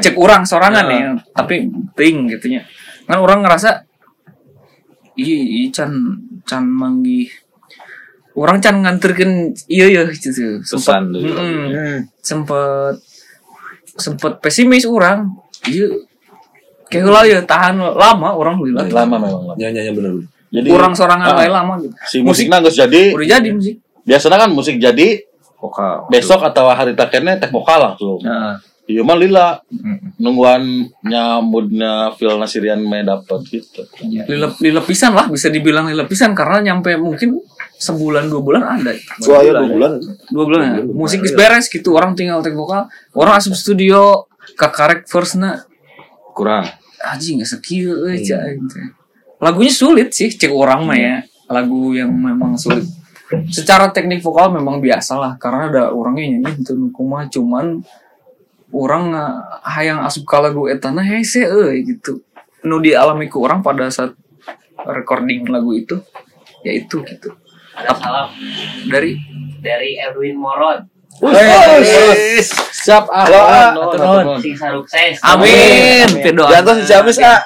[0.00, 2.64] cek orang sorangan ya tapi ting gitunya
[3.04, 3.84] kan orang ngerasa
[5.14, 5.92] iya iya can
[6.48, 7.28] can manggi
[8.32, 11.32] orang can nganterkan iya ya gitu sempet Pesan dulu.
[11.34, 11.66] Mm-mm.
[11.70, 11.98] Hmm.
[12.22, 12.94] sempet
[13.96, 15.28] sempet pesimis orang
[15.68, 15.86] iya
[16.86, 19.52] kayak lah ya tahan lama orang lila Lama memang lama.
[19.54, 20.12] nyanyi nyanyi bener
[20.48, 23.02] Jadi orang sorangan ah, wae lama gitu si musiknya nggak jadi.
[23.12, 25.08] udah jadi musik Biasanya kan musik jadi
[25.56, 26.06] Vokal.
[26.06, 28.20] besok atau hari takene tek vokal langsung.
[28.20, 28.54] Heeh.
[28.86, 29.58] Iya mah lila
[30.16, 30.62] nungguan
[31.02, 33.82] nyambutnya feel nasirian main dapet gitu.
[34.24, 37.42] Lilep, lilepisan lah bisa dibilang lilepisan karena nyampe mungkin
[37.74, 38.94] sebulan dua bulan ada
[39.26, 39.90] Wah, ya dua bulan.
[40.30, 44.22] dua bulan ya musik is beres gitu orang tinggal take vokal orang asup studio
[44.54, 45.66] kakarek first na
[46.36, 46.68] kurang.
[47.02, 48.76] Aji nggak skill aja gitu.
[49.36, 51.16] lagunya sulit sih cek orang mah ya.
[51.50, 52.86] Lagu yang memang sulit.
[53.50, 57.82] Secara teknik vokal memang biasa lah karena ada orangnya nyanyi itu kuma cuman
[58.70, 59.34] orang eh,
[59.66, 62.22] hayang asup ka lagu etana hese euy gitu.
[62.66, 64.14] Nu dialami ku orang pada saat
[64.86, 65.98] recording lagu itu
[66.62, 67.34] ya itu gitu.
[67.76, 68.28] Ada salam
[68.88, 69.18] dari?
[69.60, 70.95] Dari Erwin Moron.
[71.16, 73.24] Siap ah.
[73.72, 74.36] Nuhun.
[74.38, 75.16] Sing sukses.
[75.24, 77.40] amin Pido Jatuh si Jamis ah.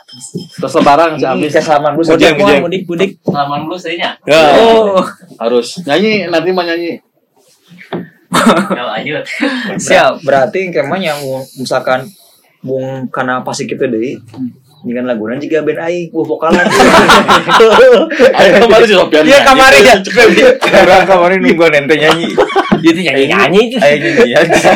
[0.59, 2.83] Terus lebaran si Amis salaman dulu Mudik, mudik.
[2.85, 4.19] mudik Salaman dulu sehnya.
[4.27, 4.59] Ya.
[4.59, 5.01] oh
[5.39, 6.99] harus nyanyi nanti mah nyanyi.
[8.75, 9.25] Ya lanjut.
[9.87, 11.21] siap berarti ke mana yang
[11.59, 12.11] misalkan
[12.61, 14.21] bung karena pasti kita deh
[14.81, 16.65] dengan lagunan juga band aing wah vokalan
[18.41, 19.25] Ayo kemarin si Sofian.
[19.29, 19.97] Iya, kemarin ya.
[20.57, 22.33] kurang kemarin nungguan ente nyanyi
[22.83, 23.61] itu nyanyi nyanyi.
[23.69, 24.73] itu ayo nyanyi aja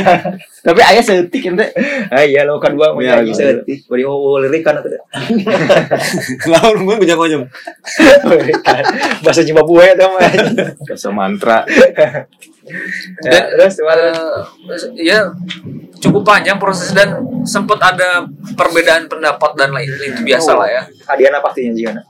[0.65, 1.67] tapi ayah setik ente
[2.09, 3.37] ah iya lo kedua mau Iya, nyanyi iya.
[3.37, 4.89] seperti beri oh lirik kan atau
[6.53, 7.45] Lawan gue banyak ngomong.
[9.25, 10.31] bahasa Zimbabwe itu mah
[10.89, 11.59] bahasa mantra.
[13.21, 13.77] Ya, terus
[14.97, 15.29] ya
[16.01, 18.25] cukup panjang proses dan sempat ada
[18.57, 20.83] perbedaan pendapat dan lain itu biasa lah ya.
[21.05, 22.01] Adiana pastinya juga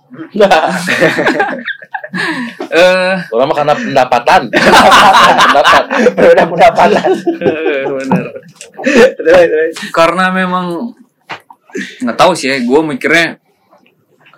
[2.78, 4.40] eh Orang mah karena pendapatan.
[4.48, 5.84] Pendapat.
[6.50, 7.10] pendapatan
[7.94, 8.24] benar
[9.16, 10.94] terus terus karena memang
[11.74, 13.38] nggak tahu sih ya gue mikirnya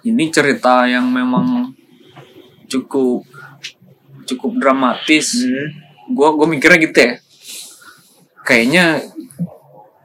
[0.07, 1.73] ini cerita yang memang
[2.67, 3.27] cukup
[4.25, 5.69] cukup dramatis Hmm.
[6.11, 7.13] gue gue mikirnya gitu ya
[8.43, 9.03] kayaknya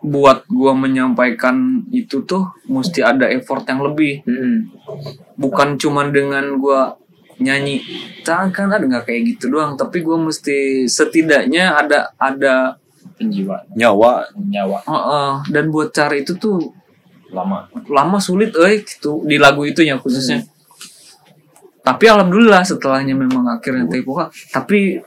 [0.02, 4.70] buat gue menyampaikan itu tuh mesti ada effort yang lebih Hmm.
[5.38, 6.98] bukan cuman dengan gua
[7.42, 7.82] nyanyi.
[8.22, 12.78] Takkan ada nggak kayak gitu doang tapi gua mesti setidaknya ada ada
[13.18, 13.66] penjiwa.
[13.74, 14.30] Nyawa.
[14.38, 14.86] nyawa.
[14.86, 16.72] Uh, uh, dan buat cari itu tuh
[17.34, 17.68] lama.
[17.90, 20.46] Lama sulit eh gitu di lagu itu ya khususnya
[21.82, 25.02] tapi alhamdulillah setelahnya memang akhirnya take vokal tapi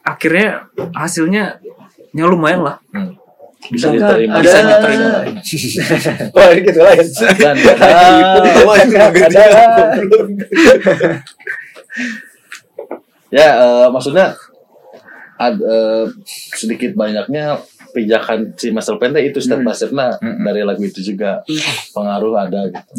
[0.00, 1.60] akhirnya hasilnya
[2.16, 2.76] ya lumayan lah
[3.68, 4.38] Bisa diterima.
[4.40, 5.08] bisa diterima.
[6.36, 7.04] Wah, gitu lah ya.
[7.34, 7.78] Dan dan-
[13.28, 14.32] Ya, eh, maksudnya
[15.36, 16.04] ad- eh,
[16.54, 21.44] sedikit banyaknya pijakan si Master Pen teh itu step by stepnya dari lagu itu juga
[21.92, 22.92] pengaruh ada gitu.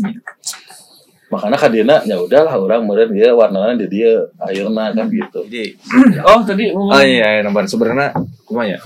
[1.29, 5.45] Makanya kadina ya udahlah orang meureun dia warnanya di dia ayeuna kan gitu.
[5.45, 5.77] jadi
[6.23, 8.09] oh tadi oh iya nambahan sebenarnya
[8.43, 8.79] kumaha ya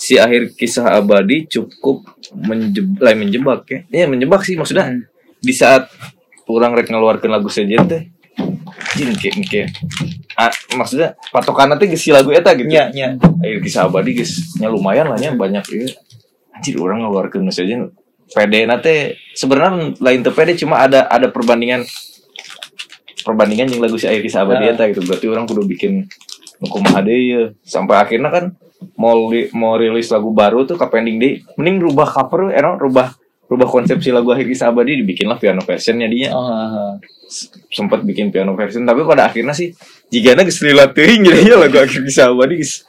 [0.00, 3.78] si akhir kisah abadi cukup menjebak lain menjebak ya.
[3.92, 4.96] Iya menjebak sih maksudnya.
[5.44, 5.92] Di saat
[6.48, 8.08] orang rek ngeluarkan lagu saja teh
[8.96, 9.68] jin ke ke
[10.40, 12.64] ah, maksudnya patokan nanti si lagu eta gitu.
[12.66, 13.20] Nya, nya.
[13.20, 15.84] akhir kisah abadi guys nya lumayan lah nya banyak ya.
[16.56, 17.92] Anjir orang ngeluarkan saja
[18.32, 21.84] pede nate sebenarnya lain tuh pede cuma ada ada perbandingan
[23.20, 25.04] perbandingan yang lagu si akhir kisah abadi eta gitu.
[25.04, 26.08] Berarti orang kudu bikin
[26.64, 27.42] kumaha deui ya.
[27.68, 28.44] Sampai akhirnya kan
[28.96, 32.76] mau li- mau rilis lagu baru tuh ke pending deh mending rubah cover eh no,
[32.76, 33.12] rubah
[33.44, 36.30] rubah konsepsi lagu akhir kisah abadi dibikinlah piano versionnya dia.
[37.68, 39.70] Sempat bikin piano version tapi pada akhirnya sih
[40.06, 42.82] jika geus lilat teuing jadinya lagu akhir kisah abadi geus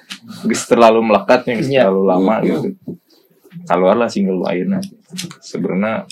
[0.44, 1.86] geus terlalu melekatnya geus Iya.
[1.86, 2.68] terlalu lama gitu.
[3.64, 4.82] Keluar lah single ayeuna
[5.40, 6.06] sebenarnya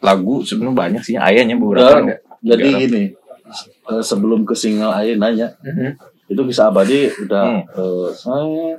[0.00, 2.06] lagu sebenarnya banyak sih ayahnya beberapa
[2.38, 3.02] jadi gini,
[3.88, 5.98] eh, sebelum ke single Aye nanya, Mhm.
[6.28, 7.62] itu bisa abadi udah Hmm.
[7.66, 8.78] eh, saya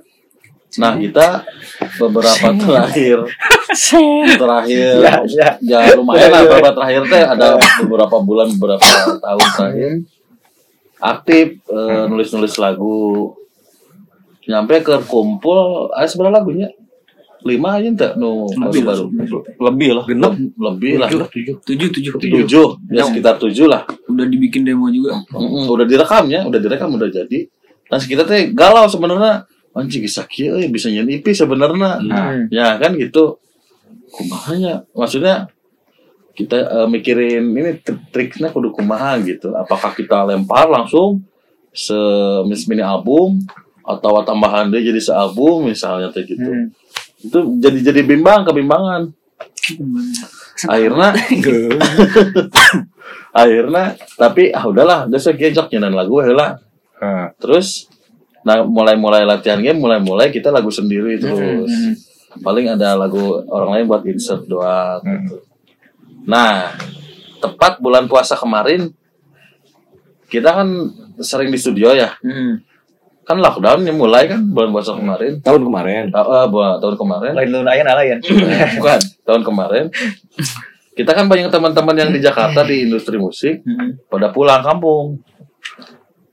[0.77, 1.49] Nah kita
[1.97, 3.17] beberapa terakhir.
[4.37, 4.93] Terakhir.
[5.01, 5.49] Ya, ya.
[5.57, 7.47] ya lumayan lah beberapa terakhir teh ada
[7.81, 8.85] beberapa bulan beberapa
[9.17, 9.91] tahun terakhir.
[10.99, 13.33] Aktif eh, nulis-nulis lagu.
[14.45, 16.69] Nyampe ke kumpul ada seberapa lagunya.
[17.39, 19.05] Lima aja enggak no lagu baru.
[19.57, 20.05] lebih lah.
[20.05, 20.33] Genep.
[20.59, 21.09] Lebih lah.
[21.09, 22.13] Tujuh tujuh.
[22.19, 22.67] Tujuh tujuh.
[22.93, 23.89] Ya sekitar tujuh lah.
[24.05, 25.17] Udah dibikin demo juga.
[25.33, 27.47] Mm-mm, udah direkam ya udah direkam udah jadi.
[27.89, 32.45] Dan kita teh galau sebenarnya anjing bisa kieu euy, bisa nyanyi IP sebenarnya Hmm.
[32.51, 33.39] ya kan gitu.
[34.09, 35.47] Kumahanya maksudnya
[36.33, 39.51] kita eh, mikirin ini trik- triknya kudu kumaha gitu.
[39.53, 41.23] Apakah kita lempar langsung
[41.71, 41.95] se
[42.43, 43.39] mis- mini album
[43.85, 46.43] atau tambahan dia jadi sealbum misalnya teh gitu.
[46.43, 46.69] Hmm.
[47.19, 49.11] itu jadi jadi bimbang kebimbangan.
[50.65, 51.11] Akhirnya
[53.31, 53.83] akhirnya
[54.15, 56.57] tapi ah udahlah udah saya gejok nyanyian lagu lah
[56.99, 57.87] Nah, terus
[58.41, 61.93] nah mulai mulai latihan game mulai mulai kita lagu sendiri terus Hmm.
[62.39, 65.41] paling ada lagu orang lain buat insert doang gitu.
[66.23, 66.77] Nah,
[67.37, 68.93] tepat bulan puasa kemarin
[70.25, 70.67] kita kan
[71.17, 72.13] sering di studio ya.
[72.21, 72.61] Hmm.
[73.23, 75.41] Kan lockdownnya mulai kan bulan puasa kemarin.
[75.41, 76.09] Tahun kemarin.
[76.09, 77.31] Ta- eh, bulan- tahun kemarin.
[77.33, 78.19] Lain lu ayan alayan.
[78.77, 79.85] Bukan, tahun kemarin.
[80.93, 83.97] Kita kan banyak teman-teman yang di Jakarta di industri musik Hmm.
[84.05, 85.17] pada pulang kampung.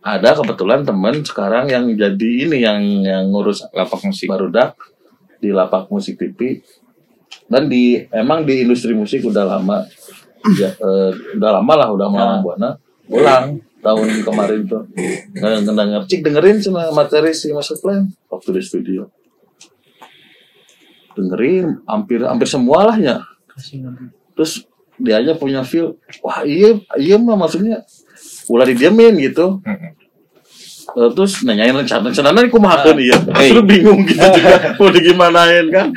[0.07, 4.79] Ada kebetulan teman sekarang yang jadi ini yang yang ngurus lapak musik barudak
[5.43, 6.63] di lapak musik TV
[7.51, 9.83] dan di emang di industri musik udah lama.
[10.55, 12.71] Ya eh, udah lama lah udah lama buana.
[13.11, 14.87] Pulang tahun kemarin tuh.
[15.35, 19.11] Nggak denger cik dengerin cina materi si Master Plan waktu di studio.
[21.19, 23.27] Dengerin hampir hampir semua lah ya
[24.37, 24.69] terus
[25.01, 27.83] dia aja punya feel wah iya iya mah maksudnya.
[28.47, 29.59] Ulah didiamin gitu
[30.97, 33.19] terus nanyain rencana rencana ini kumahakeun iya.
[33.21, 35.93] Terus bingung gitu juga mau digimanain kan?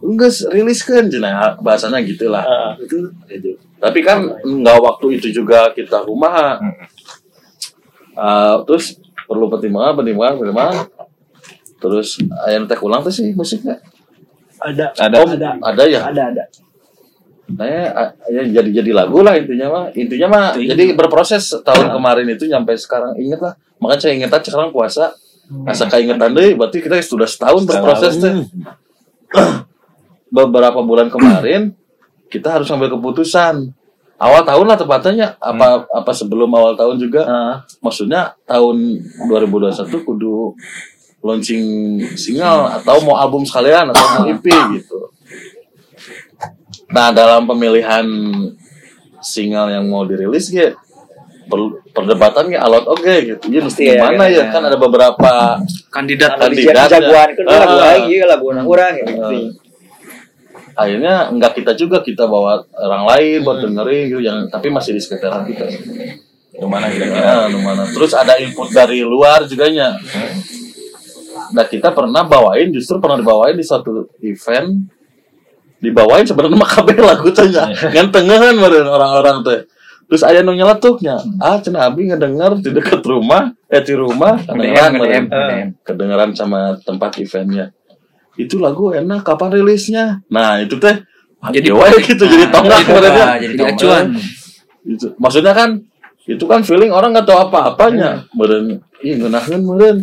[0.00, 1.10] Enggak rilis kan?
[1.10, 2.46] Cina bahasanya gitulah.
[2.78, 3.10] Itu
[3.82, 6.62] tapi kan nggak waktu itu juga kita kumaha
[8.20, 10.86] Eh, terus perlu pertimbangan pertimbangan pertimbangan.
[11.80, 12.08] Terus
[12.44, 13.80] ayam teh ulang tuh sih musiknya
[14.60, 14.92] Ada.
[15.00, 15.16] Ada.
[15.24, 15.28] oh,
[15.64, 16.04] ada ya?
[16.04, 16.44] Ada ada.
[17.50, 17.66] Nah,
[18.30, 19.84] ya, jadi jadi lagu lah intinya mah.
[19.96, 23.54] Intinya mah jadi berproses tahun kemarin itu nyampe sekarang inget lah.
[23.82, 25.14] Makanya saya inget aja sekarang puasa.
[25.66, 28.34] Asa keingetan deh, berarti kita sudah setahun berproses teh.
[30.30, 31.74] Beberapa bulan kemarin
[32.30, 33.74] kita harus ambil keputusan.
[34.20, 37.26] Awal tahun lah tepatnya apa apa sebelum awal tahun juga.
[37.26, 37.54] Ah.
[37.82, 40.54] Maksudnya tahun 2021 kudu
[41.20, 41.64] launching
[42.14, 44.44] single atau mau album sekalian atau mau EP
[44.76, 44.98] gitu.
[46.90, 48.06] Nah dalam pemilihan
[49.20, 50.72] single yang mau dirilis ya
[51.46, 53.44] per- perdebatan ya alot oke gitu.
[53.46, 54.44] Ya mesti Iya, gimana ya iya.
[54.48, 55.58] kan ada beberapa
[55.88, 56.98] Kandidat Kandidat ya.
[56.98, 57.78] jagoan itu lagu Ah.
[57.94, 59.06] lagi lagu orang orang ya.
[59.06, 59.38] gitu.
[60.70, 65.02] akhirnya enggak kita juga kita bawa orang lain buat dengerin gitu yang tapi masih di
[65.02, 65.66] sekitaran kita.
[66.50, 67.20] Gimana kira-kira?
[67.20, 67.84] Ya, lumayan.
[67.90, 70.00] Terus ada input dari luar juga nya.
[71.50, 74.88] Nah kita pernah bawain justru pernah dibawain di suatu event
[75.80, 77.72] dibawain sebenarnya mah kabeh lagu teh nya.
[77.72, 79.60] Ngan tengehan meureun orang-orang teh.
[80.06, 81.16] Terus aya nu nyeletuknya.
[81.40, 85.24] Ah cenah abi ngedenger di dekat rumah, eh di rumah kedengeran meureun.
[85.26, 85.66] nge-DM.
[85.82, 87.72] kedengeran sama tempat eventnya.
[88.36, 90.20] Itu lagu enak kapan rilisnya?
[90.30, 91.00] Nah, itu teh
[91.40, 94.04] Jadi- jadi wae gitu jadi tonggak tonggak, jadi acuan.
[94.84, 95.06] Itu.
[95.16, 95.80] Maksudnya kan
[96.28, 98.28] itu kan feeling orang nggak tahu apa-apanya.
[98.36, 99.96] Meren, ih ngenahin meren.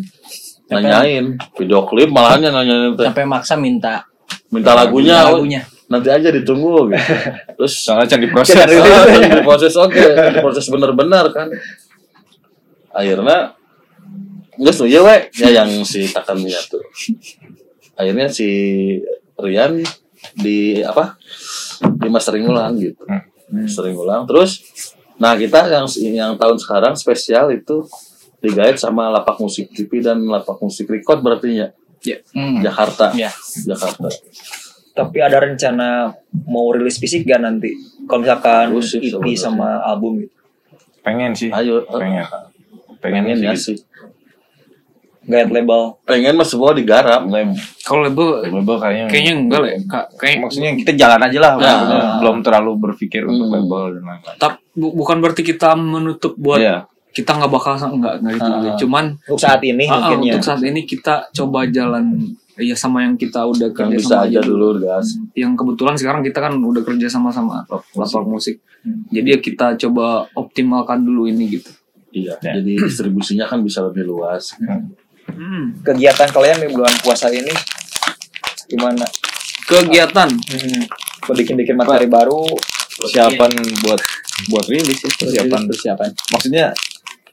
[0.68, 4.04] Nanyain video klip malahnya nanyain sampai maksa minta
[4.48, 5.62] Minta lagunya, oh, lagunya.
[5.92, 7.14] nanti aja ditunggu gitu.
[7.60, 8.56] Terus Soalnya diproses.
[8.56, 8.68] Ah,
[9.12, 11.52] diproses oke, diproses bener-bener kan.
[12.96, 13.54] Akhirnya
[14.58, 16.82] enggak tuh ya we, ya yang si Takannya tuh.
[18.00, 18.48] Akhirnya si
[19.38, 19.84] Rian
[20.34, 21.20] di apa?
[22.02, 23.04] Di mastering ulang gitu.
[23.52, 24.24] Mastering ulang.
[24.26, 24.64] Terus
[25.18, 27.84] nah kita yang yang tahun sekarang spesial itu
[28.38, 31.68] digait sama lapak musik TV dan lapak musik record berarti ya
[32.32, 32.60] Hmm.
[32.60, 33.12] Jakarta.
[33.14, 33.32] Ya.
[33.64, 34.08] Jakarta.
[34.92, 36.10] Tapi ada rencana
[36.44, 37.70] mau rilis fisik gak nanti?
[38.04, 39.38] Kalau misalkan Terus EP sebenarnya.
[39.38, 40.34] sama album gitu.
[41.00, 41.50] Pengen sih.
[41.50, 42.26] Ayo, Pengen.
[42.98, 43.78] Pengen, pengen ya sih.
[45.24, 46.00] Gayat label.
[46.02, 47.28] Pengen mas semua digarap.
[47.82, 49.06] Kalau label label kayaknya.
[49.06, 49.80] kayaknya enggak lah ya.
[49.86, 51.52] Ka- Kayak Maksudnya kita jalan aja lah.
[51.54, 52.18] Nah.
[52.18, 53.56] belum terlalu berpikir untuk Hmm.
[53.60, 54.38] label dan lain-lain.
[54.38, 56.76] tap, bu- bukan berarti kita menutup buat Iya.
[57.18, 58.70] Kita nggak bakal enggak enggak itu juga.
[58.70, 58.78] Ah.
[58.78, 60.34] Cuman Untuk saat ini ah, mungkin ya.
[60.38, 62.06] untuk saat ini kita coba jalan
[62.58, 65.08] ya sama yang kita udah Yang kerja bisa sama aja dulu gas.
[65.34, 68.62] yang kebetulan sekarang kita kan udah kerja sama sama lapak musik.
[69.10, 71.74] Jadi ya kita coba optimalkan dulu ini gitu.
[72.08, 74.54] Iya, jadi distribusinya kan bisa lebih luas.
[75.28, 75.76] Hmm.
[75.84, 77.52] Kegiatan kalian di bulan puasa ini
[78.68, 79.06] gimana?
[79.66, 80.84] Kegiatan Hmm.
[81.28, 82.46] Bikin-bikin materi baru.
[82.98, 83.52] Persiapan
[83.84, 84.00] buat
[84.50, 85.62] buat rilis ya persiapan.
[85.68, 86.10] persiapan.
[86.34, 86.66] Maksudnya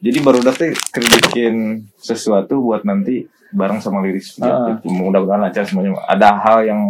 [0.05, 3.25] jadi baru teh bikin sesuatu buat nanti
[3.57, 4.37] bareng sama liris.
[4.45, 4.77] Ah.
[4.77, 4.93] Gitu.
[4.93, 5.97] Mudah-mudahan lancar semuanya.
[6.05, 6.81] Ada hal yang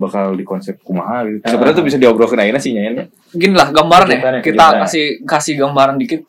[0.00, 1.44] bakal dikonsep kumaha gitu.
[1.46, 3.04] Sebenarnya tuh bisa diobrolkan aja sih nyanyinya.
[3.30, 4.80] gini lah gambaran ya kita gambaran.
[4.88, 6.26] kasih kasih gambaran dikit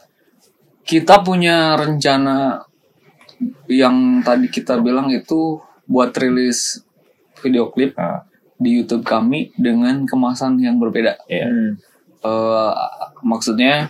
[0.85, 2.61] kita punya rencana
[3.65, 5.57] yang tadi kita bilang itu
[5.89, 6.83] buat rilis
[7.41, 8.21] video klip Ah.
[8.61, 11.47] di YouTube kami dengan kemasan yang berbeda Iya.
[11.49, 11.71] Hmm.
[12.21, 12.73] Eh,
[13.25, 13.89] maksudnya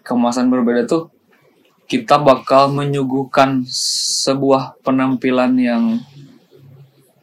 [0.00, 1.12] kemasan berbeda tuh
[1.86, 3.62] kita bakal menyuguhkan
[4.22, 5.84] sebuah penampilan yang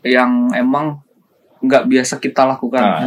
[0.02, 1.00] yang emang
[1.60, 3.00] nggak biasa kita lakukan Ah.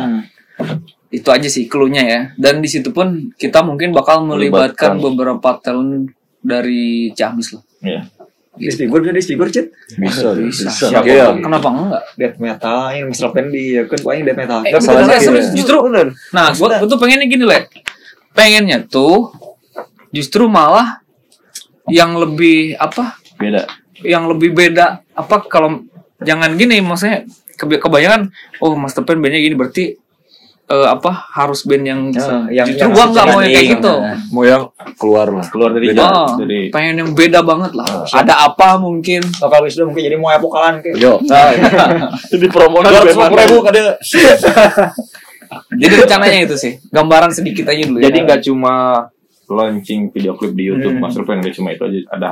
[0.57, 0.81] Hmm.
[1.07, 5.05] itu aja sih clue-nya ya dan di situ pun kita mungkin bakal melibatkan Melibatkan.
[5.05, 8.01] beberapa talent dari Ciamis lah Iya.
[8.57, 9.67] Disfigure bisa disfigure cit.
[10.01, 10.73] Bisa, Bisa.
[10.73, 11.37] Siapa.
[11.37, 12.03] Kenapa enggak?
[12.17, 13.29] Death metal ini Mr.
[13.53, 14.59] Ya kan paling death metal.
[14.65, 15.45] Eh, Kan bener, salah bener, satu serius.
[15.45, 15.53] ya.
[15.61, 15.77] Justru
[16.33, 17.59] Nah, gua, gua tuh pengennya gini, Le.
[18.33, 19.29] Pengennya tuh
[20.09, 21.05] justru malah
[21.89, 23.19] yang lebih apa?
[23.35, 23.67] Beda.
[23.97, 25.83] Yang lebih beda apa kalau
[26.19, 29.97] jangan gini maksudnya keba- kebanyakan oh Master Pen bandnya gini berarti
[30.67, 33.93] eh, apa harus band yang, Ah, yang- justru gua nggak mau yang kayak gitu.
[33.95, 34.19] nah.
[34.29, 34.63] Mau yang
[34.97, 35.47] keluar lah.
[35.47, 36.01] Keluar dari Beda.
[36.03, 36.13] jalan.
[36.13, 37.87] Oh, Dari pengen yang beda banget lah.
[38.05, 39.23] Ada apa mungkin?
[39.39, 40.97] Lokal wisdom mungkin jadi mau epokalan kayak.
[40.99, 41.23] Yo.
[42.27, 43.87] itu di promosi Dua ratus ribu kadang.
[45.73, 46.73] Jadi rencananya itu sih.
[46.91, 48.03] Gambaran sedikit aja dulu.
[48.03, 48.25] Jadi ya.
[48.27, 48.75] nggak cuma
[49.49, 51.03] launching video klip di YouTube Hmm.
[51.07, 52.31] Master Plan nggak cuma itu aja ada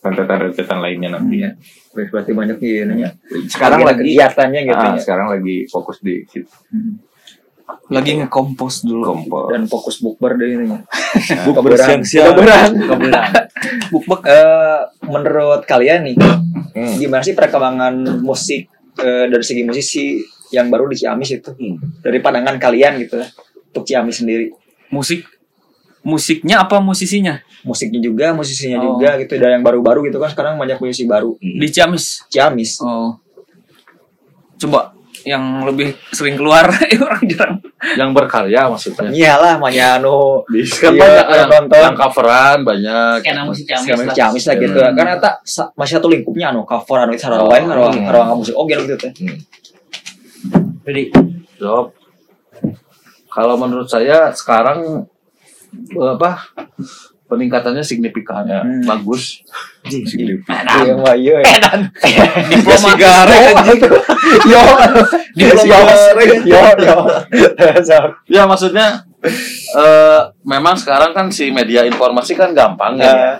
[0.00, 1.44] rentetan-rentetan lainnya nanti.
[1.44, 1.50] Iya.
[1.92, 3.10] Berarti banyak nih nanya.
[3.46, 5.00] Sekarang lagi kegiatannya gitu ah, ya.
[5.00, 6.48] sekarang lagi fokus di situ.
[7.90, 9.02] lagi ngekompos dulu.
[9.02, 9.50] Kompor.
[9.54, 10.66] Dan fokus bukber deh ini.
[11.46, 12.34] Buk bersiang-siang.
[12.34, 12.70] Keberan.
[13.90, 14.18] Bukber.
[14.26, 16.16] Eh, menurut kalian nih,
[16.70, 16.94] Hmm.
[16.98, 20.18] gimana sih perkembangan musik eh, dari segi musisi
[20.50, 21.50] yang baru di Ciamis itu?
[22.02, 23.26] Dari pandangan kalian gitu ya,
[23.70, 24.50] untuk Ciamis sendiri.
[24.90, 25.26] Musik
[26.00, 27.40] musiknya apa musisinya?
[27.60, 28.96] Musiknya juga, musisinya Oh.
[28.96, 29.36] juga gitu.
[29.36, 31.36] Dan yang baru-baru gitu kan sekarang banyak musisi baru.
[31.36, 32.24] Di Ciamis.
[32.28, 32.80] Ciamis.
[32.80, 33.20] Oh.
[34.56, 36.64] Coba yang lebih sering keluar
[37.04, 37.60] orang jarang.
[37.96, 39.12] yang berkarya maksudnya.
[39.12, 40.44] Iyalah, Manyano.
[40.48, 41.80] Di kan Iya, banyak yang, nonton.
[41.84, 43.16] yang coveran banyak.
[43.20, 44.14] Skena musik Ciamis Ciamis, lah.
[44.16, 44.78] Ciamis lah gitu.
[44.80, 44.94] Hmm.
[44.96, 45.34] Karena tak
[45.76, 47.52] masih satu lingkupnya anu cover anu Oh.
[47.52, 48.04] Hmm.
[48.08, 48.56] harawang musik.
[48.56, 49.12] Oh, gitu teh.
[50.80, 51.02] Jadi
[51.60, 51.92] Jawab.
[53.30, 55.19] Kalau menurut saya sekarang eh,
[55.96, 56.30] apa
[57.30, 58.42] peningkatannya signifikan.
[58.42, 58.66] Ya.
[58.66, 58.82] Hmm.
[58.82, 59.46] bagus.
[60.82, 61.38] Iya, Mbak, iya.
[62.50, 62.90] Diploma
[64.50, 64.60] Yo,
[65.38, 65.94] diploma
[66.42, 66.98] yo, yo.
[68.26, 69.06] Ya maksudnya
[69.78, 73.14] eh memang sekarang kan si media informasi kan gampang ya.
[73.14, 73.36] Nah,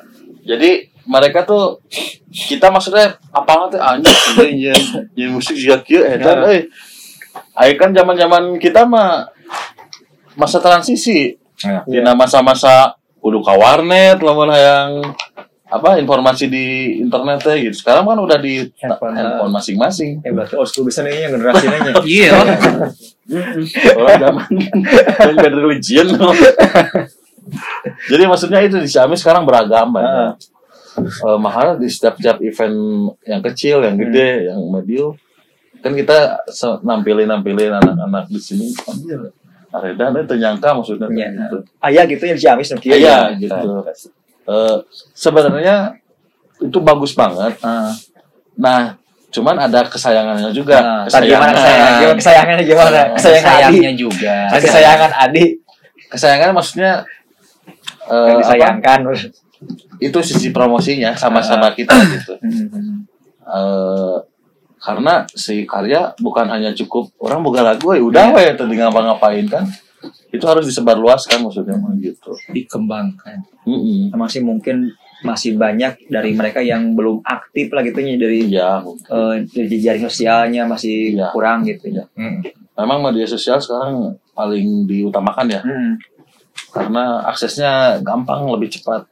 [0.47, 1.83] Jadi mereka tuh
[2.31, 4.15] kita maksudnya apa tuh anjir
[4.47, 4.71] ini
[5.19, 6.71] yang musik juga kieu edan euy.
[7.59, 9.27] Ayo kan zaman-zaman kita mah
[10.39, 11.35] masa transisi.
[11.61, 11.81] Ya.
[11.85, 15.05] Di masa-masa kudu ka warnet lamun yang
[15.71, 17.87] apa informasi di internet teh gitu.
[17.87, 19.15] Sekarang kan udah di Handphone.
[19.15, 20.19] handphone masing-masing.
[20.27, 21.93] Eh, berarti old school bisa nih yang generasi nanya.
[22.03, 22.33] Iya.
[24.01, 26.07] Orang zaman yang bad religion.
[28.11, 30.35] Jadi maksudnya itu di Xiaomi sekarang beragam banyak.
[30.99, 32.77] Eh, makanya di setiap-setiap event
[33.23, 35.15] yang kecil, yang gede, yang medium,
[35.79, 36.43] kan kita
[36.83, 38.75] nampilin nampilin anak-anak di sini.
[38.91, 39.31] Anjir,
[39.71, 41.29] Areda itu nyangka maksudnya Iya.
[41.31, 41.57] gitu.
[41.79, 42.81] Ayah gitu ya di Ciamis nih.
[42.99, 43.69] Iya gitu.
[44.51, 44.77] Eh,
[45.15, 45.95] sebenarnya
[46.59, 47.55] itu bagus banget.
[47.63, 47.95] Ah.
[48.59, 48.99] Nah,
[49.31, 50.83] cuman ada kesayangannya juga.
[50.83, 51.91] Nah, tadi gimana kesayangan?
[51.97, 53.01] Gimana kesayangannya gimana?
[53.15, 53.63] Kesayangan Adi.
[53.63, 55.45] sayangnya juga Kesayangan Adi
[56.11, 56.93] Kesayangan maksudnya
[58.11, 58.41] eh, yang apa?
[58.43, 59.01] disayangkan.
[60.01, 62.33] itu sisi promosinya sama-sama kita gitu.
[62.41, 63.05] Hmm.
[64.81, 69.65] Karena si karya bukan hanya cukup orang boga lagu ya udah we tadi ngapa-ngapain kan
[70.31, 72.33] itu harus disebarluaskan maksudnya gitu.
[72.49, 74.09] dikembangkan Mm-mm.
[74.11, 74.89] Emang sih mungkin
[75.21, 80.01] masih banyak dari mereka yang belum aktif lah gitu ya dari Iya, eh, dari jejaring
[80.03, 81.29] sosialnya masih Iya.
[81.31, 82.09] kurang gitu ya.
[82.73, 86.01] memang media sosial sekarang paling diutamakan ya Hmm.
[86.73, 89.05] karena aksesnya gampang lebih cepat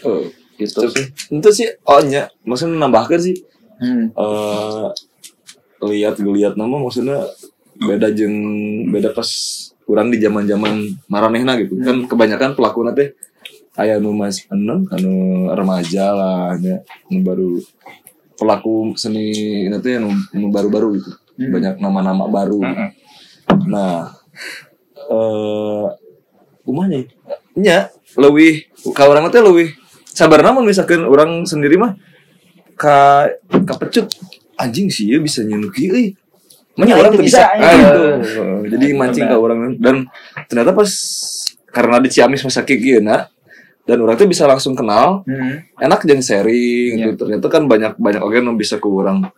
[0.00, 0.24] Oh,
[0.56, 1.08] gitu sih.
[1.30, 3.36] itu sih oh nya maksudnya nambahkan sih
[3.80, 4.12] Hmm.
[4.12, 4.88] eh
[5.80, 7.24] lihat lihat nama maksudnya
[7.80, 8.36] beda jeng
[8.92, 9.24] beda pas
[9.88, 11.80] kurang di zaman zaman maranehna gitu.
[11.80, 13.16] Kan kebanyakan pelaku teh
[13.80, 17.56] aya nu mas anu anu remaja lah nya nu baru
[18.36, 21.10] pelaku seni nanti nu, nu baru-baru gitu.
[21.40, 22.60] Banyak nama-nama baru.
[23.64, 24.12] Nah
[25.08, 25.86] eh
[26.68, 27.00] kumanya
[27.56, 27.88] nya
[28.20, 29.72] lebih ka orang teh lebih
[30.04, 31.96] sabar namun misalkan orang sendiri mah
[32.80, 33.28] ka
[33.68, 34.08] kapecut
[34.56, 36.08] anjing sih ya bisa nyenuki euy
[36.80, 37.70] Ya, orang tuh bisa, bisa, ya.
[37.76, 38.02] gitu.
[38.72, 40.08] Jadi mancing ke orang dan
[40.48, 40.88] ternyata pas
[41.68, 43.28] karena di Ciamis masa kieu na
[43.84, 45.60] dan orang tuh bisa langsung kenal Hmm.
[45.76, 47.14] enak jeung sharing gitu.
[47.20, 49.28] Ternyata kan banyak banyak orang yang bisa ke orang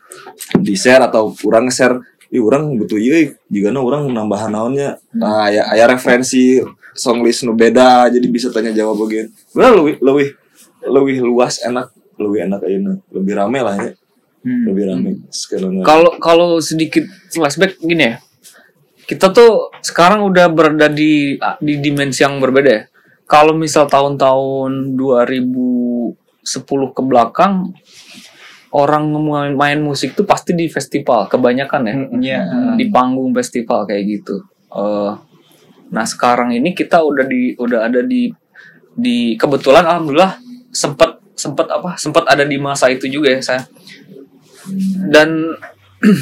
[0.55, 1.99] di share atau orang share
[2.33, 4.97] Ih, orang butuh ieu jika orang nambahan naonnya.
[5.13, 6.63] Nah, aya aya referensi
[6.97, 9.29] song list nu beda jadi bisa tanya jawab bagian.
[9.53, 10.29] Benar lebih lebih
[10.87, 11.91] lebih luas enak
[12.23, 13.93] lebih enak ayeuna lebih rame lah ya
[14.43, 14.67] Hmm.
[14.67, 18.19] lebih rame sekarang Kalau kalau sedikit flashback gini ya.
[19.07, 22.83] Kita tuh sekarang udah berada di di dimensi yang berbeda ya.
[23.31, 26.19] Kalau misal tahun-tahun 2010
[26.91, 27.71] ke belakang
[28.75, 31.95] orang main, main musik tuh pasti di festival kebanyakan ya.
[32.19, 32.41] Iya.
[32.75, 34.43] Di panggung festival kayak gitu.
[34.75, 35.13] Eh,
[35.95, 38.27] nah, sekarang ini kita udah di udah ada di
[38.91, 40.35] di kebetulan alhamdulillah
[40.75, 43.63] sempet sempat apa sempat ada di masa itu juga ya saya
[45.11, 45.59] dan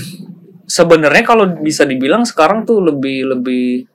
[0.70, 3.90] sebenarnya kalau bisa dibilang sekarang tuh lebih lebih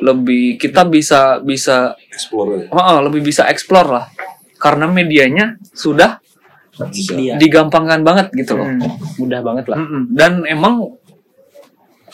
[0.00, 4.06] lebih kita bisa bisa explore oh, lebih bisa explore lah.
[4.60, 6.20] Karena medianya sudah
[6.92, 7.36] Dia.
[7.36, 8.68] digampangkan banget gitu loh.
[9.20, 9.78] Mudah banget lah.
[10.12, 10.99] Dan emang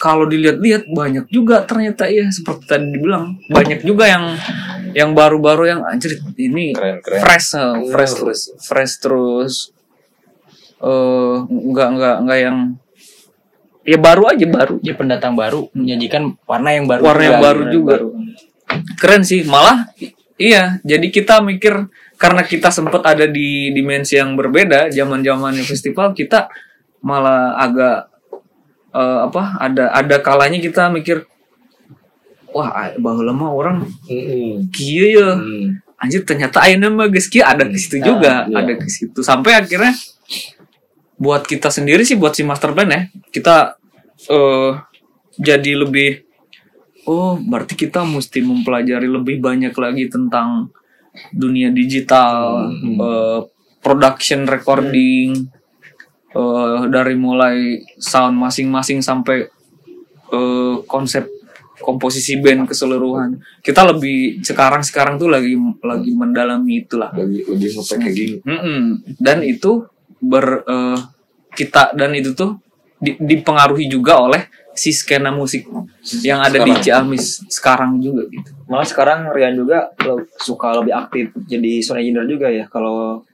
[0.07, 4.24] kalau dilihat-lihat banyak juga ternyata ya seperti tadi dibilang banyak juga yang
[4.95, 7.20] yang baru-baru yang anjir ini Keren, keren.
[7.27, 8.43] fresh eh, fresh fresh.
[8.62, 9.55] fresh terus
[10.78, 12.59] eh nggak nggak nggak yang
[13.83, 17.03] ya baru aja baru Dia pendatang baru menyajikan warna yang baru.
[17.03, 17.47] warna yang juga.
[17.51, 17.95] baru juga
[18.99, 19.91] keren sih malah
[20.39, 26.15] iya jadi kita mikir karena kita sempat ada di dimensi yang berbeda zaman zamannya festival
[26.15, 26.47] kita
[27.03, 28.15] malah agak
[28.97, 31.28] eh, apa ada ada kalanya kita mikir
[32.56, 33.77] wah bahwa lama orang
[34.73, 35.28] kia ya.
[35.97, 38.60] Anjir ternyata ayeuna mah geus kieu ada ke situ juga iya.
[38.60, 39.24] ada ke situ.
[39.24, 39.97] Sampai akhirnya
[41.16, 43.81] buat kita sendiri sih buat si master plan ya kita
[44.28, 44.73] eh
[45.40, 46.24] jadi lebih
[47.09, 50.68] oh berarti kita mesti mempelajari lebih banyak lagi tentang
[51.32, 53.40] dunia digital eh,
[53.81, 55.48] production recording
[56.36, 57.56] eh, dari mulai
[57.96, 59.48] sound masing-masing sampai
[60.30, 61.24] eh, konsep
[61.76, 65.52] komposisi band keseluruhan kita lebih sekarang sekarang tuh lagi
[65.84, 68.80] lagi mendalami itulah lebih lebih nge-packaging Mm-mm.
[69.16, 69.84] dan itu
[70.20, 70.98] ber eh,
[71.52, 72.56] kita dan itu tuh
[72.96, 75.64] di- dipengaruhi juga oleh si skena musik
[76.20, 78.52] yang ada di Ciamis sekarang juga gitu.
[78.68, 79.88] Malah sekarang Rian juga
[80.36, 83.24] suka lebih aktif jadi sound engineer juga ya kalau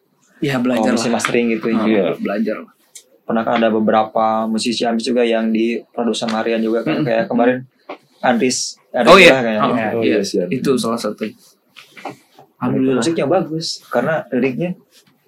[0.43, 1.83] Ya belajar mastering gitu ya.
[1.87, 2.57] Iya, belajar.
[2.67, 2.73] lah.
[3.23, 7.63] Pernah kan ada beberapa musisi Ciamis juga yang diproduksi sama Rian juga kan kayak kemarin
[8.19, 9.63] Andris Andris Oh iya, juga kayaknya.
[9.63, 10.15] Oh, Oh, iya.
[10.15, 10.49] iya, siap.
[10.49, 11.25] itu salah satu.
[12.57, 13.03] Alhamdulillah.
[13.03, 14.71] musiknya bagus karena liriknya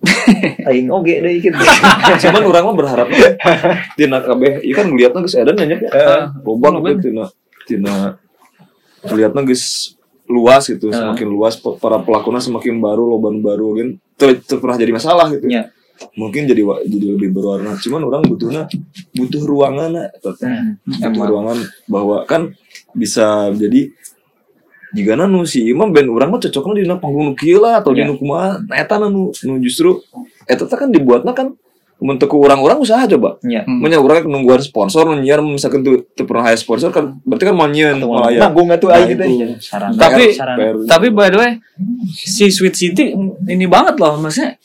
[0.69, 1.59] aing oge deh gitu.
[2.23, 3.07] cuman orang mah berharap
[3.99, 6.95] tina kabeh ieu kan ngeliatna geus edan nya ya loba loba.
[6.95, 7.25] gitu tina
[7.66, 7.95] tina
[9.03, 14.29] ngeliatna geus luas gitu semakin luas para pelakuna semakin baru loba nu baru kan teu
[14.39, 15.73] teu pernah jadi masalah gitu Nya.
[16.19, 18.66] Mungkin jadi jadi lebih berwarna cuman orang butuhnya
[19.15, 20.35] butuh ruangan butuh
[21.01, 21.29] Emang.
[21.31, 22.51] ruangan bahwa kan
[22.95, 23.91] bisa jadi
[24.95, 28.03] jika nu si imam band orang mah cocoknya di panggung nu kieu lah atau di
[28.03, 28.07] Ya.
[28.07, 29.99] nu kumaha nah eta nu nu justru
[30.47, 31.55] eta teh kan dibuatnya kan
[32.05, 33.65] untuk orang-orang usaha coba Nya.
[33.65, 37.71] Menya orang nungguan sponsor nyiar misalkan tuh tuh pernah aya sponsor kan berarti kan mau
[37.71, 38.45] nyian malah ya.
[38.45, 39.23] Manggung atuh Nah, aing gitu.
[39.25, 39.47] itu.
[39.97, 40.25] Tapi
[40.85, 41.53] tapi by the way
[42.12, 43.15] si Sweet City
[43.49, 44.59] ini banget loh maksudnya.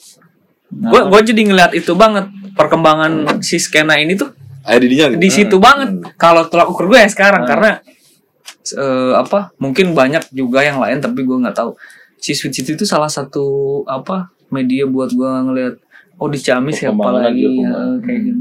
[0.70, 4.30] Gue gue jadi ngeliat itu banget perkembangan si skena ini tuh
[4.68, 5.18] aya di dinya gitu.
[5.18, 7.80] di situ banget kalau tolak ukur gue ya sekarang karena
[8.76, 11.74] eh, apa mungkin banyak juga yang lain tapi gue nggak tahu
[12.20, 15.76] si Sweet City itu salah satu apa media buat gue ngeliat
[16.20, 17.72] oh di Ciamis siapa Perkembangan lagi dia, ya,
[18.04, 18.40] kayak gitu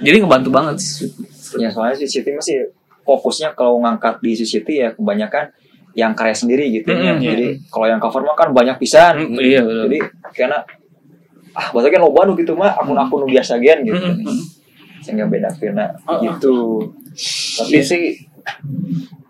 [0.00, 1.12] jadi ngebantu banget sih
[1.58, 2.70] Ya soalnya si City masih
[3.02, 5.50] fokusnya kalau ngangkat di si City ya kebanyakan
[5.98, 7.18] yang karya sendiri gitu ya.
[7.18, 7.26] Mm-mm.
[7.26, 9.18] Jadi kalau yang cover mah kan banyak pisan.
[9.18, 9.82] Mm, iya, betul.
[9.90, 9.98] Jadi
[10.38, 10.58] karena
[11.52, 13.98] ah bahasa kan loba nu gitu mah akun-akun nu biasa gen gitu.
[13.98, 14.38] Mm-mm.
[15.00, 16.56] Sehingga beda kena Oh, gitu.
[17.56, 18.04] Tapi sih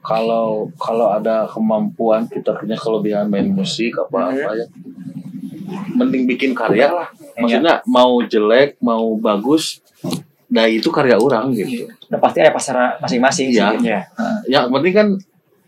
[0.01, 4.67] kalau kalau ada kemampuan kita punya kelebihan main musik apa apa ya
[5.93, 9.79] mending bikin karya lah maksudnya mau jelek mau bagus
[10.49, 13.71] nah itu karya orang gitu Nah pasti ada pasar masing-masing Iya.
[13.73, 13.87] sih.
[13.87, 14.01] Ya.
[14.49, 15.09] yang penting kan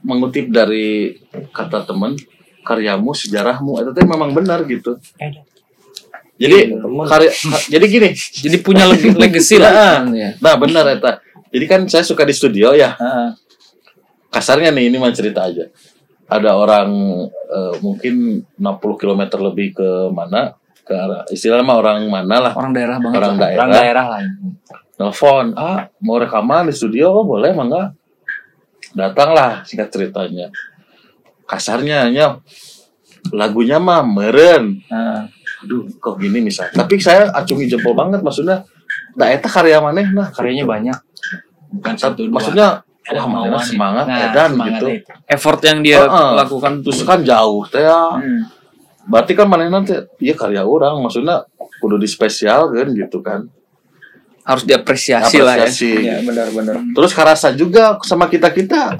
[0.02, 1.14] mengutip dari
[1.52, 2.18] kata teman
[2.62, 4.98] karyamu sejarahmu itu memang benar gitu
[6.42, 6.58] jadi
[7.06, 8.08] karya ka- jadi gini
[8.42, 10.02] jadi punya leg- legacy lah.
[10.10, 10.34] Ya.
[10.38, 11.22] nah benar eta.
[11.52, 12.96] Jadi kan saya suka di studio ya.
[12.96, 13.28] Heeh.
[14.32, 15.68] kasarnya nih ini mah cerita aja.
[16.24, 16.88] Ada orang
[17.28, 22.52] eh, mungkin 60 km lebih ke mana ke arah istilahnya mah orang mana lah.
[22.56, 23.58] Orang daerah banget orang daerah.
[23.60, 24.20] Orang daerah lah.
[24.92, 27.12] telepon ah mau rekaman di studio?
[27.12, 27.92] Oh boleh mangga
[28.92, 30.48] datanglah singkat ceritanya.
[31.44, 32.26] Kasarnya nya
[33.30, 34.80] lagunya mah meren.
[34.88, 35.20] Heeh.
[35.62, 38.66] Aduh kok gini misal tapi saya acungi jempol banget maksudnya
[39.12, 40.98] nah eta karya maneh nah Karyanya banyak.
[41.72, 42.36] Bukan satu dua.
[42.36, 42.68] maksudnya
[43.02, 43.60] Ada wah kemauan.
[43.60, 45.10] semangat Nah, edan semangatnya gitu itu.
[45.26, 46.30] effort yang dia Heeh.
[46.36, 48.02] lakukan terus kan jauh teh ya.
[48.14, 48.42] Hmm.
[49.04, 51.42] berarti kan manehna teh iya karya orang maksudnya
[51.78, 53.40] kudu di spesial kan gitu kan
[54.42, 55.90] harus diapresiasi lah ya Apresiasi.
[56.02, 56.74] Iya benar-benar.
[56.90, 58.98] terus karasa juga sama kita kita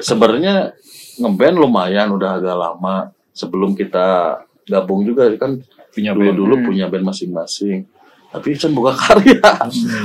[0.00, 0.72] sebenarnya
[1.16, 2.96] ngeband lumayan udah agak lama
[3.30, 5.60] sebelum kita gabung juga kan
[5.94, 6.38] Punya dulu band.
[6.38, 7.86] dulu punya band masing-masing.
[8.34, 9.38] Tapi kan buka karya.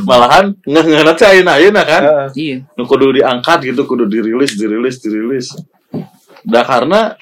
[0.05, 2.01] Malahan nggak nggak nanti ayeuna ayeuna kan
[2.37, 2.61] iya.
[2.77, 5.47] Nu kudu diangkat gitu kudu dirilis dirilis dirilis.
[6.45, 7.17] Nah karena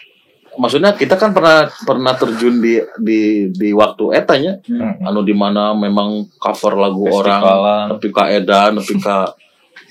[0.60, 3.20] maksudnya kita kan pernah pernah terjun di di
[3.56, 4.60] di waktu etanya.
[5.00, 7.86] Anu di mana memang cover lagu orang Festivalan.
[7.96, 9.32] nepi ka edan nepi ka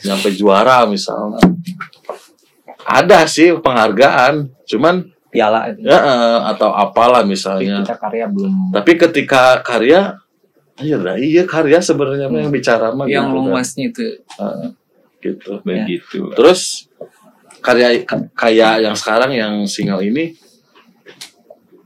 [0.05, 1.40] nyampe juara misalnya.
[2.85, 5.60] Ada sih penghargaan cuman piala.
[5.70, 5.84] Itu.
[5.84, 7.84] ya eh, atau apalah Tapi misalnya.
[7.84, 8.72] Kita karya belum.
[8.72, 10.16] Tapi ketika karya
[10.76, 13.44] iya lah iya karya sebenarnya mah yang bicara mah yang gitu kan.
[13.52, 14.06] luasnya itu.
[14.40, 14.68] Heeh,
[15.20, 16.20] gitu begitu.
[16.32, 16.88] Terus
[17.60, 20.36] karya kayak yang sekarang yang single ini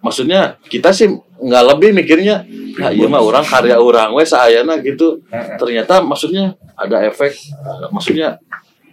[0.00, 1.08] maksudnya kita sih
[1.40, 2.44] nggak lebih mikirnya
[2.76, 5.20] nah iya mah orang karya orang we saayana gitu.
[5.58, 7.36] Ternyata maksudnya ada efek
[7.92, 8.40] maksudnya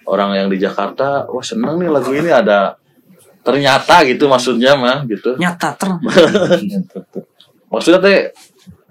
[0.07, 2.79] orang yang di Jakarta wah seneng nih lagu ini ada
[3.47, 5.39] ternyata gitu maksudnya mah gitu.
[5.39, 6.03] Nyata terang
[7.71, 8.19] maksudnya teh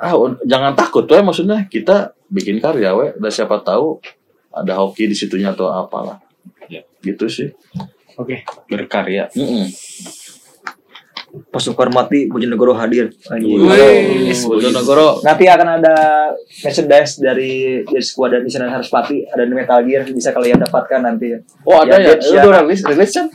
[0.00, 0.12] ah
[0.48, 1.68] jangan takut we maksudnya.
[1.68, 4.00] Kita bikin karya we dan siapa tahu
[4.50, 6.16] ada hoki di situnya atau apalah.
[6.66, 6.80] Ya.
[7.04, 7.52] gitu sih.
[8.16, 9.28] Oke berkarya.
[9.36, 9.68] Mm-mm.
[11.52, 13.12] Pasukan mati Bojonegoro hadir.
[13.28, 14.32] Wih.
[14.32, 15.20] Bojonegoro.
[15.20, 15.96] Nanti akan ada
[16.64, 21.36] merchandise dari dari skuadron Isyana Sarasvati, ada Metal Gear bisa kalian dapatkan nanti.
[21.68, 22.64] oh ada ya, Ya, itu ya.
[22.64, 23.28] rilis rilis kan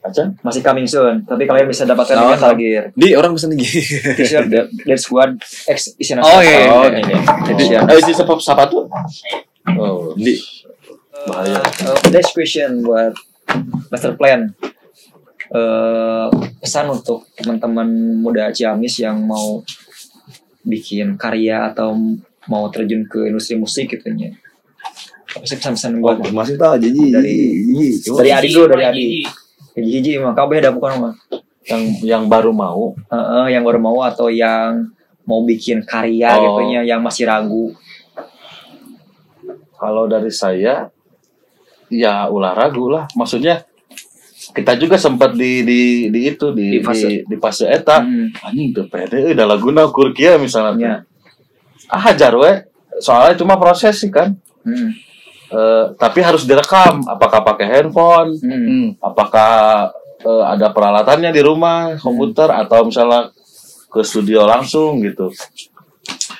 [0.00, 2.84] Acan Masih coming soon, tapi kalian bisa dapatkan di Oh, Metal Gear.
[2.90, 3.68] Di orang pesan lagi.
[4.14, 5.36] T-shirt da- dari squad
[5.66, 6.70] X Isyana Oh, iya, iya.
[6.70, 7.14] oh ini
[7.46, 7.82] Jadi siap.
[7.86, 8.88] eh si sepap siapa tuh
[9.70, 10.40] oh di
[11.22, 13.12] bahaya Uh, next question buat
[13.88, 14.56] master plan.
[15.50, 17.84] Uh, pesan untuk teman-teman
[18.16, 19.60] muda Ciamis yang mau
[20.62, 21.92] bikin karya atau
[22.46, 24.30] mau terjun ke industri musik gitu ya.
[25.28, 29.06] Apa sih pesan-pesan Wah, buat masih tak jadi Dari- dari Adi dulu dari Adi.
[29.72, 31.14] Hiji mah kabeh ada bukan mah.
[31.62, 34.88] yang yang baru mau Heeh, yang baru mau atau yang
[35.22, 36.56] mau bikin karya Oh.
[36.56, 37.70] gitu ya yang masih ragu.
[39.76, 40.88] kalau dari saya
[41.88, 43.64] ya ulah ragu lah maksudnya
[44.50, 47.06] kita juga sempat di di di itu di Di fase.
[47.06, 50.94] di, di fase eta Hmm, anjing teu pede da laguna ukur kieu misalnya ya.
[51.88, 52.50] ah hajar we
[52.98, 54.92] soalnya cuma proses sih kan Hmm,
[55.50, 59.90] Eh, tapi harus direkam apakah pakai handphone hmm, apakah
[60.22, 63.34] eh, ada peralatannya di rumah komputer atau misalnya
[63.90, 65.34] ke studio langsung gitu.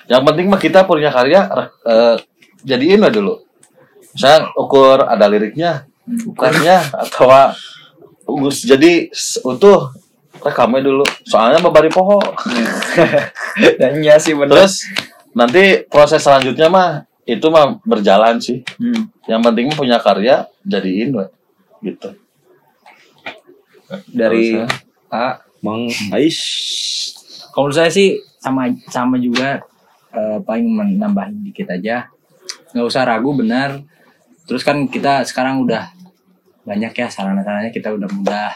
[0.07, 1.43] Yang penting mah kita punya karya
[1.82, 2.23] eh,
[2.62, 3.43] jadiin lah dulu.
[4.15, 5.91] Saya ukur ada liriknya
[6.31, 7.51] ukurnya atau
[8.31, 9.11] Gus jadi
[9.43, 9.91] utuh
[10.39, 11.03] rekamnya dulu.
[11.27, 12.23] Soalnya babari poho
[13.82, 14.55] Dan iya sih bener.
[14.55, 14.87] terus
[15.35, 18.65] nanti proses selanjutnya mah itu mah berjalan sih.
[18.81, 19.09] Hmm.
[19.29, 21.27] yang penting punya karya jadiin we.
[21.85, 22.13] gitu.
[24.11, 24.71] Dari Terus,
[25.11, 25.43] A.
[25.61, 26.39] Mang Ais.
[27.51, 29.61] kalau menurut saya sih sama sama juga
[30.11, 32.07] eh, paling menambahin dikit aja.
[32.73, 33.83] Nggak usah ragu benar.
[34.47, 35.91] Terus kan kita sekarang udah
[36.63, 38.53] banyak ya sarana-sarananya kita udah mudah.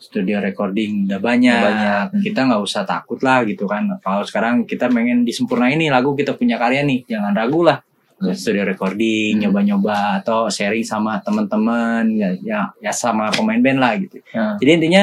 [0.00, 2.24] Studio recording udah banyak, Banyak.
[2.24, 3.84] kita nggak usah takut lah gitu kan.
[4.00, 7.04] Kalau sekarang kita pengen disempurnain nih lagu kita punya karya nih.
[7.04, 7.84] Jangan ragu lah.
[7.84, 7.89] Hmm.
[8.36, 14.20] Studio recording nyoba-nyoba atau sharing sama teman-teman ya, ya ya sama pemain band lah gitu.
[14.28, 14.60] Ya.
[14.60, 15.02] jadi intinya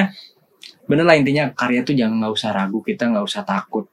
[0.85, 3.89] bener lah intinya karya tuh jangan nggak usah ragu kita nggak usah takut.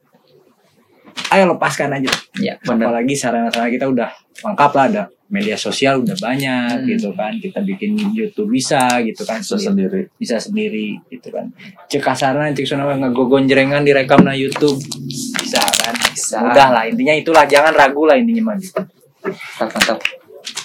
[1.32, 2.10] Ayo lepaskan aja.
[2.38, 2.90] Ya, bener.
[2.90, 4.10] apalagi sarana-sarana kita udah
[4.44, 6.86] lengkap lah ada media sosial udah banyak Hmm.
[6.86, 7.32] gitu kan.
[7.40, 9.40] Kita bikin YouTube bisa gitu kan.
[9.42, 10.04] Bisa sendiri.
[10.04, 11.50] Sendiri bisa sendiri gitu kan.
[11.90, 14.78] Cek kasarnya cek sana ngegogon jerengan direkam na YouTube.
[14.78, 15.94] Bisa kan.
[16.12, 16.38] Bisa.
[16.38, 17.46] mudah lah intinya itulah.
[17.48, 18.84] Jangan ragu lah intinya mah gitu
[19.24, 19.98] Mantap, mantap.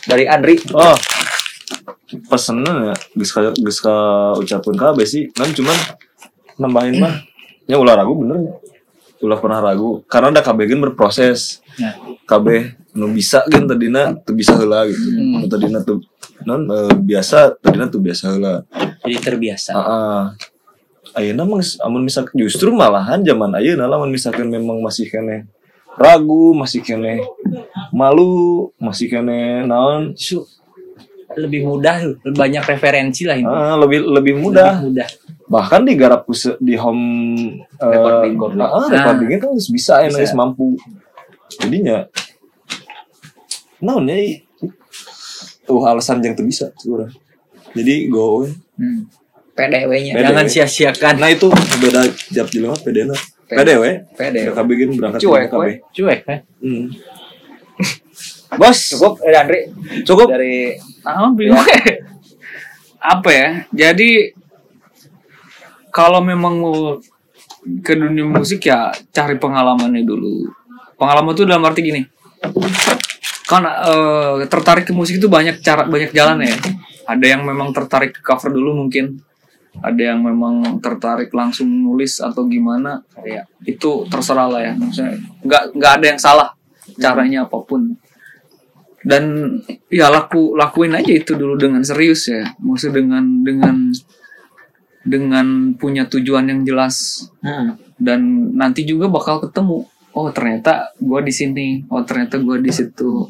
[0.06, 0.60] Dari Andri.
[0.76, 0.98] Oh.
[2.10, 3.96] Pesennya ya geus ka geus ka
[4.36, 5.30] ucapkeun kabeh sih.
[5.32, 5.78] Kan cuman
[6.60, 7.24] nambahin mah
[7.70, 8.54] ya ulah ragu bener ya.
[9.20, 11.62] Ulah pernah ragu karena ada kabeh gen berproses.
[11.78, 11.96] Ya.
[12.26, 15.08] Kabeh nu bisa gen tadina teu bisa heula gitu.
[15.14, 15.46] Hmm.
[15.48, 16.02] Tadina tuh
[16.44, 18.64] non eh, biasa tadina tuh biasa heula.
[19.00, 20.22] jadi terbiasa Heeh.
[21.18, 25.50] Ayeuna mah geus- amun misalkan justru malahan zaman ayeuna lamun misalkan memang masih kene
[26.00, 27.20] ragu, masih kene
[27.92, 30.14] malu, masih kene naon
[31.38, 34.82] lebih mudah lebih banyak referensi lah intinya Ah, lebih lebih mudah.
[34.82, 35.10] Lebih mudah
[35.50, 36.30] Bahkan di garap
[36.62, 37.06] di home
[37.74, 38.38] eh, Recording.
[38.62, 40.22] ah, recordingnya kan harus bisa, ya, Bisa.
[40.22, 40.78] harus mampu.
[41.58, 42.06] Jadinya,
[43.82, 44.46] naon ya?
[45.66, 47.10] Tuh alasan yang tuh bisa, kurang.
[47.74, 48.46] Jadi go.
[48.78, 49.10] Hmm.
[49.58, 50.14] PDW-nya.
[50.16, 50.24] PDW.
[50.24, 52.02] jangan sia-siakan Nah itu beda
[52.32, 53.12] jap jelema PDW.
[53.50, 53.84] PDW.
[54.16, 54.48] PDW.
[54.54, 55.72] KB gini berangkat Cuek, we.
[55.92, 56.94] cuek kan Hmm.
[58.58, 59.60] Bos, cukup dari Andri.
[60.02, 60.28] Cukup.
[60.32, 60.74] Dari
[61.06, 61.60] Ah, bingung.
[63.14, 63.50] apa ya?
[63.72, 64.34] Jadi
[65.90, 66.98] kalau memang mau
[67.84, 70.50] ke dunia musik ya cari pengalamannya dulu.
[70.98, 72.02] Pengalaman itu dalam arti gini.
[73.50, 76.56] Kan eh, tertarik ke musik itu banyak cara banyak jalan ya.
[77.10, 79.22] Ada yang memang tertarik ke cover dulu mungkin.
[79.80, 85.16] ada yang memang tertarik langsung nulis atau gimana ya itu terserah lah ya maksudnya
[85.46, 86.50] nggak nggak ada yang salah
[86.98, 87.94] caranya apa pun
[89.04, 89.56] dan
[89.88, 92.56] ya laku lakuin aja itu dulu dengan serius ya.
[92.60, 93.76] Maksud dengan dengan
[95.04, 97.28] dengan punya tujuan yang jelas.
[97.40, 97.80] Hmm.
[98.00, 98.20] dan
[98.56, 99.84] nanti juga bakal ketemu.
[100.16, 101.84] Oh ternyata gua di sini.
[101.92, 103.28] Oh ternyata gua di situ.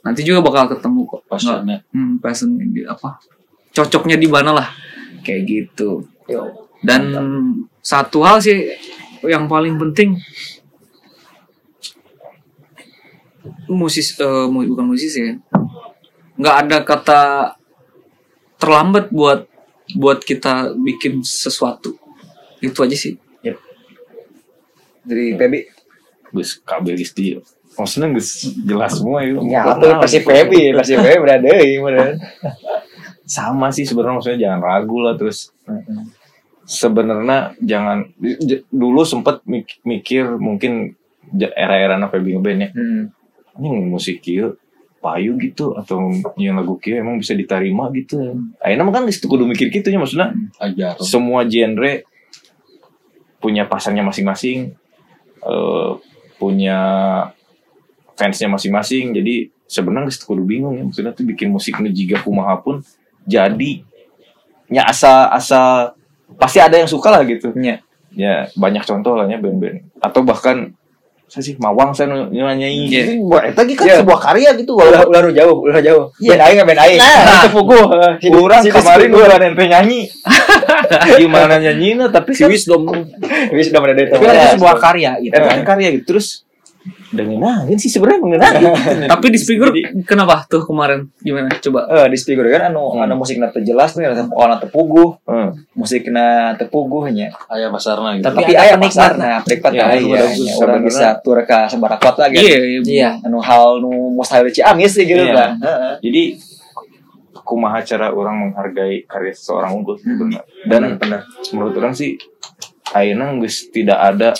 [0.00, 1.22] Nanti juga bakal ketemu kok.
[1.28, 1.84] Passionnya.
[1.92, 3.20] hmm, passion di apa?
[3.72, 4.68] Cocoknya di mana lah.
[5.24, 6.04] Kayak gitu.
[6.80, 7.12] Dan
[7.84, 8.72] satu hal sih
[9.24, 10.16] yang paling penting
[13.66, 15.34] musis eh, mu- bukan musisi ya.
[16.36, 17.20] Nggak ada kata
[18.56, 19.48] terlambat buat
[19.96, 21.96] buat kita bikin sesuatu.
[22.60, 23.16] Itu aja sih.
[25.00, 25.54] Dari PB.
[26.30, 27.34] Gus kabel geus di
[27.74, 29.40] maksudnya geus jelas semua itu.
[29.48, 32.08] Ya, itu pasti PB, pasti PB berada bener.
[33.26, 35.50] sama sih sebenarnya maksudnya jangan ragu lah terus.
[36.62, 38.06] Sebenarnya jangan
[38.70, 40.94] dulu sempet mik- mikir mungkin
[41.34, 42.70] era-era PB ngeband ya.
[42.70, 43.02] Hmm.
[43.58, 44.54] Ini musik kieu
[45.00, 48.36] payu gitu atau yang lagu kieu emang bisa diterima gitu.
[48.60, 50.36] Akhirnya mah kan geus kudu mikir gitu nya maksudnya.
[50.60, 51.00] Ajar.
[51.00, 52.04] semua genre
[53.40, 54.76] punya pasarnya masing-masing
[55.40, 55.90] eh,
[56.36, 56.78] punya
[58.14, 59.16] fansnya masing-masing.
[59.16, 62.84] Jadi sebenarnya geus kudu bingung ya maksudnya tuh bikin musik nu jiga kumaha pun
[63.24, 63.86] jadi
[64.70, 65.92] nya asa asa
[66.36, 67.56] pasti ada yang suka lah gitu.
[67.56, 67.82] Nya.
[68.10, 69.96] ya banyak contoh lah ya band-band.
[70.02, 70.76] Atau bahkan
[71.30, 73.02] saya sih mawang saya nyanyi Iya.
[73.06, 73.96] Ini buat ge kan Iya.
[74.02, 76.10] sebuah karya gitu Ulah ulah jauh, ulah jauh.
[76.18, 76.98] Ben aing ben aing.
[76.98, 77.86] Nah, itu puguh.
[78.34, 80.10] Urang kemarin gua ente nyanyi.
[81.22, 82.82] Gimana nyanyinya tapi Si kan Wisdom.
[83.54, 86.42] Wis udah ada tapi kan itu sebuah karya gitu kan karya gitu terus
[87.10, 88.54] dengerin sih sebenarnya mengenang
[89.12, 89.74] tapi di speaker
[90.06, 94.06] kenapa tuh kemarin gimana coba Eh di speaker kan anu anu musikna teu jelas nih
[94.06, 95.18] anu anu tepuguh,
[95.74, 97.34] musikna tepuguh nya.
[97.50, 98.24] Ayah pasarna gitu.
[98.24, 100.52] Tapi aya penikmatna, penikmat Ya, anu iya, urang iya.
[100.56, 102.38] orang bisa tur ka sabarakot lagi.
[102.38, 105.34] iya iya Iya, anu hal nu mustahil Ciamis sih gitu Iya.
[105.34, 105.50] kan.
[105.58, 105.94] Heeh.
[106.00, 106.22] jadi
[107.42, 111.26] kumaha cara orang menghargai karya seseorang unggul sebenarnya dan benar.
[111.50, 112.14] menurut orang sih
[112.86, 114.30] akhirnya geus tidak ada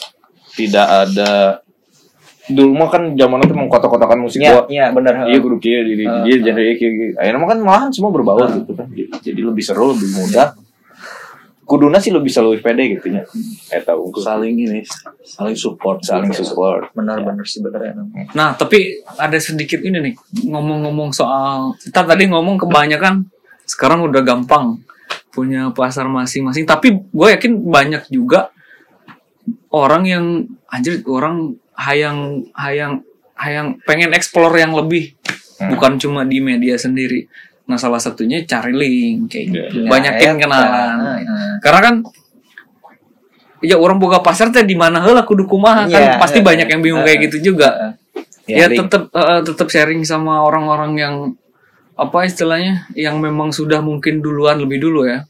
[0.54, 1.30] tidak ada
[2.50, 4.62] dulu mah kan zaman itu mengkotak-kotakan musik Iya, gua.
[4.66, 5.26] iya benar.
[5.26, 7.08] iya grup kia di Ah, dia genre kia kia.
[7.16, 8.86] akhirnya mah kan malahan semua berbaur gitu kan.
[9.18, 10.52] Jadi lebih seru lebih mudah.
[11.62, 13.22] Kuduna sih lebih selalu pede gitu nya.
[13.70, 14.82] Eta unggul saling ini,
[15.22, 16.90] saling support, saling support.
[16.90, 17.94] Benar-benar sih benar ya.
[18.34, 20.14] nah tapi ada sedikit ini nih
[20.50, 23.22] ngomong-ngomong soal kita tadi ngomong kebanyakan
[23.62, 24.82] sekarang udah gampang
[25.30, 26.66] punya pasar masing-masing.
[26.66, 28.50] Tapi gue yakin banyak juga
[29.70, 30.24] orang yang
[30.66, 33.00] anjir orang hayang hayang
[33.40, 35.16] hayang pengen explore yang lebih.
[35.60, 35.76] Hmm.
[35.76, 37.28] bukan cuma di media sendiri.
[37.68, 39.84] Nah salah satunya cari link kayak gitu.
[39.84, 40.40] Ya, banyakin eta.
[40.40, 40.96] kenalan.
[41.04, 41.52] Heeh.
[41.60, 41.94] karena kan
[43.60, 45.04] ya orang buka pasar teh di mana?
[45.04, 45.84] Heula kudu kumaha?
[45.84, 48.00] Kan Iya, pasti iya, banyak yang bingung kayak gitu juga.
[48.48, 49.12] Ya, tetap
[49.44, 51.14] tetap sharing sama orang-orang yang
[51.94, 55.28] apa istilahnya yang memang sudah mungkin duluan lebih dulu ya.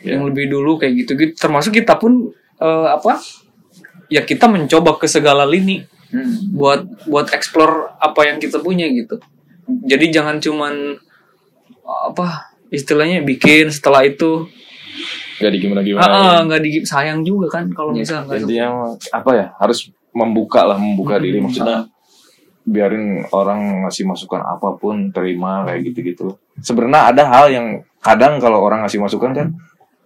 [0.00, 3.20] Yang lebih dulu kayak gitu gitu termasuk kita pun eh, apa
[4.08, 6.54] ya kita mencoba ke segala lini Hmm.
[6.54, 9.18] buat buat explore apa yang kita punya gitu.
[9.66, 10.94] Jadi jangan cuman
[11.82, 14.46] apa istilahnya bikin setelah itu.
[15.42, 18.68] Gak di gimana ah, gimana ah, nggak di sayang juga kan kalau misalnya nggak intinya
[19.12, 21.90] apa ya harus membuka lah membuka diri maksudnya.
[22.66, 26.34] biarin orang ngasih masukan apa pun terima kayak gitu-gitu.
[26.58, 27.66] Sebenarnya ada hal yang
[28.02, 29.48] kadang kalau orang ngasih masukan kan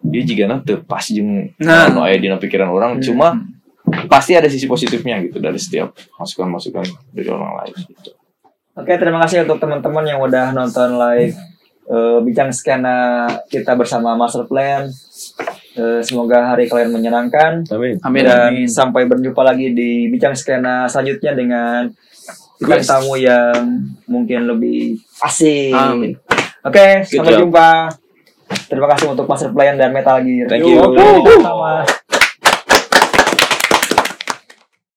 [0.05, 1.89] dia juga nanti pas jeng Nah.
[1.93, 2.05] nah.
[2.05, 3.01] aya dina pikiran orang.
[3.01, 3.37] Cuma
[4.09, 8.11] pasti ada sisi positifnya gitu dari setiap masukan-masukan dari orang lain gitu.
[8.79, 11.37] Oke, terima kasih untuk teman-teman yang udah nonton live
[11.91, 14.89] eh, bincang skena kita bersama Master Plan.
[15.71, 17.63] Eh, semoga hari kalian menyenangkan.
[17.71, 17.99] Amin.
[18.03, 18.67] Amin, Dan amin.
[18.67, 21.81] sampai berjumpa lagi di bincang skena selanjutnya dengan
[22.59, 25.73] bintang tamu yang mungkin lebih asik.
[25.73, 26.13] Amin.
[26.61, 27.49] Oke, sampai job.
[27.49, 27.89] jumpa.
[28.67, 30.47] Terima kasih untuk Master Plan dan Metal Gear.
[30.51, 30.83] Thank you.
[31.41, 31.87] Sama.